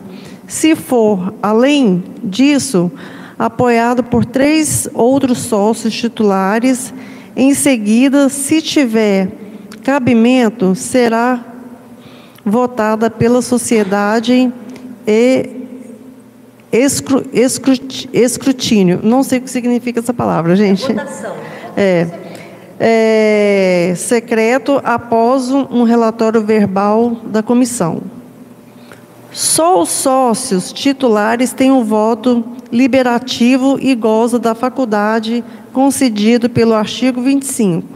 Se 0.49 0.75
for, 0.75 1.33
além 1.41 2.03
disso, 2.21 2.91
apoiado 3.39 4.03
por 4.03 4.25
três 4.25 4.85
outros 4.93 5.37
sócios 5.37 5.93
titulares, 5.93 6.93
em 7.37 7.53
seguida, 7.53 8.27
se 8.27 8.61
tiver 8.61 9.31
cabimento, 9.81 10.75
será 10.75 11.52
votada 12.45 13.09
pela 13.09 13.41
sociedade 13.41 14.51
e 15.07 15.49
escru- 16.71 17.25
escrut- 17.31 18.09
escrutínio. 18.11 18.99
Não 19.03 19.23
sei 19.23 19.39
o 19.39 19.41
que 19.41 19.49
significa 19.49 19.99
essa 19.99 20.13
palavra, 20.13 20.55
gente. 20.55 20.87
Votação. 20.87 21.35
É, 21.75 22.07
é, 22.79 23.93
secreto 23.95 24.81
após 24.83 25.49
um, 25.51 25.65
um 25.69 25.83
relatório 25.83 26.41
verbal 26.43 27.17
da 27.25 27.41
comissão. 27.41 28.01
Só 29.31 29.81
os 29.81 29.89
sócios 29.89 30.71
titulares 30.71 31.53
têm 31.53 31.71
o 31.71 31.83
voto 31.83 32.43
liberativo 32.71 33.77
e 33.79 33.95
goza 33.95 34.37
da 34.37 34.53
faculdade 34.53 35.43
concedido 35.71 36.49
pelo 36.49 36.73
artigo 36.73 37.21
25. 37.21 37.87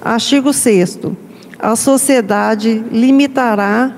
Artigo 0.00 0.52
6 0.52 0.98
A 1.62 1.76
sociedade 1.76 2.82
limitará, 2.90 3.94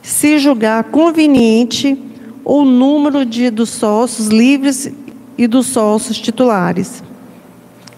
se 0.00 0.38
julgar 0.38 0.84
conveniente, 0.84 2.00
o 2.44 2.64
número 2.64 3.26
de 3.26 3.50
dos 3.50 3.70
sócios 3.70 4.28
livres 4.28 4.90
e 5.36 5.48
dos 5.48 5.66
sócios 5.66 6.18
titulares. 6.18 7.02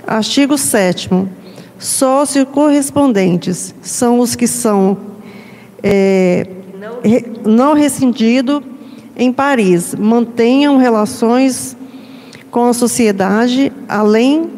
Artigo 0.07 0.57
7 0.57 1.11
Sócios 1.79 2.47
correspondentes 2.51 3.75
são 3.83 4.19
os 4.19 4.35
que 4.35 4.47
são 4.47 4.99
é, 5.83 6.47
não 7.45 7.75
rescindido 7.75 8.63
em 9.17 9.31
Paris, 9.31 9.95
mantenham 9.95 10.79
relações 10.79 11.77
com 12.51 12.67
a 12.67 12.73
sociedade, 12.73 13.73
além 13.87 14.51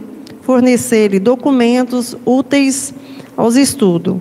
fornecerem 0.43 1.21
documentos 1.21 2.17
úteis 2.25 2.95
aos 3.37 3.57
estudos. 3.57 4.17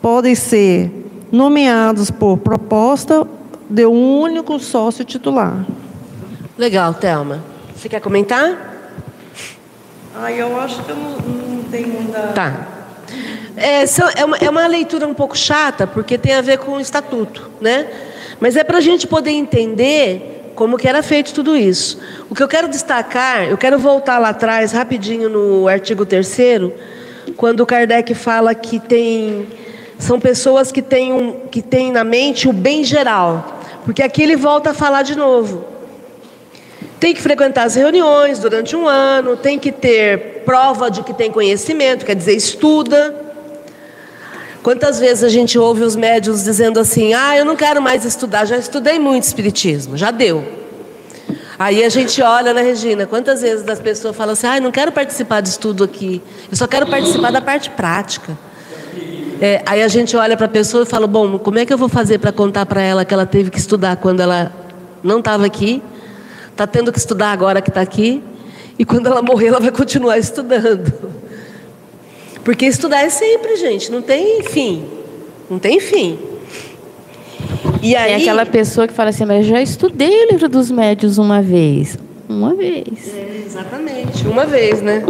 Podem 0.00 0.34
ser 0.34 0.90
nomeados 1.32 2.10
por 2.10 2.38
proposta 2.38 3.26
de 3.68 3.84
um 3.86 4.20
único 4.20 4.58
sócio 4.58 5.04
titular. 5.04 5.64
Legal, 6.56 6.94
Thelma. 6.94 7.42
Você 7.74 7.88
quer 7.88 8.00
comentar? 8.00 8.74
Ah, 10.14 10.32
eu 10.32 10.58
acho 10.60 10.82
que 10.82 10.90
eu 10.90 10.96
não, 10.96 11.10
não 11.18 11.62
tenho 11.64 11.88
muita. 11.88 12.18
Tá. 12.28 12.66
É, 13.56 13.84
são- 13.86 14.08
é 14.14 14.24
uma, 14.24 14.36
é 14.38 14.48
uma 14.48 14.66
leitura 14.66 15.06
um 15.06 15.14
pouco 15.14 15.36
chata, 15.36 15.86
porque 15.86 16.16
tem 16.16 16.34
a 16.34 16.40
ver 16.40 16.58
com 16.58 16.72
o 16.72 16.80
estatuto, 16.80 17.50
né? 17.60 17.86
Mas 18.40 18.56
é 18.56 18.64
para 18.64 18.78
a 18.78 18.80
gente 18.80 19.06
poder 19.06 19.30
entender 19.30 20.52
como 20.54 20.76
que 20.78 20.88
era 20.88 21.02
feito 21.02 21.32
tudo 21.34 21.56
isso. 21.56 21.98
O 22.30 22.34
que 22.34 22.42
eu 22.42 22.48
quero 22.48 22.68
destacar, 22.68 23.44
eu 23.44 23.58
quero 23.58 23.78
voltar 23.78 24.18
lá 24.18 24.30
atrás, 24.30 24.72
rapidinho, 24.72 25.28
no 25.28 25.68
artigo 25.68 26.06
3 26.06 26.26
quando 27.36 27.66
Kardec 27.66 28.14
fala 28.14 28.54
que 28.54 28.78
tem 28.78 29.46
são 29.98 30.20
pessoas 30.20 30.70
que 30.70 30.82
têm, 30.82 31.12
um, 31.12 31.40
que 31.50 31.62
têm 31.62 31.90
na 31.90 32.04
mente 32.04 32.48
o 32.48 32.52
bem 32.52 32.84
geral. 32.84 33.60
Porque 33.84 34.02
aqui 34.02 34.22
ele 34.22 34.36
volta 34.36 34.70
a 34.70 34.74
falar 34.74 35.02
de 35.02 35.16
novo. 35.16 35.64
Tem 37.00 37.14
que 37.14 37.20
frequentar 37.20 37.64
as 37.64 37.74
reuniões 37.74 38.38
durante 38.38 38.74
um 38.74 38.86
ano, 38.86 39.36
tem 39.36 39.58
que 39.58 39.70
ter 39.70 40.42
prova 40.44 40.90
de 40.90 41.02
que 41.02 41.12
tem 41.12 41.30
conhecimento, 41.30 42.04
quer 42.04 42.16
dizer, 42.16 42.34
estuda. 42.34 43.14
Quantas 44.62 44.98
vezes 44.98 45.22
a 45.22 45.28
gente 45.28 45.58
ouve 45.58 45.82
os 45.82 45.94
médios 45.94 46.42
dizendo 46.42 46.80
assim: 46.80 47.14
ah, 47.14 47.36
eu 47.36 47.44
não 47.44 47.54
quero 47.54 47.80
mais 47.80 48.04
estudar, 48.04 48.44
já 48.44 48.56
estudei 48.56 48.98
muito 48.98 49.24
Espiritismo, 49.24 49.96
já 49.96 50.10
deu. 50.10 50.65
Aí 51.58 51.82
a 51.82 51.88
gente 51.88 52.20
olha, 52.20 52.52
né, 52.52 52.60
Regina? 52.60 53.06
Quantas 53.06 53.40
vezes 53.40 53.66
as 53.66 53.80
pessoas 53.80 54.14
falam 54.14 54.34
assim: 54.34 54.46
ah, 54.46 54.60
não 54.60 54.70
quero 54.70 54.92
participar 54.92 55.40
de 55.40 55.48
estudo 55.48 55.84
aqui, 55.84 56.22
eu 56.50 56.56
só 56.56 56.66
quero 56.66 56.86
participar 56.86 57.32
da 57.32 57.40
parte 57.40 57.70
prática. 57.70 58.36
É, 59.40 59.62
aí 59.66 59.82
a 59.82 59.88
gente 59.88 60.16
olha 60.16 60.36
para 60.36 60.46
a 60.46 60.48
pessoa 60.48 60.82
e 60.82 60.86
fala: 60.86 61.06
bom, 61.06 61.38
como 61.38 61.58
é 61.58 61.64
que 61.64 61.72
eu 61.72 61.78
vou 61.78 61.88
fazer 61.88 62.18
para 62.18 62.32
contar 62.32 62.66
para 62.66 62.82
ela 62.82 63.04
que 63.04 63.14
ela 63.14 63.26
teve 63.26 63.50
que 63.50 63.58
estudar 63.58 63.96
quando 63.96 64.20
ela 64.20 64.52
não 65.02 65.20
estava 65.20 65.46
aqui? 65.46 65.82
Está 66.50 66.66
tendo 66.66 66.92
que 66.92 66.98
estudar 66.98 67.32
agora 67.32 67.62
que 67.62 67.70
está 67.70 67.80
aqui? 67.80 68.22
E 68.78 68.84
quando 68.84 69.06
ela 69.06 69.22
morrer, 69.22 69.48
ela 69.48 69.60
vai 69.60 69.70
continuar 69.70 70.18
estudando. 70.18 70.92
Porque 72.44 72.66
estudar 72.66 73.02
é 73.02 73.08
sempre, 73.08 73.56
gente, 73.56 73.90
não 73.90 74.02
tem 74.02 74.42
fim. 74.42 74.86
Não 75.50 75.58
tem 75.58 75.80
fim. 75.80 76.18
E 77.86 77.94
aí, 77.94 78.12
É 78.12 78.16
aquela 78.16 78.44
pessoa 78.44 78.88
que 78.88 78.92
fala 78.92 79.10
assim, 79.10 79.24
mas 79.24 79.44
eu 79.44 79.52
já 79.52 79.62
estudei 79.62 80.24
o 80.24 80.32
livro 80.32 80.48
dos 80.48 80.72
médios 80.72 81.18
uma 81.18 81.40
vez. 81.40 81.96
Uma 82.28 82.52
vez. 82.52 83.14
É, 83.14 83.42
exatamente, 83.46 84.26
uma 84.26 84.44
vez, 84.44 84.82
né? 84.82 85.06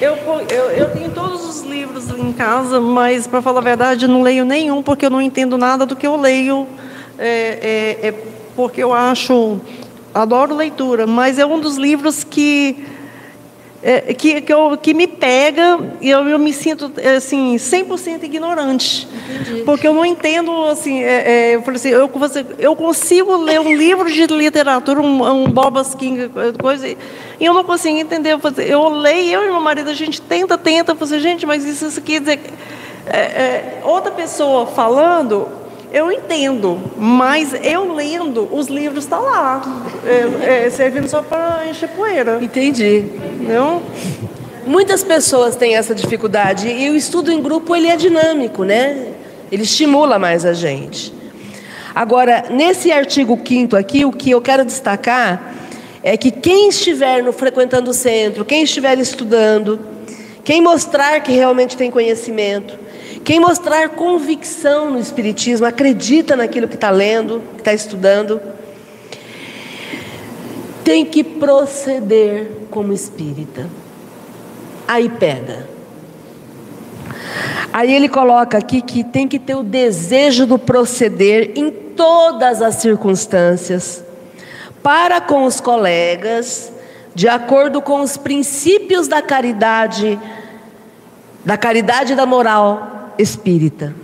Eu, 0.00 0.16
eu, 0.48 0.70
eu 0.70 0.90
tenho 0.90 1.10
todos 1.10 1.46
os 1.46 1.62
livros 1.68 2.08
em 2.08 2.32
casa, 2.32 2.80
mas, 2.80 3.26
para 3.26 3.42
falar 3.42 3.58
a 3.58 3.62
verdade, 3.62 4.06
eu 4.06 4.08
não 4.08 4.22
leio 4.22 4.46
nenhum, 4.46 4.82
porque 4.82 5.04
eu 5.04 5.10
não 5.10 5.20
entendo 5.20 5.58
nada 5.58 5.84
do 5.84 5.94
que 5.94 6.06
eu 6.06 6.16
leio. 6.16 6.66
É, 7.18 7.98
é, 8.02 8.08
é 8.08 8.14
porque 8.56 8.82
eu 8.82 8.94
acho. 8.94 9.60
Adoro 10.14 10.54
leitura, 10.54 11.06
mas 11.06 11.38
é 11.38 11.44
um 11.44 11.60
dos 11.60 11.76
livros 11.76 12.24
que. 12.24 12.86
É, 13.82 14.14
que, 14.14 14.40
que, 14.40 14.52
eu, 14.52 14.76
que 14.76 14.94
me 14.94 15.06
pega 15.08 15.78
e 16.00 16.08
eu, 16.08 16.28
eu 16.28 16.38
me 16.38 16.52
sinto 16.52 16.92
assim 17.16 17.56
100% 17.56 18.22
ignorante. 18.22 19.08
Porque 19.64 19.88
eu 19.88 19.94
não 19.94 20.04
entendo 20.04 20.52
assim 20.66 21.02
é, 21.02 21.50
é, 21.50 21.54
eu 21.56 21.62
assim 21.68 21.88
eu, 21.88 22.08
você- 22.08 22.46
eu 22.58 22.76
consigo 22.76 23.36
ler 23.36 23.60
um 23.60 23.74
livro 23.74 24.10
de 24.10 24.26
literatura 24.26 25.00
um, 25.00 25.44
um 25.44 25.50
Bob 25.50 25.80
King 25.98 26.30
coisa 26.60 26.86
e 26.88 26.96
eu 27.40 27.52
não 27.52 27.64
consigo 27.64 27.96
entender 27.96 28.32
eu, 28.34 28.40
assim, 28.42 28.62
eu 28.62 28.88
leio 28.88 29.40
eu 29.40 29.44
e 29.48 29.50
meu 29.50 29.60
marido 29.60 29.90
a 29.90 29.94
gente 29.94 30.20
tenta 30.20 30.56
tenta 30.56 30.94
falei 30.94 31.14
assim, 31.16 31.22
gente 31.22 31.46
mas 31.46 31.64
isso, 31.64 31.86
isso 31.86 32.00
quer 32.02 32.20
dizer 32.20 32.40
é, 33.06 33.18
é, 33.18 33.80
outra 33.84 34.12
pessoa 34.12 34.66
falando 34.66 35.48
eu 35.92 36.10
entendo, 36.10 36.80
mas 36.96 37.52
eu 37.62 37.92
lendo, 37.92 38.48
os 38.50 38.68
livros 38.68 39.04
estão 39.04 39.22
lá, 39.22 39.84
é, 40.06 40.64
é, 40.66 40.70
servindo 40.70 41.06
só 41.06 41.20
para 41.22 41.66
encher 41.68 41.88
poeira. 41.90 42.38
Entendi. 42.40 43.04
Não? 43.40 43.82
Muitas 44.66 45.04
pessoas 45.04 45.54
têm 45.54 45.76
essa 45.76 45.94
dificuldade 45.94 46.68
e 46.68 46.88
o 46.88 46.96
estudo 46.96 47.30
em 47.30 47.42
grupo 47.42 47.76
ele 47.76 47.88
é 47.88 47.96
dinâmico, 47.96 48.64
né? 48.64 49.08
Ele 49.50 49.64
estimula 49.64 50.18
mais 50.18 50.46
a 50.46 50.54
gente. 50.54 51.12
Agora, 51.94 52.46
nesse 52.48 52.90
artigo 52.90 53.38
5 53.46 53.76
aqui, 53.76 54.04
o 54.04 54.12
que 54.12 54.30
eu 54.30 54.40
quero 54.40 54.64
destacar 54.64 55.54
é 56.02 56.16
que 56.16 56.30
quem 56.30 56.70
estiver 56.70 57.22
no, 57.22 57.34
frequentando 57.34 57.90
o 57.90 57.94
centro, 57.94 58.46
quem 58.46 58.62
estiver 58.62 58.98
estudando, 58.98 59.78
quem 60.42 60.62
mostrar 60.62 61.20
que 61.20 61.32
realmente 61.32 61.76
tem 61.76 61.90
conhecimento, 61.90 62.78
quem 63.24 63.38
mostrar 63.38 63.90
convicção 63.90 64.90
no 64.90 64.98
Espiritismo, 64.98 65.66
acredita 65.66 66.34
naquilo 66.34 66.66
que 66.66 66.74
está 66.74 66.90
lendo, 66.90 67.40
que 67.54 67.60
está 67.60 67.72
estudando, 67.72 68.40
tem 70.82 71.04
que 71.04 71.22
proceder 71.22 72.50
como 72.70 72.92
espírita. 72.92 73.68
Aí 74.88 75.08
pega. 75.08 75.68
Aí 77.72 77.94
ele 77.94 78.08
coloca 78.08 78.58
aqui 78.58 78.82
que 78.82 79.04
tem 79.04 79.28
que 79.28 79.38
ter 79.38 79.54
o 79.54 79.62
desejo 79.62 80.44
do 80.44 80.58
proceder 80.58 81.52
em 81.54 81.70
todas 81.70 82.60
as 82.60 82.76
circunstâncias, 82.76 84.04
para 84.82 85.20
com 85.20 85.44
os 85.44 85.60
colegas, 85.60 86.72
de 87.14 87.28
acordo 87.28 87.80
com 87.80 88.00
os 88.00 88.16
princípios 88.16 89.06
da 89.06 89.22
caridade, 89.22 90.18
da 91.44 91.56
caridade 91.56 92.14
e 92.14 92.16
da 92.16 92.26
moral 92.26 92.91
espírita. 93.18 93.94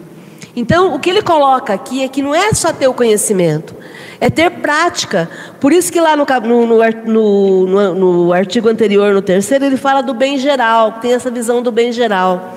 Então, 0.57 0.95
o 0.95 0.99
que 0.99 1.09
ele 1.09 1.23
coloca 1.23 1.73
aqui 1.73 2.03
é 2.03 2.09
que 2.09 2.21
não 2.21 2.35
é 2.35 2.53
só 2.53 2.73
ter 2.73 2.89
o 2.89 2.95
conhecimento, 2.95 3.75
é 4.21 4.29
ter 4.29 4.51
prática. 4.51 5.31
Por 5.61 5.73
isso 5.73 5.93
que 5.93 6.01
lá 6.01 6.17
no, 6.17 6.27
no, 6.67 6.79
no 7.07 7.95
no- 7.95 8.33
artigo 8.33 8.69
anterior, 8.69 9.15
no 9.15 9.23
terceiro, 9.23 9.65
ele 9.65 9.77
fala 9.77 10.03
do 10.03 10.13
bem 10.15 10.37
geral, 10.39 10.93
tem 11.01 11.13
essa 11.13 11.31
visão 11.31 11.63
do 11.63 11.71
bem 11.71 11.93
geral. 11.93 12.55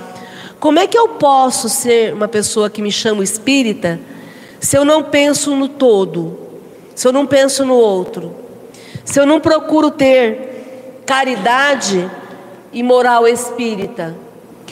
Como 0.59 0.79
é 0.79 0.87
que 0.87 0.97
eu 0.97 1.09
posso 1.09 1.69
ser 1.69 2.13
uma 2.13 2.27
pessoa 2.27 2.69
que 2.69 2.81
me 2.81 2.91
chamo 2.91 3.21
espírita 3.21 3.99
se 4.59 4.75
eu 4.77 4.85
não 4.85 5.03
penso 5.03 5.55
no 5.55 5.67
todo, 5.67 6.37
se 6.95 7.07
eu 7.07 7.11
não 7.11 7.25
penso 7.25 7.65
no 7.65 7.75
outro, 7.75 8.33
se 9.05 9.19
eu 9.19 9.25
não 9.25 9.39
procuro 9.39 9.89
ter 9.91 11.03
caridade 11.05 12.09
e 12.71 12.81
moral 12.83 13.27
espírita? 13.27 14.15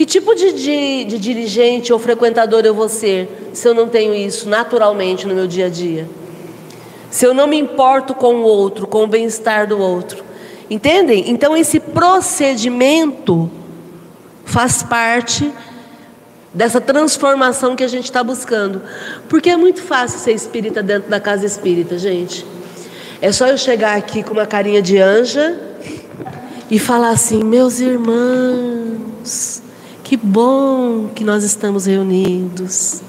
Que 0.00 0.06
tipo 0.06 0.34
de, 0.34 0.54
de, 0.54 1.04
de 1.04 1.18
dirigente 1.18 1.92
ou 1.92 1.98
frequentador 1.98 2.64
eu 2.64 2.72
vou 2.72 2.88
ser 2.88 3.50
se 3.52 3.68
eu 3.68 3.74
não 3.74 3.86
tenho 3.86 4.14
isso 4.14 4.48
naturalmente 4.48 5.26
no 5.26 5.34
meu 5.34 5.46
dia 5.46 5.66
a 5.66 5.68
dia? 5.68 6.08
se 7.10 7.26
eu 7.26 7.34
não 7.34 7.46
me 7.46 7.58
importo 7.58 8.14
com 8.14 8.36
o 8.36 8.42
outro, 8.42 8.86
com 8.86 9.04
o 9.04 9.06
bem-estar 9.06 9.66
do 9.66 9.78
outro. 9.78 10.24
Entendem? 10.70 11.28
Então, 11.28 11.54
esse 11.54 11.78
procedimento 11.78 13.50
faz 14.46 14.82
parte 14.82 15.52
dessa 16.54 16.80
transformação 16.80 17.76
que 17.76 17.84
a 17.84 17.88
gente 17.88 18.04
está 18.04 18.24
buscando. 18.24 18.80
Porque 19.28 19.50
é 19.50 19.56
muito 19.58 19.82
fácil 19.82 20.18
ser 20.18 20.32
espírita 20.32 20.82
dentro 20.82 21.10
da 21.10 21.20
casa 21.20 21.44
espírita, 21.44 21.98
gente. 21.98 22.46
É 23.20 23.30
só 23.32 23.48
eu 23.48 23.58
chegar 23.58 23.98
aqui 23.98 24.22
com 24.22 24.32
uma 24.32 24.46
carinha 24.46 24.80
de 24.80 24.96
anja 24.96 25.60
e 26.70 26.78
falar 26.78 27.10
assim: 27.10 27.44
meus 27.44 27.80
irmãos, 27.80 29.60
que 30.10 30.16
bom 30.16 31.06
que 31.14 31.22
nós 31.22 31.44
estamos 31.44 31.86
reunidos. 31.86 33.00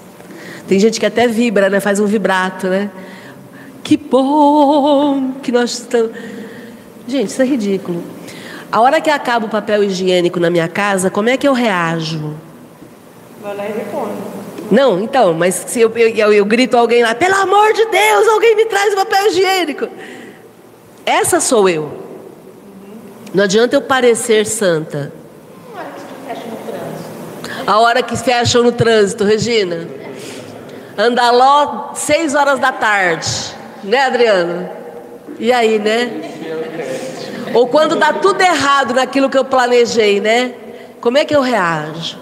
Tem 0.67 0.79
gente 0.79 0.99
que 0.99 1.05
até 1.07 1.27
vibra, 1.27 1.67
né? 1.67 1.79
Faz 1.79 1.99
um 1.99 2.05
vibrato, 2.05 2.67
né? 2.67 2.91
Que 3.83 3.97
bom 3.97 5.31
que 5.41 5.51
nós 5.51 5.71
estamos. 5.71 6.11
Gente, 7.07 7.29
isso 7.29 7.41
é 7.41 7.45
ridículo. 7.45 8.03
A 8.71 8.79
hora 8.81 9.01
que 9.01 9.09
acaba 9.09 9.47
o 9.47 9.49
papel 9.49 9.83
higiênico 9.83 10.39
na 10.39 10.51
minha 10.51 10.67
casa, 10.67 11.09
como 11.09 11.27
é 11.27 11.37
que 11.37 11.47
eu 11.47 11.53
reajo? 11.53 12.35
Vai 13.41 13.57
lá 13.57 13.67
e 13.67 13.71
responde. 13.71 14.13
Não, 14.69 15.01
então, 15.01 15.33
mas 15.33 15.55
se 15.55 15.81
eu, 15.81 15.91
eu, 15.95 16.09
eu, 16.09 16.33
eu 16.33 16.45
grito 16.45 16.77
alguém 16.77 17.01
lá, 17.01 17.15
pelo 17.15 17.33
amor 17.33 17.73
de 17.73 17.83
Deus, 17.83 18.27
alguém 18.27 18.55
me 18.55 18.65
traz 18.65 18.93
o 18.93 18.97
papel 18.97 19.25
higiênico. 19.25 19.87
Essa 21.03 21.39
sou 21.39 21.67
eu. 21.67 21.91
Não 23.33 23.45
adianta 23.45 23.75
eu 23.75 23.81
parecer 23.81 24.45
santa. 24.45 25.20
A 27.65 27.79
hora 27.79 28.01
que 28.01 28.15
fecham 28.15 28.63
no 28.63 28.71
trânsito, 28.71 29.23
Regina. 29.23 29.87
Anda 30.97 31.31
lá 31.31 31.91
seis 31.95 32.35
horas 32.35 32.59
da 32.59 32.71
tarde. 32.71 33.27
Né, 33.83 33.99
Adriano? 34.05 34.69
E 35.39 35.51
aí, 35.51 35.79
né? 35.79 36.31
Ou 37.53 37.67
quando 37.67 37.95
dá 37.95 38.13
tudo 38.13 38.41
errado 38.41 38.93
naquilo 38.93 39.29
que 39.29 39.37
eu 39.37 39.45
planejei, 39.45 40.19
né? 40.19 40.53
Como 40.99 41.17
é 41.17 41.25
que 41.25 41.35
eu 41.35 41.41
reajo? 41.41 42.17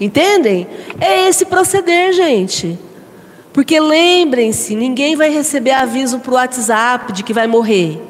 Entendem? 0.00 0.66
É 1.00 1.28
esse 1.28 1.44
proceder, 1.44 2.12
gente. 2.12 2.78
Porque 3.52 3.78
lembrem-se, 3.78 4.74
ninguém 4.74 5.14
vai 5.14 5.30
receber 5.30 5.70
aviso 5.70 6.18
para 6.18 6.32
o 6.32 6.34
WhatsApp 6.34 7.12
de 7.12 7.22
que 7.22 7.32
vai 7.32 7.46
morrer. 7.46 8.02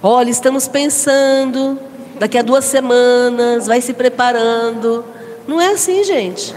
Olha, 0.00 0.30
estamos 0.30 0.68
pensando, 0.68 1.78
daqui 2.20 2.38
a 2.38 2.42
duas 2.42 2.64
semanas, 2.64 3.66
vai 3.66 3.80
se 3.80 3.92
preparando. 3.92 5.04
Não 5.48 5.60
é 5.60 5.72
assim, 5.72 6.04
gente. 6.04 6.54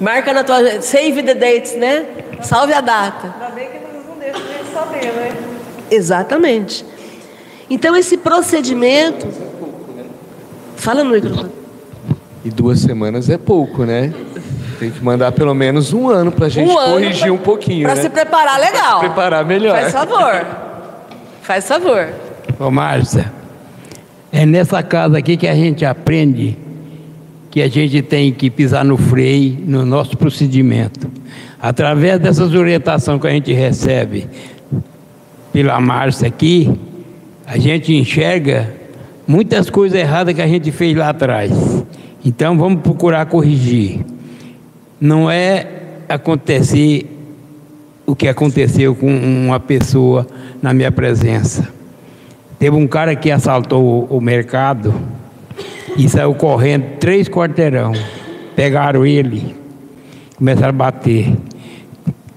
Marca 0.00 0.32
na 0.34 0.44
tua. 0.44 0.82
Save 0.82 1.22
the 1.22 1.32
dates, 1.34 1.76
né? 1.76 2.04
Salve 2.42 2.72
a 2.74 2.80
data. 2.82 3.32
Ainda 3.40 3.54
bem 3.54 3.68
que 3.70 3.76
eles 3.76 4.06
não 4.06 4.18
deixam 4.18 4.42
a 4.42 4.52
gente 4.58 4.72
saber, 4.74 5.12
né? 5.12 5.36
Exatamente. 5.90 6.84
Então, 7.70 7.96
esse 7.96 8.16
procedimento. 8.18 9.26
Fala 10.76 11.02
no 11.04 11.10
microfone. 11.10 11.50
E 12.44 12.50
duas 12.50 12.80
semanas 12.80 13.30
é 13.30 13.38
pouco, 13.38 13.84
né? 13.84 14.12
Tem 14.78 14.90
que 14.90 15.02
mandar 15.02 15.32
pelo 15.32 15.54
menos 15.54 15.92
um 15.94 16.10
ano 16.10 16.30
pra 16.32 16.48
gente 16.48 16.68
Um 16.70 16.74
corrigir 16.74 17.22
pra- 17.26 17.32
um 17.32 17.38
pouquinho, 17.38 17.86
Para 17.86 17.94
né? 17.94 18.02
se 18.02 18.10
preparar 18.10 18.58
legal. 18.60 19.00
Se 19.00 19.06
preparar 19.06 19.44
melhor. 19.46 19.78
Faz 19.80 19.92
favor. 19.92 20.46
Faz 21.42 21.68
favor. 21.68 22.08
Ô 22.58 22.70
Márcia, 22.70 23.32
é 24.32 24.44
nessa 24.44 24.82
casa 24.82 25.16
aqui 25.16 25.36
que 25.38 25.46
a 25.46 25.54
gente 25.54 25.84
aprende 25.86 26.58
que 27.54 27.62
a 27.62 27.68
gente 27.68 28.02
tem 28.02 28.32
que 28.32 28.50
pisar 28.50 28.84
no 28.84 28.96
freio 28.96 29.56
no 29.64 29.86
nosso 29.86 30.18
procedimento. 30.18 31.08
Através 31.62 32.18
dessas 32.18 32.52
orientações 32.52 33.20
que 33.20 33.28
a 33.28 33.30
gente 33.30 33.52
recebe 33.52 34.26
pela 35.52 35.78
Márcia 35.80 36.26
aqui, 36.26 36.68
a 37.46 37.56
gente 37.56 37.94
enxerga 37.94 38.74
muitas 39.24 39.70
coisas 39.70 39.96
erradas 39.96 40.34
que 40.34 40.42
a 40.42 40.48
gente 40.48 40.72
fez 40.72 40.96
lá 40.96 41.10
atrás. 41.10 41.52
Então 42.24 42.58
vamos 42.58 42.82
procurar 42.82 43.24
corrigir. 43.26 44.00
Não 45.00 45.30
é 45.30 45.64
acontecer 46.08 47.06
o 48.04 48.16
que 48.16 48.26
aconteceu 48.26 48.96
com 48.96 49.06
uma 49.06 49.60
pessoa 49.60 50.26
na 50.60 50.74
minha 50.74 50.90
presença. 50.90 51.68
Teve 52.58 52.74
um 52.74 52.88
cara 52.88 53.14
que 53.14 53.30
assaltou 53.30 54.08
o, 54.10 54.20
mercado 54.20 54.92
e 55.96 56.08
saiu 56.08 56.34
correndo 56.34 56.98
três 56.98 57.28
quarteirão. 57.28 57.92
Pegaram 58.56 59.04
ele, 59.04 59.54
começaram 60.36 60.70
a 60.70 60.72
bater. 60.72 61.36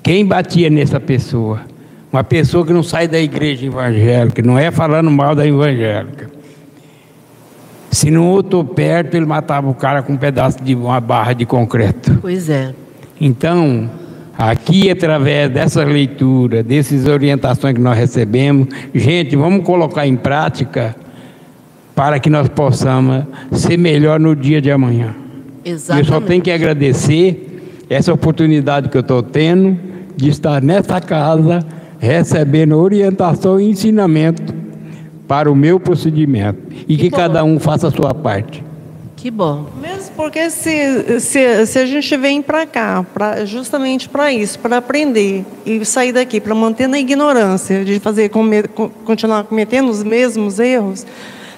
Quem 0.01 0.25
batia 0.25 0.69
nessa 0.69 0.99
pessoa? 0.99 1.61
Uma 2.11 2.23
pessoa 2.23 2.65
que 2.65 2.73
não 2.73 2.81
sai 2.81 3.07
da 3.07 3.19
igreja 3.19 3.65
evangélica, 3.65 4.41
não 4.41 4.57
é 4.57 4.71
falando 4.71 5.11
mal 5.11 5.35
da 5.35 5.45
evangélica. 5.45 6.29
Se 7.91 8.11
não 8.11 8.27
outro 8.29 8.63
perto, 8.63 9.15
ele 9.15 9.25
matava 9.25 9.69
o 9.69 9.73
cara 9.73 10.01
com 10.01 10.13
um 10.13 10.17
pedaço 10.17 10.63
de 10.63 10.75
uma 10.75 10.99
barra 10.99 11.33
de 11.33 11.45
concreto. 11.45 12.17
Pois 12.21 12.49
é. 12.49 12.73
Então, 13.19 13.89
aqui 14.37 14.89
através 14.89 15.49
dessa 15.49 15.83
leitura, 15.83 16.63
dessas 16.63 17.07
orientações 17.07 17.73
que 17.73 17.81
nós 17.81 17.97
recebemos, 17.97 18.67
gente, 18.93 19.35
vamos 19.35 19.65
colocar 19.65 20.05
em 20.05 20.15
prática 20.15 20.95
para 21.97 22.19
que 22.19 22.29
nós 22.29 22.47
possamos 22.47 23.23
ser 23.53 23.75
melhor 23.75 24.19
no 24.19 24.35
dia 24.35 24.61
de 24.61 24.69
amanhã. 24.69 25.15
Eu 25.65 25.79
só 25.79 25.97
Exatamente. 25.97 26.27
tenho 26.27 26.41
que 26.43 26.51
agradecer 26.51 27.59
essa 27.89 28.13
oportunidade 28.13 28.87
que 28.89 28.95
eu 28.95 29.01
estou 29.01 29.23
tendo 29.23 29.75
de 30.15 30.29
estar 30.29 30.61
nessa 30.61 31.01
casa 31.01 31.65
recebendo 31.97 32.77
orientação 32.77 33.59
e 33.59 33.67
ensinamento 33.71 34.53
para 35.27 35.51
o 35.51 35.55
meu 35.55 35.79
procedimento 35.79 36.59
e 36.87 36.95
que 36.97 37.09
cada 37.09 37.43
um 37.43 37.59
faça 37.59 37.87
a 37.87 37.91
sua 37.91 38.13
parte. 38.13 38.63
Que 39.15 39.31
bom. 39.31 39.65
Mesmo 39.81 40.11
porque 40.15 40.51
se, 40.51 41.19
se, 41.19 41.65
se 41.65 41.79
a 41.79 41.85
gente 41.87 42.15
vem 42.15 42.43
para 42.43 42.67
cá, 42.67 43.03
pra, 43.11 43.43
justamente 43.43 44.07
para 44.07 44.31
isso, 44.31 44.59
para 44.59 44.77
aprender 44.77 45.43
e 45.65 45.83
sair 45.83 46.11
daqui, 46.11 46.39
para 46.39 46.53
manter 46.53 46.87
na 46.87 46.99
ignorância, 46.99 47.83
de 47.83 47.99
fazer 47.99 48.29
come, 48.29 48.61
co- 48.63 48.89
continuar 49.03 49.45
cometendo 49.45 49.89
os 49.89 50.03
mesmos 50.03 50.59
erros, 50.59 51.03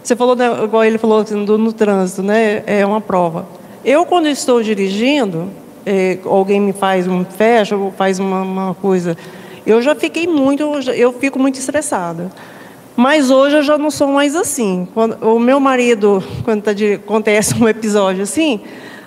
você 0.09 0.15
falou, 0.15 0.35
né, 0.35 0.63
igual 0.63 0.83
ele 0.83 0.97
falou 0.97 1.19
assim, 1.19 1.45
do, 1.45 1.55
no 1.55 1.71
trânsito, 1.71 2.23
né, 2.23 2.63
é 2.65 2.83
uma 2.83 2.99
prova. 2.99 3.45
Eu, 3.85 4.05
quando 4.07 4.27
estou 4.27 4.61
dirigindo, 4.63 5.49
é, 5.85 6.17
alguém 6.25 6.59
me 6.59 6.73
faz 6.73 7.07
um 7.07 7.23
fecha 7.23 7.77
ou 7.77 7.91
faz 7.91 8.17
uma, 8.17 8.41
uma 8.41 8.73
coisa, 8.73 9.15
eu 9.67 9.79
já 9.83 9.93
fiquei 9.93 10.25
muito, 10.25 10.63
eu 10.95 11.13
fico 11.13 11.37
muito 11.37 11.59
estressada. 11.59 12.31
Mas 12.95 13.29
hoje 13.29 13.57
eu 13.57 13.61
já 13.61 13.77
não 13.77 13.91
sou 13.91 14.07
mais 14.07 14.35
assim. 14.35 14.87
Quando, 14.95 15.15
o 15.23 15.39
meu 15.39 15.59
marido, 15.59 16.23
quando 16.43 16.63
tá 16.63 16.73
de- 16.73 16.93
acontece 16.93 17.53
um 17.61 17.69
episódio 17.69 18.23
assim, 18.23 18.59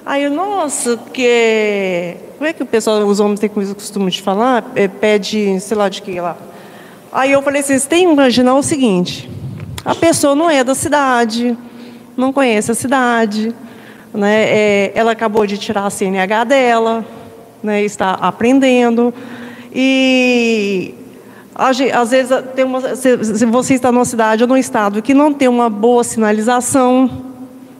aí 0.06 0.22
eu, 0.22 0.30
nossa, 0.30 0.96
porque. 0.96 2.16
Como 2.38 2.48
é 2.48 2.52
que 2.52 2.62
o 2.62 2.66
pessoal, 2.66 3.04
os 3.04 3.20
homens 3.20 3.40
têm 3.40 3.50
o 3.50 3.74
costume 3.74 4.10
de 4.10 4.22
falar? 4.22 4.70
É, 4.74 4.88
pede, 4.88 5.60
sei 5.60 5.76
lá 5.76 5.88
de 5.88 6.00
que 6.00 6.18
lá. 6.20 6.36
Aí 7.12 7.32
eu 7.32 7.42
falei 7.42 7.60
assim: 7.60 7.78
você 7.78 7.88
tem 7.88 8.06
que 8.06 8.12
imaginar 8.12 8.54
o 8.54 8.62
seguinte: 8.62 9.28
a 9.84 9.94
pessoa 9.94 10.34
não 10.34 10.48
é 10.48 10.62
da 10.62 10.74
cidade, 10.74 11.56
não 12.16 12.32
conhece 12.32 12.70
a 12.70 12.74
cidade, 12.74 13.54
né? 14.14 14.44
É, 14.44 14.92
ela 14.94 15.12
acabou 15.12 15.46
de 15.46 15.58
tirar 15.58 15.86
a 15.86 15.90
CNH 15.90 16.44
dela, 16.44 17.04
né? 17.62 17.82
está 17.82 18.12
aprendendo. 18.12 19.12
E 19.74 20.94
às 21.54 22.10
vezes 22.10 22.30
tem 22.54 22.64
uma, 22.64 22.94
se 22.94 23.46
você 23.46 23.74
está 23.74 23.90
numa 23.90 24.04
cidade 24.04 24.42
ou 24.42 24.48
num 24.48 24.56
estado 24.56 25.02
que 25.02 25.14
não 25.14 25.32
tem 25.32 25.48
uma 25.48 25.68
boa 25.68 26.04
sinalização, 26.04 27.10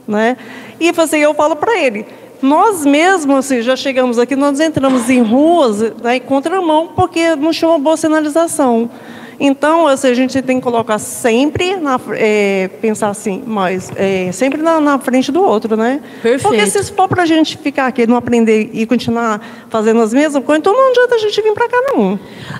né? 0.07 0.37
E 0.79 0.91
assim, 0.95 1.17
eu 1.17 1.33
falo 1.33 1.55
para 1.55 1.77
ele, 1.79 2.05
nós 2.41 2.85
mesmos 2.85 3.37
assim, 3.37 3.61
já 3.61 3.75
chegamos 3.75 4.19
aqui, 4.19 4.35
nós 4.35 4.59
entramos 4.59 5.09
em 5.09 5.21
ruas 5.21 5.79
né, 6.01 6.17
em 6.17 6.21
contramão 6.21 6.89
porque 6.95 7.35
não 7.35 7.51
tinha 7.51 7.69
uma 7.69 7.79
boa 7.79 7.95
sinalização. 7.95 8.89
Então, 9.45 9.85
assim, 9.89 10.07
a 10.07 10.13
gente 10.13 10.41
tem 10.41 10.55
que 10.57 10.63
colocar 10.63 10.97
sempre, 10.97 11.75
na, 11.75 11.99
é, 12.13 12.69
pensar 12.81 13.09
assim, 13.09 13.43
mas 13.45 13.91
é, 13.97 14.31
sempre 14.31 14.61
na, 14.61 14.79
na 14.79 14.97
frente 14.97 15.33
do 15.33 15.43
outro, 15.43 15.75
né? 15.75 15.99
Perfeito. 16.21 16.43
Porque 16.43 16.65
se 16.65 16.93
for 16.93 17.09
para 17.09 17.23
a 17.23 17.25
gente 17.25 17.57
ficar 17.57 17.87
aqui, 17.87 18.07
não 18.07 18.15
aprender 18.15 18.69
e 18.71 18.85
continuar 18.85 19.41
fazendo 19.69 19.99
as 20.01 20.13
mesmas 20.13 20.41
coisas, 20.45 20.59
então 20.61 20.71
não 20.71 20.91
adianta 20.91 21.15
a 21.15 21.17
gente 21.17 21.41
vir 21.41 21.53
para 21.53 21.67
cá, 21.67 21.77
não. 21.93 22.17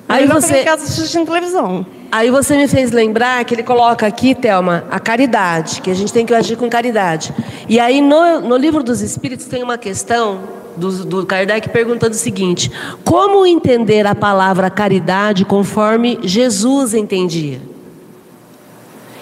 Aí 0.09 0.27
você- 0.27 0.57
em 0.57 0.65
casa 0.65 0.83
assistindo 0.83 1.25
televisão. 1.25 1.85
Aí 2.11 2.29
você 2.29 2.57
me 2.57 2.67
fez 2.67 2.91
lembrar 2.91 3.45
que 3.45 3.55
ele 3.55 3.63
coloca 3.63 4.05
aqui, 4.05 4.35
Thelma, 4.35 4.83
a 4.91 4.99
caridade, 4.99 5.81
que 5.81 5.89
a 5.89 5.95
gente 5.95 6.11
tem 6.11 6.25
que 6.25 6.33
agir 6.33 6.57
com 6.57 6.69
caridade. 6.69 7.33
E 7.69 7.79
aí 7.79 8.01
no, 8.01 8.41
no 8.41 8.57
livro 8.57 8.83
dos 8.83 8.99
Espíritos 8.99 9.45
tem 9.45 9.63
uma 9.63 9.77
questão 9.77 10.41
do, 10.75 11.05
do 11.05 11.25
Kardec 11.25 11.69
perguntando 11.69 12.13
o 12.13 12.17
seguinte: 12.17 12.71
como 13.03 13.45
entender 13.45 14.05
a 14.05 14.15
palavra 14.15 14.69
caridade 14.69 15.45
conforme 15.45 16.19
Jesus 16.23 16.93
entendia? 16.93 17.61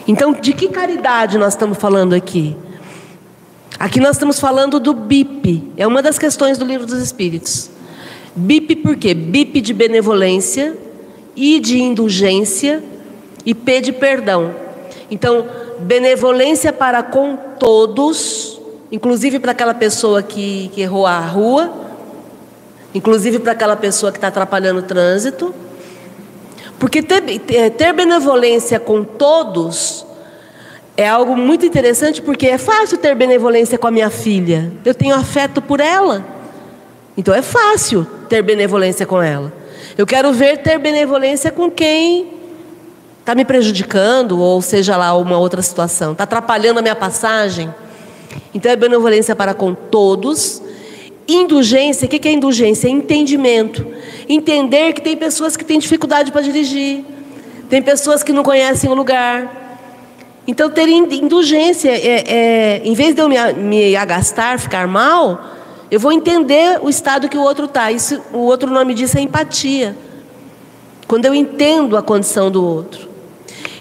Então, 0.07 0.33
de 0.33 0.53
que 0.53 0.67
caridade 0.67 1.37
nós 1.37 1.53
estamos 1.53 1.77
falando 1.77 2.13
aqui? 2.13 2.55
Aqui 3.79 3.99
nós 3.99 4.15
estamos 4.15 4.39
falando 4.39 4.79
do 4.79 4.93
BIP, 4.93 5.71
é 5.75 5.87
uma 5.87 6.01
das 6.01 6.19
questões 6.19 6.57
do 6.57 6.65
livro 6.65 6.85
dos 6.85 7.01
Espíritos. 7.01 7.69
BIP 8.35 8.75
por 8.77 8.95
quê? 8.95 9.13
BIP 9.13 9.59
de 9.61 9.73
benevolência 9.73 10.77
I 11.35 11.59
de 11.59 11.81
indulgência 11.81 12.83
e 13.45 13.53
P 13.53 13.81
de 13.81 13.91
perdão. 13.91 14.53
Então, 15.09 15.45
benevolência 15.79 16.71
para 16.71 17.01
com 17.01 17.35
todos, 17.57 18.60
inclusive 18.91 19.39
para 19.39 19.51
aquela 19.51 19.73
pessoa 19.73 20.21
que, 20.21 20.69
que 20.73 20.81
errou 20.81 21.05
a 21.07 21.19
rua, 21.19 21.71
inclusive 22.93 23.39
para 23.39 23.53
aquela 23.53 23.75
pessoa 23.75 24.11
que 24.11 24.17
está 24.17 24.27
atrapalhando 24.27 24.79
o 24.79 24.83
trânsito. 24.83 25.53
Porque 26.77 27.01
ter, 27.01 27.21
ter 27.71 27.93
benevolência 27.93 28.79
com 28.79 29.03
todos 29.03 30.05
é 30.97 31.07
algo 31.07 31.37
muito 31.37 31.65
interessante, 31.65 32.21
porque 32.21 32.47
é 32.47 32.57
fácil 32.57 32.97
ter 32.97 33.15
benevolência 33.15 33.77
com 33.77 33.87
a 33.87 33.91
minha 33.91 34.09
filha. 34.09 34.71
Eu 34.83 34.93
tenho 34.93 35.15
afeto 35.15 35.61
por 35.61 35.79
ela. 35.79 36.25
Então 37.15 37.33
é 37.33 37.41
fácil 37.41 38.05
ter 38.27 38.41
benevolência 38.41 39.05
com 39.05 39.21
ela. 39.21 39.53
Eu 39.97 40.05
quero 40.05 40.31
ver 40.33 40.57
ter 40.57 40.77
benevolência 40.77 41.51
com 41.51 41.69
quem 41.69 42.33
está 43.19 43.35
me 43.35 43.45
prejudicando, 43.45 44.39
ou 44.39 44.61
seja 44.61 44.97
lá, 44.97 45.15
uma 45.15 45.37
outra 45.37 45.61
situação, 45.61 46.13
está 46.13 46.23
atrapalhando 46.23 46.79
a 46.79 46.81
minha 46.81 46.95
passagem. 46.95 47.73
Então 48.53 48.71
é 48.71 48.75
benevolência 48.75 49.35
para 49.35 49.53
com 49.53 49.73
todos. 49.73 50.61
Indulgência, 51.27 52.05
o 52.05 52.09
que 52.09 52.27
é 52.27 52.31
indulgência? 52.31 52.87
É 52.87 52.91
entendimento. 52.91 53.85
Entender 54.27 54.93
que 54.93 55.01
tem 55.01 55.15
pessoas 55.15 55.55
que 55.55 55.63
têm 55.63 55.79
dificuldade 55.79 56.31
para 56.31 56.41
dirigir, 56.41 57.05
tem 57.69 57.81
pessoas 57.81 58.23
que 58.23 58.33
não 58.33 58.43
conhecem 58.43 58.89
o 58.89 58.93
lugar. 58.93 59.59
Então, 60.47 60.69
ter 60.69 60.89
indulgência, 60.89 61.89
é, 61.89 62.23
é, 62.27 62.81
em 62.83 62.93
vez 62.93 63.13
de 63.13 63.21
eu 63.21 63.29
me, 63.29 63.35
me 63.53 63.95
agastar, 63.95 64.59
ficar 64.59 64.87
mal, 64.87 65.39
eu 65.89 65.99
vou 65.99 66.11
entender 66.11 66.79
o 66.81 66.89
estado 66.89 67.29
que 67.29 67.37
o 67.37 67.41
outro 67.41 67.65
está. 67.65 67.91
Isso, 67.91 68.19
o 68.33 68.39
outro 68.39 68.71
nome 68.71 68.93
disso 68.93 69.17
é 69.17 69.21
empatia. 69.21 69.95
Quando 71.07 71.25
eu 71.25 71.35
entendo 71.35 71.95
a 71.95 72.01
condição 72.01 72.49
do 72.49 72.65
outro. 72.65 73.10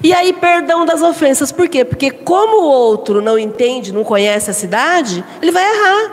E 0.03 0.13
aí, 0.13 0.33
perdão 0.33 0.87
das 0.87 1.03
ofensas. 1.03 1.53
Por 1.53 1.69
quê? 1.69 1.85
Porque 1.85 2.11
como 2.11 2.63
o 2.63 2.65
outro 2.65 3.21
não 3.21 3.39
entende, 3.39 3.93
não 3.93 4.03
conhece 4.03 4.51
a 4.51 4.55
cidade, 4.55 5.25
ele 5.43 5.51
vai 5.51 5.65
errar. 5.65 6.13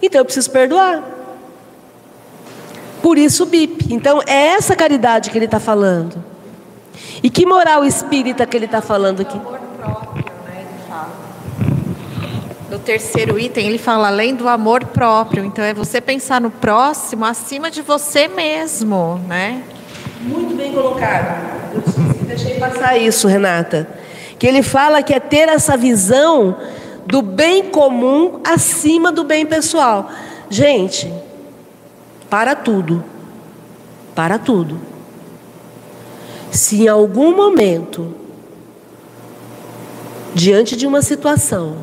Então 0.00 0.20
eu 0.20 0.24
preciso 0.24 0.50
perdoar. 0.50 1.02
Por 3.02 3.18
isso 3.18 3.42
o 3.42 3.46
BIP. 3.46 3.92
Então 3.92 4.20
é 4.26 4.48
essa 4.48 4.76
caridade 4.76 5.30
que 5.30 5.38
ele 5.38 5.46
está 5.46 5.58
falando. 5.58 6.22
E 7.22 7.28
que 7.28 7.44
moral 7.44 7.84
espírita 7.84 8.46
que 8.46 8.56
ele 8.56 8.66
está 8.66 8.80
falando 8.80 9.22
aqui? 9.22 9.40
No 12.70 12.78
terceiro 12.78 13.38
item, 13.38 13.66
ele 13.66 13.78
fala 13.78 14.08
além 14.08 14.34
do 14.34 14.46
amor 14.46 14.84
próprio. 14.84 15.42
Então, 15.42 15.64
é 15.64 15.72
você 15.72 16.02
pensar 16.02 16.38
no 16.38 16.50
próximo 16.50 17.24
acima 17.24 17.70
de 17.70 17.80
você 17.80 18.28
mesmo, 18.28 19.18
né? 19.26 19.62
Muito 20.20 20.54
bem 20.54 20.72
colocado. 20.72 22.17
Deixei 22.28 22.58
passar 22.58 22.98
isso, 22.98 23.26
Renata. 23.26 23.88
Que 24.38 24.46
ele 24.46 24.62
fala 24.62 25.02
que 25.02 25.14
é 25.14 25.18
ter 25.18 25.48
essa 25.48 25.76
visão 25.76 26.56
do 27.06 27.22
bem 27.22 27.64
comum 27.70 28.40
acima 28.44 29.10
do 29.10 29.24
bem 29.24 29.46
pessoal. 29.46 30.10
Gente, 30.50 31.10
para 32.28 32.54
tudo. 32.54 33.02
Para 34.14 34.38
tudo. 34.38 34.78
Se 36.50 36.84
em 36.84 36.88
algum 36.88 37.34
momento, 37.34 38.14
diante 40.34 40.76
de 40.76 40.86
uma 40.86 41.00
situação, 41.00 41.78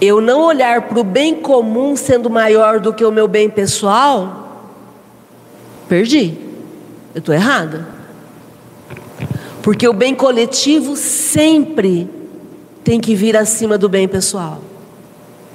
eu 0.00 0.20
não 0.20 0.42
olhar 0.42 0.82
para 0.82 1.00
o 1.00 1.04
bem 1.04 1.34
comum 1.34 1.96
sendo 1.96 2.30
maior 2.30 2.78
do 2.78 2.92
que 2.92 3.04
o 3.04 3.10
meu 3.10 3.26
bem 3.26 3.50
pessoal, 3.50 4.68
perdi. 5.88 6.38
Eu 7.12 7.18
estou 7.18 7.34
errada. 7.34 7.93
Porque 9.64 9.88
o 9.88 9.94
bem 9.94 10.14
coletivo 10.14 10.94
sempre 10.94 12.06
tem 12.84 13.00
que 13.00 13.14
vir 13.14 13.34
acima 13.34 13.78
do 13.78 13.88
bem 13.88 14.06
pessoal, 14.06 14.60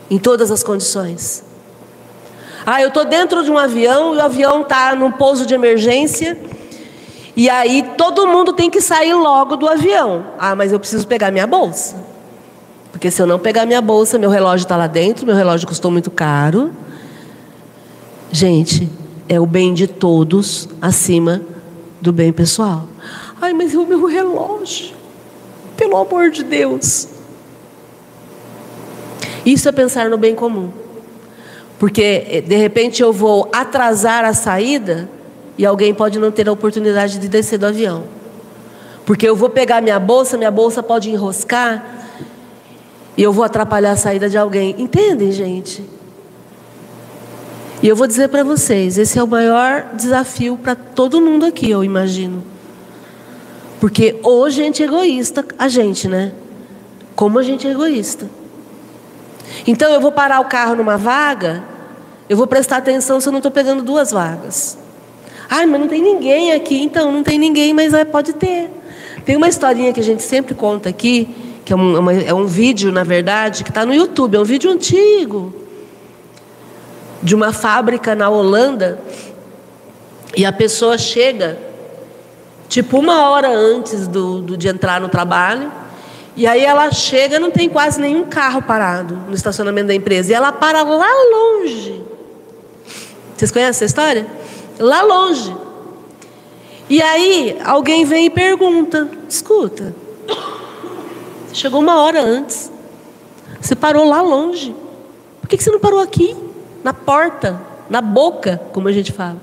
em 0.10 0.18
todas 0.18 0.50
as 0.50 0.64
condições. 0.64 1.44
Ah, 2.66 2.82
eu 2.82 2.88
estou 2.88 3.06
dentro 3.06 3.44
de 3.44 3.52
um 3.52 3.58
avião 3.58 4.16
e 4.16 4.18
o 4.18 4.22
avião 4.24 4.64
está 4.64 4.96
num 4.96 5.12
pouso 5.12 5.46
de 5.46 5.54
emergência. 5.54 6.36
E 7.36 7.48
aí 7.52 7.88
todo 8.00 8.26
mundo 8.26 8.52
tem 8.52 8.68
que 8.68 8.82
sair 8.82 9.14
logo 9.14 9.56
do 9.56 9.70
avião. 9.70 10.26
Ah, 10.40 10.56
mas 10.56 10.72
eu 10.72 10.80
preciso 10.80 11.06
pegar 11.06 11.30
minha 11.30 11.46
bolsa. 11.46 11.96
Porque 12.92 13.12
se 13.12 13.22
eu 13.22 13.28
não 13.28 13.38
pegar 13.38 13.68
minha 13.68 13.82
bolsa, 13.82 14.18
meu 14.18 14.32
relógio 14.32 14.66
está 14.66 14.76
lá 14.76 14.88
dentro, 14.88 15.24
meu 15.24 15.36
relógio 15.36 15.68
custou 15.68 15.92
muito 15.92 16.10
caro. 16.10 16.72
Gente, 18.32 18.90
é 19.28 19.40
o 19.40 19.46
bem 19.46 19.72
de 19.72 19.86
todos 19.86 20.68
acima 20.82 21.44
do 22.02 22.12
bem 22.12 22.34
pessoal. 22.34 22.88
Ai, 23.42 23.54
mas 23.54 23.74
o 23.74 23.86
meu 23.86 24.06
relógio, 24.06 24.96
pelo 25.78 25.96
amor 25.96 26.30
de 26.30 26.44
Deus. 26.44 27.08
Isso 29.46 29.70
é 29.70 29.72
pensar 29.72 30.10
no 30.10 30.18
bem 30.18 30.36
comum. 30.36 30.72
Porque 31.78 32.44
de 32.46 32.56
repente 32.58 33.02
eu 33.02 33.14
vou 33.14 33.50
atrasar 33.54 34.26
a 34.26 34.34
saída 34.34 35.10
e 35.58 35.66
alguém 35.66 35.94
pode 35.94 36.20
não 36.20 36.32
ter 36.32 36.48
a 36.50 36.52
oportunidade 36.52 37.18
de 37.18 37.30
descer 37.30 37.58
do 37.58 37.66
avião. 37.66 38.04
Porque 39.06 39.28
eu 39.28 39.36
vou 39.36 39.50
pegar 39.50 39.82
minha 39.82 40.00
bolsa, 40.00 40.38
minha 40.38 40.52
bolsa 40.52 40.84
pode 40.84 41.10
enroscar 41.10 41.84
e 43.16 43.24
eu 43.24 43.32
vou 43.32 43.44
atrapalhar 43.44 43.92
a 43.92 43.96
saída 43.96 44.30
de 44.30 44.38
alguém. 44.38 44.76
Entendem, 44.78 45.32
gente? 45.32 45.84
E 47.82 47.88
eu 47.88 47.96
vou 47.96 48.08
dizer 48.08 48.28
para 48.28 48.44
vocês: 48.44 48.98
esse 48.98 49.18
é 49.18 49.24
o 49.24 49.28
maior 49.28 49.88
desafio 49.96 50.58
para 50.58 50.76
todo 50.76 51.22
mundo 51.22 51.46
aqui, 51.46 51.72
eu 51.72 51.84
imagino. 51.84 52.44
Porque 53.80 54.20
ou 54.24 54.50
gente 54.50 54.84
é 54.84 54.86
egoísta, 54.86 55.46
a 55.58 55.68
gente, 55.68 56.08
né? 56.08 56.34
Como 57.16 57.40
a 57.40 57.44
gente 57.44 57.68
é 57.68 57.72
egoísta. 57.72 58.30
Então 59.66 59.92
eu 59.92 60.02
vou 60.02 60.12
parar 60.12 60.40
o 60.42 60.46
carro 60.46 60.76
numa 60.76 60.98
vaga, 60.98 61.64
eu 62.28 62.38
vou 62.38 62.46
prestar 62.46 62.78
atenção 62.78 63.20
se 63.20 63.28
eu 63.28 63.32
não 63.32 63.40
estou 63.40 63.52
pegando 63.52 63.82
duas 63.82 64.12
vagas. 64.12 64.78
Ai, 65.50 65.66
mas 65.66 65.82
não 65.82 65.88
tem 65.88 66.02
ninguém 66.02 66.52
aqui. 66.52 66.80
Então, 66.80 67.12
não 67.12 67.24
tem 67.24 67.40
ninguém, 67.40 67.74
mas 67.74 67.92
é, 67.94 68.06
pode 68.06 68.34
ter. 68.34 68.70
Tem 69.26 69.36
uma 69.36 69.48
historinha 69.48 69.92
que 69.92 70.00
a 70.00 70.04
gente 70.04 70.22
sempre 70.22 70.54
conta 70.54 70.90
aqui, 70.90 71.28
que 71.66 71.74
é 71.74 71.76
um, 71.76 72.00
uma, 72.00 72.14
é 72.14 72.34
um 72.34 72.46
vídeo, 72.46 72.92
na 72.92 73.04
verdade, 73.04 73.64
que 73.64 73.72
está 73.72 73.84
no 73.84 73.94
YouTube, 73.94 74.36
é 74.36 74.40
um 74.40 74.44
vídeo 74.44 74.72
antigo, 74.72 75.54
de 77.22 77.34
uma 77.34 77.52
fábrica 77.52 78.14
na 78.14 78.30
Holanda, 78.30 79.00
e 80.36 80.46
a 80.46 80.52
pessoa 80.52 80.98
chega, 80.98 81.58
tipo 82.70 82.98
uma 82.98 83.30
hora 83.30 83.50
antes 83.50 84.08
do, 84.08 84.42
do, 84.42 84.56
de 84.56 84.70
entrar 84.70 85.02
no 85.02 85.10
trabalho, 85.10 85.70
e 86.36 86.48
aí 86.48 86.64
ela 86.64 86.90
chega, 86.92 87.40
não 87.40 87.52
tem 87.52 87.68
quase 87.68 88.00
nenhum 88.00 88.24
carro 88.24 88.62
parado 88.62 89.16
no 89.28 89.34
estacionamento 89.34 89.88
da 89.88 89.96
empresa, 89.96 90.32
e 90.32 90.34
ela 90.34 90.54
para 90.54 90.84
lá 90.84 91.10
longe. 91.32 92.02
Vocês 93.36 93.52
conhecem 93.52 93.70
essa 93.72 93.86
história? 93.86 94.26
Lá 94.80 95.02
longe. 95.02 95.54
E 96.90 97.02
aí 97.02 97.58
alguém 97.66 98.06
vem 98.06 98.28
e 98.28 98.30
pergunta: 98.30 99.10
escuta, 99.28 99.94
Chegou 101.54 101.82
uma 101.82 102.02
hora 102.02 102.22
antes. 102.22 102.72
Você 103.60 103.76
parou 103.76 104.08
lá 104.08 104.22
longe. 104.22 104.76
Por 105.42 105.50
que 105.50 105.58
você 105.58 105.72
não 105.72 105.80
parou 105.80 106.00
aqui? 106.00 106.36
Na 106.84 106.94
porta, 106.94 107.60
na 107.90 108.02
boca, 108.02 108.62
como 108.72 108.88
a 108.88 108.92
gente 108.92 109.12
fala. 109.12 109.38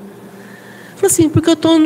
Falou 0.95 1.07
assim, 1.07 1.29
porque 1.29 1.51
eu 1.51 1.55
estou 1.55 1.79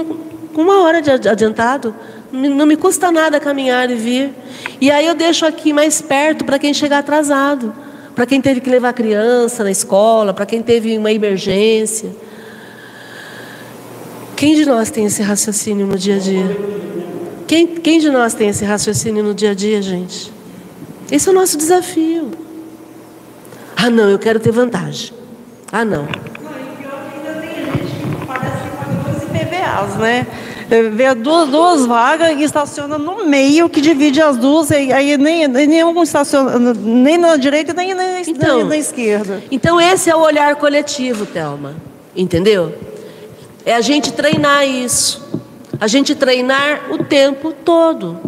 com 0.53 0.63
uma 0.63 0.83
hora 0.83 1.01
de 1.01 1.11
adiantado. 1.11 1.95
Não 2.33 2.67
me 2.67 2.77
custa 2.77 3.11
nada 3.11 3.41
caminhar 3.41 3.91
e 3.91 3.95
vir. 3.95 4.33
E 4.81 4.91
aí 4.91 5.07
eu 5.07 5.15
deixo 5.15 5.45
aqui 5.45 5.73
mais 5.73 6.01
perto 6.01 6.45
para 6.45 6.59
quem 6.59 6.73
chegar 6.73 6.99
atrasado. 6.99 7.75
Para 8.15 8.27
quem 8.27 8.41
teve 8.41 8.61
que 8.61 8.69
levar 8.69 8.93
criança 8.93 9.65
na 9.65 9.71
escola, 9.71 10.35
para 10.35 10.47
quem 10.47 10.63
teve 10.63 10.97
uma 10.97 11.13
emergência. 11.13 12.11
Quem 14.37 14.55
de 14.55 14.65
nós 14.65 14.91
tem 14.91 15.05
esse 15.05 15.23
raciocínio 15.23 15.87
no 15.87 15.99
dia 15.99 16.17
a 16.17 16.19
dia? 16.19 16.57
Quem, 17.47 17.67
quem 17.67 17.99
de 17.99 18.11
nós 18.11 18.33
tem 18.33 18.49
esse 18.49 18.65
raciocínio 18.65 19.23
no 19.23 19.35
dia 19.35 19.51
a 19.51 19.55
dia, 19.55 19.83
gente? 19.83 20.33
Esse 21.11 21.29
é 21.29 21.33
o 21.33 21.35
nosso 21.35 21.59
desafio. 21.59 22.31
Ah, 23.77 23.91
não, 23.91 24.09
eu 24.09 24.19
quero 24.19 24.39
ter 24.39 24.53
vantagem. 24.53 25.13
Ah, 25.73 25.85
não. 25.85 26.07
Né? 29.97 30.27
Vê 30.93 31.15
duas, 31.15 31.49
duas 31.49 31.87
vagas 31.87 32.31
e 32.39 32.45
estaciona 32.45 32.97
no 32.97 33.27
meio, 33.27 33.69
que 33.69 33.81
divide 33.81 34.23
as 34.23 34.37
duas, 34.37 34.71
e 34.71 34.93
aí 34.93 35.17
nem, 35.17 35.49
nenhum 35.49 36.03
estaciona, 36.03 36.75
nem 36.75 37.19
na 37.19 37.37
direita, 37.37 37.73
nem 37.73 37.93
na, 37.95 38.21
então, 38.21 38.59
nem 38.59 38.67
na 38.67 38.77
esquerda. 38.77 39.43
Então, 39.51 39.81
esse 39.81 40.09
é 40.09 40.15
o 40.15 40.21
olhar 40.21 40.55
coletivo, 40.57 41.27
Thelma. 41.27 41.75
Entendeu? 42.15 42.75
É 43.65 43.75
a 43.75 43.81
gente 43.81 44.13
treinar 44.13 44.67
isso 44.67 45.31
a 45.81 45.87
gente 45.87 46.15
treinar 46.15 46.93
o 46.93 47.03
tempo 47.03 47.53
todo. 47.53 48.21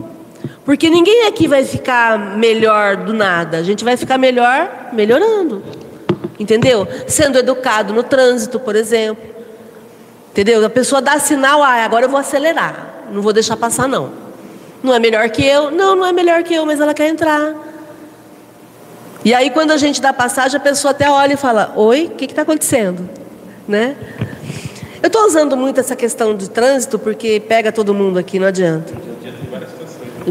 Porque 0.65 0.89
ninguém 0.89 1.27
aqui 1.27 1.47
vai 1.47 1.65
ficar 1.65 2.37
melhor 2.39 2.97
do 2.97 3.13
nada, 3.13 3.59
a 3.59 3.63
gente 3.63 3.85
vai 3.85 3.97
ficar 3.97 4.17
melhor 4.17 4.91
melhorando. 4.93 5.63
Entendeu? 6.41 6.89
Sendo 7.07 7.39
educado 7.39 7.93
no 7.93 8.03
trânsito, 8.03 8.59
por 8.59 8.75
exemplo. 8.75 9.32
Entendeu? 10.33 10.65
A 10.65 10.71
pessoa 10.71 11.03
dá 11.03 11.19
sinal, 11.19 11.63
ah, 11.63 11.85
agora 11.85 12.07
eu 12.07 12.09
vou 12.09 12.19
acelerar. 12.19 13.05
Não 13.13 13.21
vou 13.21 13.35
deixar 13.35 13.55
passar, 13.55 13.87
não. 13.87 14.11
Não 14.83 14.95
é 14.95 14.99
melhor 14.99 15.29
que 15.29 15.45
eu? 15.45 15.71
Não, 15.71 15.95
não 15.95 16.07
é 16.07 16.13
melhor 16.13 16.43
que 16.43 16.55
eu, 16.55 16.65
mas 16.65 16.81
ela 16.81 16.95
quer 16.95 17.09
entrar. 17.09 17.55
E 19.23 19.35
aí, 19.35 19.51
quando 19.51 19.71
a 19.71 19.77
gente 19.77 20.01
dá 20.01 20.13
passagem, 20.13 20.57
a 20.57 20.61
pessoa 20.61 20.91
até 20.91 21.09
olha 21.09 21.35
e 21.35 21.37
fala: 21.37 21.73
Oi, 21.77 22.07
o 22.07 22.17
que 22.17 22.25
está 22.25 22.43
acontecendo? 22.43 23.09
Né? 23.69 23.95
Eu 25.03 25.09
estou 25.09 25.27
usando 25.27 25.57
muito 25.57 25.79
essa 25.79 25.95
questão 25.95 26.35
de 26.35 26.49
trânsito 26.49 26.99
porque 26.99 27.39
pega 27.39 27.71
todo 27.71 27.93
mundo 27.93 28.19
aqui, 28.19 28.39
não 28.39 28.47
adianta. 28.47 28.93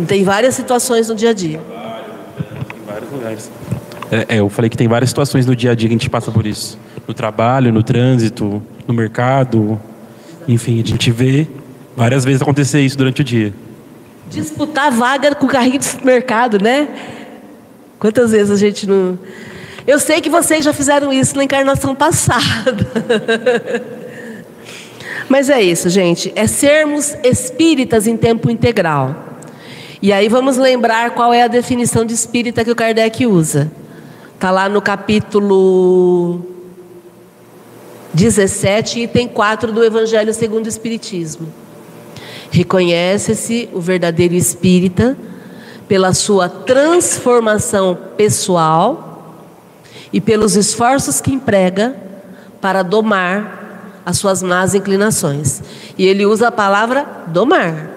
Tem 0.08 0.24
várias 0.24 0.56
situações 0.56 1.10
no 1.10 1.16
dia 1.16 1.30
a 1.30 1.34
dia. 1.34 1.60
Em 1.60 2.86
vários 2.86 3.12
lugares. 3.12 3.52
É, 4.12 4.40
eu 4.40 4.50
falei 4.50 4.70
que 4.70 4.76
tem 4.76 4.88
várias 4.88 5.10
situações 5.10 5.46
no 5.46 5.56
dia 5.56 5.72
a 5.72 5.76
dia 5.76 5.88
que 5.88 5.94
a 5.94 5.98
gente 5.98 6.10
passa 6.10 6.32
por 6.32 6.46
isso. 6.46 6.78
No 7.08 7.14
trabalho, 7.14 7.72
no 7.72 7.84
trânsito, 7.84 8.62
no 8.88 8.94
mercado. 8.94 9.80
Enfim, 10.48 10.82
a 10.82 10.86
gente 10.86 11.12
vê 11.12 11.48
várias 11.96 12.24
vezes 12.26 12.42
acontecer 12.42 12.82
isso 12.82 12.98
durante 12.98 13.22
o 13.22 13.24
dia. 13.24 13.54
Disputar 14.30 14.92
vaga 14.92 15.36
com 15.36 15.46
o 15.46 15.50
carrinho 15.50 15.80
de 15.80 15.86
supermercado, 15.86 16.62
né? 16.62 16.88
Quantas 18.00 18.32
vezes 18.32 18.52
a 18.52 18.56
gente 18.56 18.88
não. 18.88 19.20
Eu 19.86 20.00
sei 20.00 20.22
que 20.22 20.30
vocês 20.30 20.64
já 20.64 20.74
fizeram 20.74 21.12
isso 21.12 21.36
na 21.36 21.44
encarnação 21.44 21.94
passada. 21.94 22.88
Mas 25.28 25.50
é 25.50 25.62
isso, 25.62 25.90
gente. 25.90 26.32
É 26.36 26.48
sermos 26.48 27.16
espíritas 27.24 28.08
em 28.08 28.18
tempo 28.18 28.50
integral. 28.50 29.32
E 30.02 30.12
aí 30.12 30.28
vamos 30.28 30.58
lembrar 30.58 31.12
qual 31.12 31.34
é 31.34 31.44
a 31.44 31.48
definição 31.48 32.04
de 32.04 32.14
espírita 32.14 32.66
que 32.66 32.72
o 32.72 32.76
Kardec 32.76 33.26
usa. 33.26 33.72
Está 34.34 34.50
lá 34.50 34.68
no 34.68 34.82
capítulo 34.82 36.44
17, 38.14 39.02
item 39.02 39.28
4 39.28 39.72
do 39.72 39.84
Evangelho 39.84 40.34
segundo 40.34 40.66
o 40.66 40.70
Espiritismo. 40.70 41.48
Reconhece-se 42.52 43.70
o 43.74 43.80
verdadeiro 43.80 44.34
espírita 44.34 45.18
pela 45.88 46.14
sua 46.14 46.50
transformação 46.50 47.98
pessoal 48.18 49.42
e 50.12 50.20
pelos 50.20 50.56
esforços 50.56 51.22
que 51.22 51.34
emprega 51.34 51.96
para 52.60 52.84
domar 52.84 54.02
as 54.06 54.18
suas 54.18 54.44
más 54.44 54.76
inclinações. 54.76 55.62
E 55.98 56.06
ele 56.06 56.26
usa 56.26 56.50
a 56.50 56.52
palavra 56.52 57.06
domar. 57.28 57.90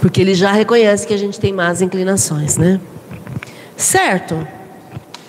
Porque 0.00 0.20
ele 0.20 0.34
já 0.34 0.52
reconhece 0.52 1.06
que 1.06 1.12
a 1.12 1.18
gente 1.18 1.38
tem 1.38 1.52
más 1.52 1.82
inclinações, 1.82 2.56
né? 2.56 2.80
Certo? 3.76 4.46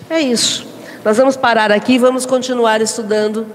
É 0.10 0.20
isso. 0.20 0.71
Nós 1.04 1.18
vamos 1.18 1.36
parar 1.36 1.72
aqui 1.72 1.94
e 1.94 1.98
vamos 1.98 2.28
continuar 2.28 2.80
estudando 2.80 3.48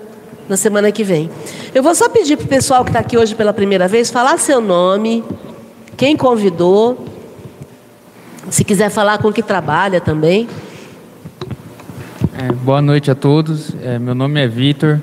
na 0.49 0.57
semana 0.57 0.91
que 0.91 1.05
vem. 1.05 1.31
Eu 1.73 1.81
vou 1.81 1.95
só 1.95 2.09
pedir 2.09 2.37
para 2.37 2.45
o 2.45 2.49
pessoal 2.49 2.83
que 2.83 2.91
está 2.91 2.99
aqui 2.99 3.17
hoje 3.17 3.37
pela 3.37 3.53
primeira 3.53 3.87
vez 3.87 4.11
falar 4.11 4.37
seu 4.39 4.61
nome, 4.61 5.23
quem 5.97 6.17
convidou, 6.17 7.07
se 8.51 8.65
quiser 8.65 8.91
falar 8.91 9.19
com 9.19 9.33
que 9.33 9.45
trabalha 9.45 10.01
também. 10.01 10.49
É, 12.37 12.51
boa 12.51 12.83
noite 12.83 13.13
a 13.13 13.15
todos. 13.15 13.73
É, 13.81 13.97
meu 13.97 14.15
nome 14.15 14.43
é 14.43 14.49
Vitor. 14.49 15.01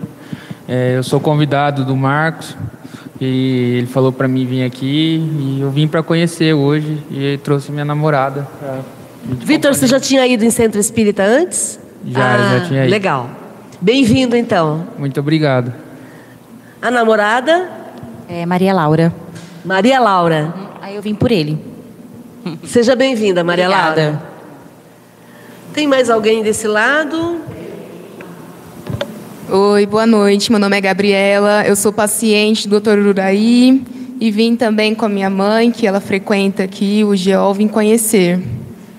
É, 0.68 0.98
eu 0.98 1.04
sou 1.04 1.22
convidado 1.22 1.86
do 1.86 1.96
Marcos 1.96 2.58
e 3.22 3.78
ele 3.78 3.88
falou 3.88 4.12
para 4.12 4.28
mim 4.28 4.46
vir 4.46 4.66
aqui 4.66 5.16
e 5.39 5.62
eu 5.62 5.72
vim 5.72 5.88
para 5.88 6.04
conhecer 6.04 6.54
hoje 6.54 7.02
e 7.10 7.39
trouxe 7.41 7.72
minha 7.72 7.86
namorada. 7.86 8.46
Vitor, 9.24 9.74
você 9.74 9.88
já 9.88 10.00
tinha 10.00 10.28
ido 10.28 10.44
em 10.44 10.50
centro 10.50 10.78
espírita 10.78 11.24
antes? 11.24 11.80
Já, 12.06 12.36
ah, 12.36 12.60
já 12.60 12.66
tinha 12.66 12.84
ido. 12.84 12.91
Legal. 12.91 13.30
Bem-vindo 13.80 14.36
então. 14.36 14.88
Muito 14.97 15.20
obrigado. 15.20 15.74
A 16.82 16.91
namorada? 16.91 17.70
É 18.28 18.45
Maria 18.45 18.74
Laura. 18.74 19.14
Maria 19.64 19.99
Laura. 19.99 20.54
Aí 20.82 20.95
eu 20.95 21.01
vim 21.01 21.16
por 21.16 21.32
ele. 21.32 21.58
Seja 22.66 22.95
bem-vinda, 22.95 23.43
Maria 23.43 23.68
Obrigada. 23.68 24.01
Laura. 24.01 24.24
Tem 25.74 25.88
mais 25.88 26.10
alguém 26.10 26.43
desse 26.43 26.68
lado? 26.68 27.41
Oi, 29.49 29.86
boa 29.86 30.06
noite. 30.06 30.51
Meu 30.51 30.60
nome 30.60 30.78
é 30.78 30.82
Gabriela. 30.82 31.64
Eu 31.66 31.76
sou 31.76 31.93
paciente 31.93 32.68
do 32.68 32.80
Dr. 32.80 32.99
Uraí 32.99 33.84
e 34.20 34.32
vim 34.32 34.56
também 34.56 34.93
com 34.93 35.06
a 35.06 35.10
minha 35.10 35.30
mãe, 35.30 35.72
que 35.72 35.88
ela 35.88 35.99
frequenta 35.99 36.64
aqui 36.64 37.04
o 37.04 37.16
GEOL, 37.16 37.54
vim 37.54 37.68
conhecer. 37.68 38.39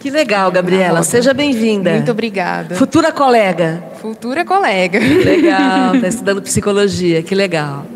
Que 0.05 0.11
legal, 0.11 0.53
Gabriela. 0.53 1.03
Seja 1.03 1.33
bem-vinda. 1.33 1.93
Muito 1.93 2.11
obrigada. 2.11 2.75
Futura 2.75 3.11
colega. 3.11 3.83
Futura 4.03 4.45
colega. 4.45 4.99
Legal, 4.99 5.95
está 5.95 6.07
estudando 6.13 6.43
psicologia, 6.43 7.23
que 7.23 7.35
legal. 7.35 7.87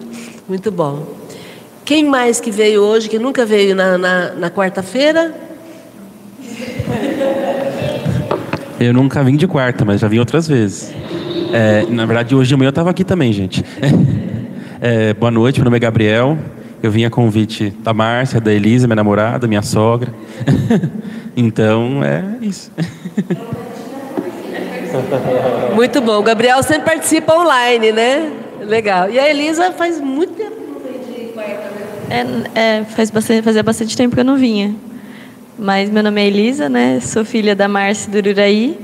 Muito 0.49 0.73
bom. 0.73 1.07
Quem 1.85 2.07
mais 2.07 2.41
que 2.41 2.51
veio 2.51 2.81
hoje, 2.81 3.11
que 3.11 3.19
nunca 3.19 3.45
veio 3.45 3.77
na, 3.77 3.99
na, 3.99 4.33
na 4.33 4.51
quarta-feira? 4.51 5.35
Eu 8.81 8.95
nunca 8.95 9.23
vim 9.23 9.37
de 9.37 9.47
quarta, 9.47 9.85
mas 9.85 10.01
já 10.01 10.09
vim 10.09 10.19
outras 10.19 10.49
vezes. 10.49 10.91
É, 11.53 11.85
na 11.91 12.07
verdade, 12.07 12.35
hoje 12.35 12.49
de 12.49 12.57
manhã 12.57 12.69
eu 12.69 12.71
estava 12.71 12.89
aqui 12.89 13.05
também, 13.05 13.35
gente. 13.35 13.63
É, 14.81 15.13
boa 15.13 15.33
noite, 15.33 15.59
meu 15.59 15.65
nome 15.65 15.77
é 15.77 15.81
Gabriel. 15.81 16.39
Eu 16.81 16.93
vim 16.93 17.05
a 17.05 17.11
convite 17.11 17.71
da 17.83 17.93
Márcia, 17.93 18.41
da 18.41 18.55
Elisa, 18.55 18.87
minha 18.87 18.95
namorada, 18.95 19.49
minha 19.49 19.61
sogra. 19.61 20.15
então, 21.37 22.03
é 22.05 22.45
isso. 22.45 22.71
Muito 25.75 26.01
bom. 26.01 26.19
O 26.19 26.23
Gabriel 26.23 26.63
sempre 26.63 26.85
participa 26.85 27.35
online, 27.35 27.93
né? 27.93 28.33
Legal. 28.61 29.11
E 29.11 29.19
a 29.19 29.29
Elisa 29.29 29.73
faz 29.73 30.01
muito 30.01 30.33
tempo 30.35 30.57
que 30.57 30.67
não 30.67 30.81
vem 30.81 31.27
de 31.27 31.33
quarta, 31.33 31.71
né? 32.09 32.45
É, 32.55 32.79
é, 32.81 32.85
faz 32.85 33.11
bastante, 33.11 33.43
fazia 33.43 33.63
bastante 33.63 33.97
tempo 33.97 34.15
que 34.15 34.21
eu 34.21 34.25
não 34.25 34.37
vinha. 34.37 34.75
Mas 35.59 35.91
meu 35.91 36.03
nome 36.03 36.23
é 36.23 36.27
Elisa, 36.27 36.69
né? 36.69 37.01
Sou 37.01 37.25
filha 37.25 37.55
da 37.55 37.69
Márcia 37.69 38.11
do 38.11 38.19
Ururaí. 38.19 38.79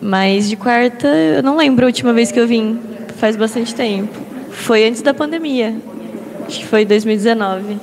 Mas 0.00 0.48
de 0.48 0.56
quarta, 0.56 1.08
eu 1.08 1.42
não 1.42 1.56
lembro 1.56 1.84
a 1.84 1.88
última 1.88 2.12
vez 2.12 2.32
que 2.32 2.40
eu 2.40 2.46
vim. 2.46 2.78
Faz 3.16 3.36
bastante 3.36 3.74
tempo. 3.74 4.18
Foi 4.50 4.86
antes 4.86 5.02
da 5.02 5.12
pandemia. 5.12 5.76
Acho 6.46 6.60
que 6.60 6.66
foi 6.66 6.84
2019. 6.84 7.78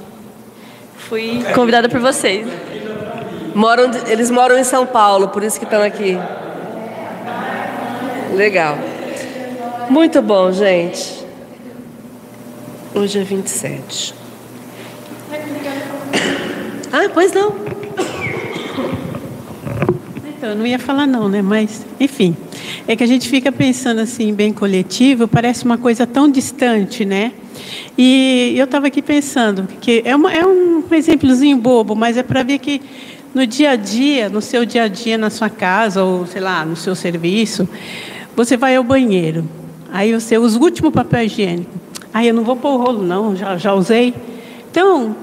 Fui 0.98 1.44
convidada 1.54 1.88
por 1.88 2.00
vocês. 2.00 2.46
Moram, 3.58 3.90
eles 4.06 4.30
moram 4.30 4.56
em 4.56 4.64
São 4.64 4.86
Paulo, 4.86 5.30
por 5.30 5.42
isso 5.42 5.58
que 5.58 5.66
estão 5.66 5.82
aqui. 5.82 6.16
Legal. 8.36 8.78
Muito 9.90 10.22
bom, 10.22 10.52
gente. 10.52 11.26
Hoje 12.94 13.18
é 13.18 13.24
27. 13.24 14.14
Ah, 16.94 17.10
pois 17.12 17.34
não. 17.34 17.56
Então, 20.28 20.50
eu 20.50 20.56
não 20.56 20.68
ia 20.68 20.78
falar 20.78 21.08
não, 21.08 21.28
né? 21.28 21.42
Mas, 21.42 21.84
enfim. 22.00 22.38
É 22.88 22.96
que 22.96 23.04
a 23.04 23.08
gente 23.08 23.28
fica 23.28 23.52
pensando 23.52 24.02
assim, 24.02 24.36
bem 24.36 24.54
coletivo, 24.54 25.28
parece 25.28 25.66
uma 25.66 25.80
coisa 25.80 26.06
tão 26.06 26.30
distante, 26.30 27.04
né? 27.04 27.32
E 27.98 28.54
eu 28.56 28.66
estava 28.66 28.86
aqui 28.86 29.02
pensando, 29.02 29.68
que 29.82 30.04
é, 30.06 30.16
uma, 30.16 30.32
é 30.32 30.46
um 30.46 30.84
exemplozinho 30.92 31.58
bobo, 31.58 31.96
mas 31.96 32.18
é 32.18 32.24
para 32.24 32.44
ver 32.44 32.60
que 32.60 32.82
no 33.34 33.46
dia 33.46 33.72
a 33.72 33.76
dia, 33.76 34.30
no 34.30 34.42
seu 34.42 34.66
dia 34.66 34.84
a 34.84 34.88
dia, 34.88 35.18
na 35.18 35.30
sua 35.30 35.50
casa, 35.50 36.04
ou 36.04 36.26
sei 36.26 36.42
lá, 36.42 36.66
no 36.66 36.76
seu 36.76 36.96
serviço, 36.96 37.68
você 38.36 38.58
vai 38.58 38.76
ao 38.76 38.84
banheiro. 38.84 39.48
Aí 39.92 40.14
você 40.14 40.38
usa 40.38 40.60
o 40.60 40.62
último 40.62 40.92
papel 40.92 41.24
higiênico. 41.24 41.72
Aí 42.14 42.28
eu 42.28 42.34
não 42.34 42.44
vou 42.44 42.56
pôr 42.56 42.74
o 42.74 42.78
rolo, 42.78 43.04
não, 43.04 43.36
já, 43.36 43.58
já 43.58 43.74
usei. 43.74 44.14
Então, 44.70 45.16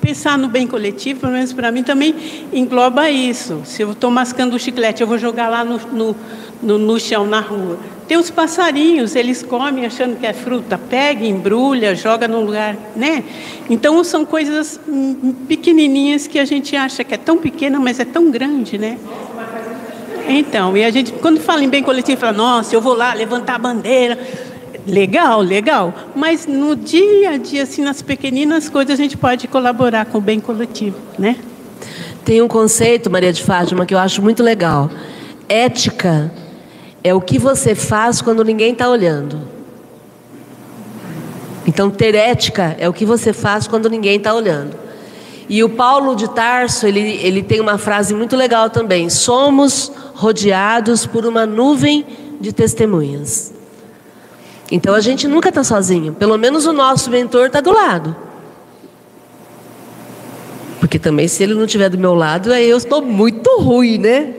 pensar 0.00 0.36
no 0.36 0.48
bem 0.48 0.66
coletivo, 0.66 1.20
pelo 1.20 1.32
menos 1.32 1.52
para 1.52 1.70
mim, 1.70 1.82
também 1.82 2.14
engloba 2.52 3.10
isso. 3.10 3.62
Se 3.64 3.82
eu 3.82 3.92
estou 3.92 4.10
mascando 4.10 4.56
o 4.56 4.58
chiclete, 4.58 5.02
eu 5.02 5.06
vou 5.06 5.18
jogar 5.18 5.48
lá 5.48 5.64
no, 5.64 5.78
no, 5.92 6.16
no, 6.62 6.78
no 6.78 6.98
chão, 6.98 7.26
na 7.26 7.40
rua. 7.40 7.78
Tem 8.06 8.18
os 8.18 8.30
passarinhos, 8.30 9.14
eles 9.14 9.42
comem 9.42 9.86
achando 9.86 10.18
que 10.18 10.26
é 10.26 10.32
fruta, 10.32 10.76
pega, 10.76 11.24
embrulha, 11.24 11.94
joga 11.94 12.26
num 12.26 12.44
lugar, 12.44 12.76
né? 12.96 13.22
Então 13.68 14.02
são 14.02 14.24
coisas 14.24 14.80
hum, 14.88 15.32
pequenininhas 15.46 16.26
que 16.26 16.38
a 16.38 16.44
gente 16.44 16.74
acha 16.74 17.04
que 17.04 17.14
é 17.14 17.16
tão 17.16 17.38
pequena, 17.38 17.78
mas 17.78 18.00
é 18.00 18.04
tão 18.04 18.30
grande, 18.30 18.76
né? 18.78 18.98
Então, 20.28 20.76
e 20.76 20.84
a 20.84 20.90
gente, 20.90 21.12
quando 21.12 21.40
fala 21.40 21.62
em 21.62 21.68
bem 21.68 21.82
coletivo, 21.82 22.20
fala, 22.20 22.32
nossa, 22.32 22.74
eu 22.74 22.80
vou 22.80 22.94
lá 22.94 23.14
levantar 23.14 23.54
a 23.54 23.58
bandeira. 23.58 24.18
Legal, 24.86 25.40
legal. 25.40 25.94
Mas 26.14 26.46
no 26.46 26.74
dia 26.74 27.30
a 27.30 27.36
dia, 27.36 27.62
assim, 27.62 27.82
nas 27.82 28.02
pequeninas 28.02 28.68
coisas, 28.68 28.98
a 28.98 29.02
gente 29.02 29.16
pode 29.16 29.46
colaborar 29.46 30.06
com 30.06 30.18
o 30.18 30.20
bem 30.20 30.40
coletivo, 30.40 30.96
né? 31.18 31.36
Tem 32.24 32.42
um 32.42 32.48
conceito, 32.48 33.10
Maria 33.10 33.32
de 33.32 33.42
Fátima, 33.42 33.86
que 33.86 33.94
eu 33.94 33.98
acho 33.98 34.22
muito 34.22 34.42
legal. 34.42 34.90
Ética 35.48 36.32
é 37.02 37.14
o 37.14 37.20
que 37.20 37.38
você 37.38 37.74
faz 37.74 38.20
quando 38.20 38.44
ninguém 38.44 38.72
está 38.72 38.88
olhando. 38.88 39.40
Então, 41.66 41.90
ter 41.90 42.14
ética 42.14 42.76
é 42.78 42.88
o 42.88 42.92
que 42.92 43.04
você 43.04 43.32
faz 43.32 43.66
quando 43.66 43.88
ninguém 43.88 44.16
está 44.16 44.34
olhando. 44.34 44.76
E 45.48 45.64
o 45.64 45.68
Paulo 45.68 46.14
de 46.14 46.28
Tarso, 46.30 46.86
ele, 46.86 47.00
ele 47.22 47.42
tem 47.42 47.60
uma 47.60 47.76
frase 47.76 48.14
muito 48.14 48.36
legal 48.36 48.70
também: 48.70 49.10
somos 49.10 49.90
rodeados 50.14 51.06
por 51.06 51.26
uma 51.26 51.44
nuvem 51.44 52.06
de 52.40 52.52
testemunhas. 52.52 53.52
Então 54.70 54.94
a 54.94 55.00
gente 55.00 55.26
nunca 55.26 55.48
está 55.48 55.64
sozinho. 55.64 56.12
Pelo 56.12 56.38
menos 56.38 56.66
o 56.66 56.72
nosso 56.72 57.10
mentor 57.10 57.46
está 57.46 57.60
do 57.60 57.72
lado. 57.72 58.14
Porque 60.78 60.98
também 60.98 61.26
se 61.26 61.42
ele 61.42 61.54
não 61.54 61.64
estiver 61.64 61.88
do 61.88 61.98
meu 61.98 62.14
lado, 62.14 62.52
aí 62.52 62.68
eu 62.68 62.76
estou 62.76 63.02
muito 63.02 63.60
ruim, 63.60 63.98
né? 63.98 64.34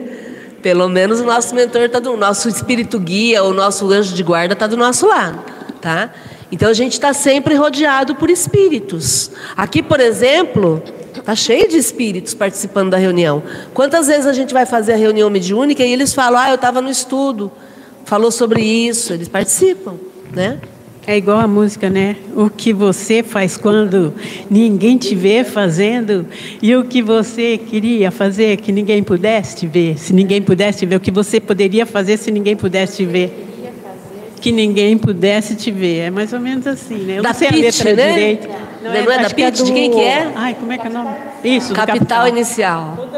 Pelo 0.62 0.88
menos 0.88 1.20
o 1.20 1.24
nosso 1.24 1.54
mentor 1.54 1.82
está 1.82 1.98
do 1.98 2.16
nosso 2.16 2.48
espírito 2.48 2.98
guia, 2.98 3.42
o 3.42 3.52
nosso 3.52 3.90
anjo 3.90 4.14
de 4.14 4.22
guarda 4.22 4.52
está 4.52 4.66
do 4.68 4.76
nosso 4.76 5.06
lado, 5.06 5.42
tá? 5.80 6.12
Então 6.52 6.68
a 6.68 6.74
gente 6.74 6.92
está 6.92 7.12
sempre 7.12 7.54
rodeado 7.54 8.14
por 8.14 8.30
espíritos. 8.30 9.30
Aqui, 9.56 9.82
por 9.82 9.98
exemplo, 9.98 10.80
está 11.16 11.34
cheio 11.34 11.68
de 11.68 11.76
espíritos 11.76 12.32
participando 12.32 12.90
da 12.90 12.96
reunião. 12.96 13.42
Quantas 13.74 14.06
vezes 14.06 14.26
a 14.26 14.32
gente 14.32 14.54
vai 14.54 14.64
fazer 14.64 14.92
a 14.92 14.96
reunião 14.96 15.28
mediúnica 15.28 15.82
e 15.82 15.92
eles 15.92 16.14
falam: 16.14 16.40
"Ah, 16.40 16.50
eu 16.50 16.54
estava 16.54 16.80
no 16.80 16.90
estudo, 16.90 17.50
falou 18.04 18.30
sobre 18.30 18.62
isso", 18.62 19.12
eles 19.12 19.28
participam, 19.28 19.94
né? 20.32 20.60
É 21.04 21.16
igual 21.16 21.40
a 21.40 21.48
música, 21.48 21.90
né? 21.90 22.14
O 22.36 22.48
que 22.48 22.72
você 22.72 23.24
faz 23.24 23.56
quando 23.56 24.14
ninguém 24.48 24.96
te 24.96 25.14
vê 25.16 25.42
fazendo 25.42 26.26
e 26.62 26.76
o 26.76 26.84
que 26.84 27.02
você 27.02 27.58
queria 27.58 28.10
fazer 28.12 28.56
que 28.58 28.70
ninguém 28.70 29.02
pudesse 29.02 29.56
te 29.56 29.66
ver, 29.66 29.98
se 29.98 30.12
ninguém 30.12 30.40
pudesse 30.40 30.78
te 30.80 30.86
ver, 30.86 30.96
o 30.96 31.00
que 31.00 31.10
você 31.10 31.40
poderia 31.40 31.84
fazer 31.84 32.16
se 32.18 32.30
ninguém 32.30 32.54
pudesse 32.54 32.98
te 32.98 33.04
ver. 33.04 33.48
Que 34.40 34.50
ninguém 34.52 34.96
pudesse 34.96 35.54
te 35.56 35.70
ver. 35.70 35.98
É 36.06 36.10
mais 36.10 36.32
ou 36.32 36.40
menos 36.40 36.66
assim, 36.66 36.96
né? 36.98 37.18
Eu 37.18 37.22
Da 37.22 37.30
não 37.30 37.34
sei 37.36 37.48
a 37.48 37.52
Pitty, 37.52 37.64
letra 37.84 37.94
né? 37.94 38.12
direito. 38.12 38.48
Não 38.82 38.92
é 38.92 39.02
da 39.04 39.26
acho 39.26 39.34
Pitty? 39.34 39.58
do- 39.58 39.64
De 39.64 39.72
quem 39.72 39.90
que 39.90 40.00
é? 40.00 40.32
Ai, 40.34 40.54
como 40.58 40.72
é 40.72 40.78
que 40.78 40.86
é 40.86 40.90
o 40.90 40.92
nome? 40.92 41.10
Isso, 41.44 41.68
do 41.68 41.74
Capital, 41.74 42.26
inicial. 42.28 43.08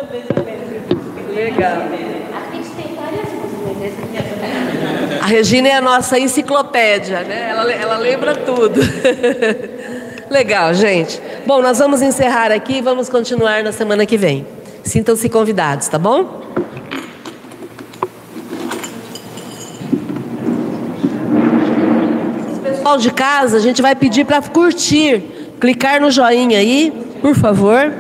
Legal. 1.35 1.83
A 5.25 5.27
Regina 5.27 5.69
é 5.69 5.73
a 5.73 5.81
nossa 5.81 6.19
enciclopédia, 6.19 7.23
né? 7.23 7.49
Ela, 7.49 7.73
ela 7.73 7.97
lembra 7.97 8.37
tudo. 8.37 8.79
Legal, 10.29 10.75
gente. 10.75 11.19
Bom, 11.47 11.63
nós 11.63 11.79
vamos 11.79 12.03
encerrar 12.03 12.53
aqui 12.53 12.75
e 12.75 12.81
vamos 12.83 13.09
continuar 13.09 13.65
na 13.65 13.73
semana 13.73 14.05
que 14.05 14.19
vem. 14.19 14.47
Sintam-se 14.83 15.31
convidados, 15.31 15.89
tá 15.89 15.99
bom? 15.99 16.43
Pessoal 22.63 22.99
de 22.99 23.11
casa, 23.11 23.57
a 23.57 23.61
gente 23.61 23.81
vai 23.81 23.97
pedir 23.97 24.27
para 24.27 24.43
curtir, 24.43 25.23
clicar 25.59 26.03
no 26.03 26.11
joinha 26.11 26.59
aí, 26.59 26.93
por 27.23 27.35
favor. 27.35 27.91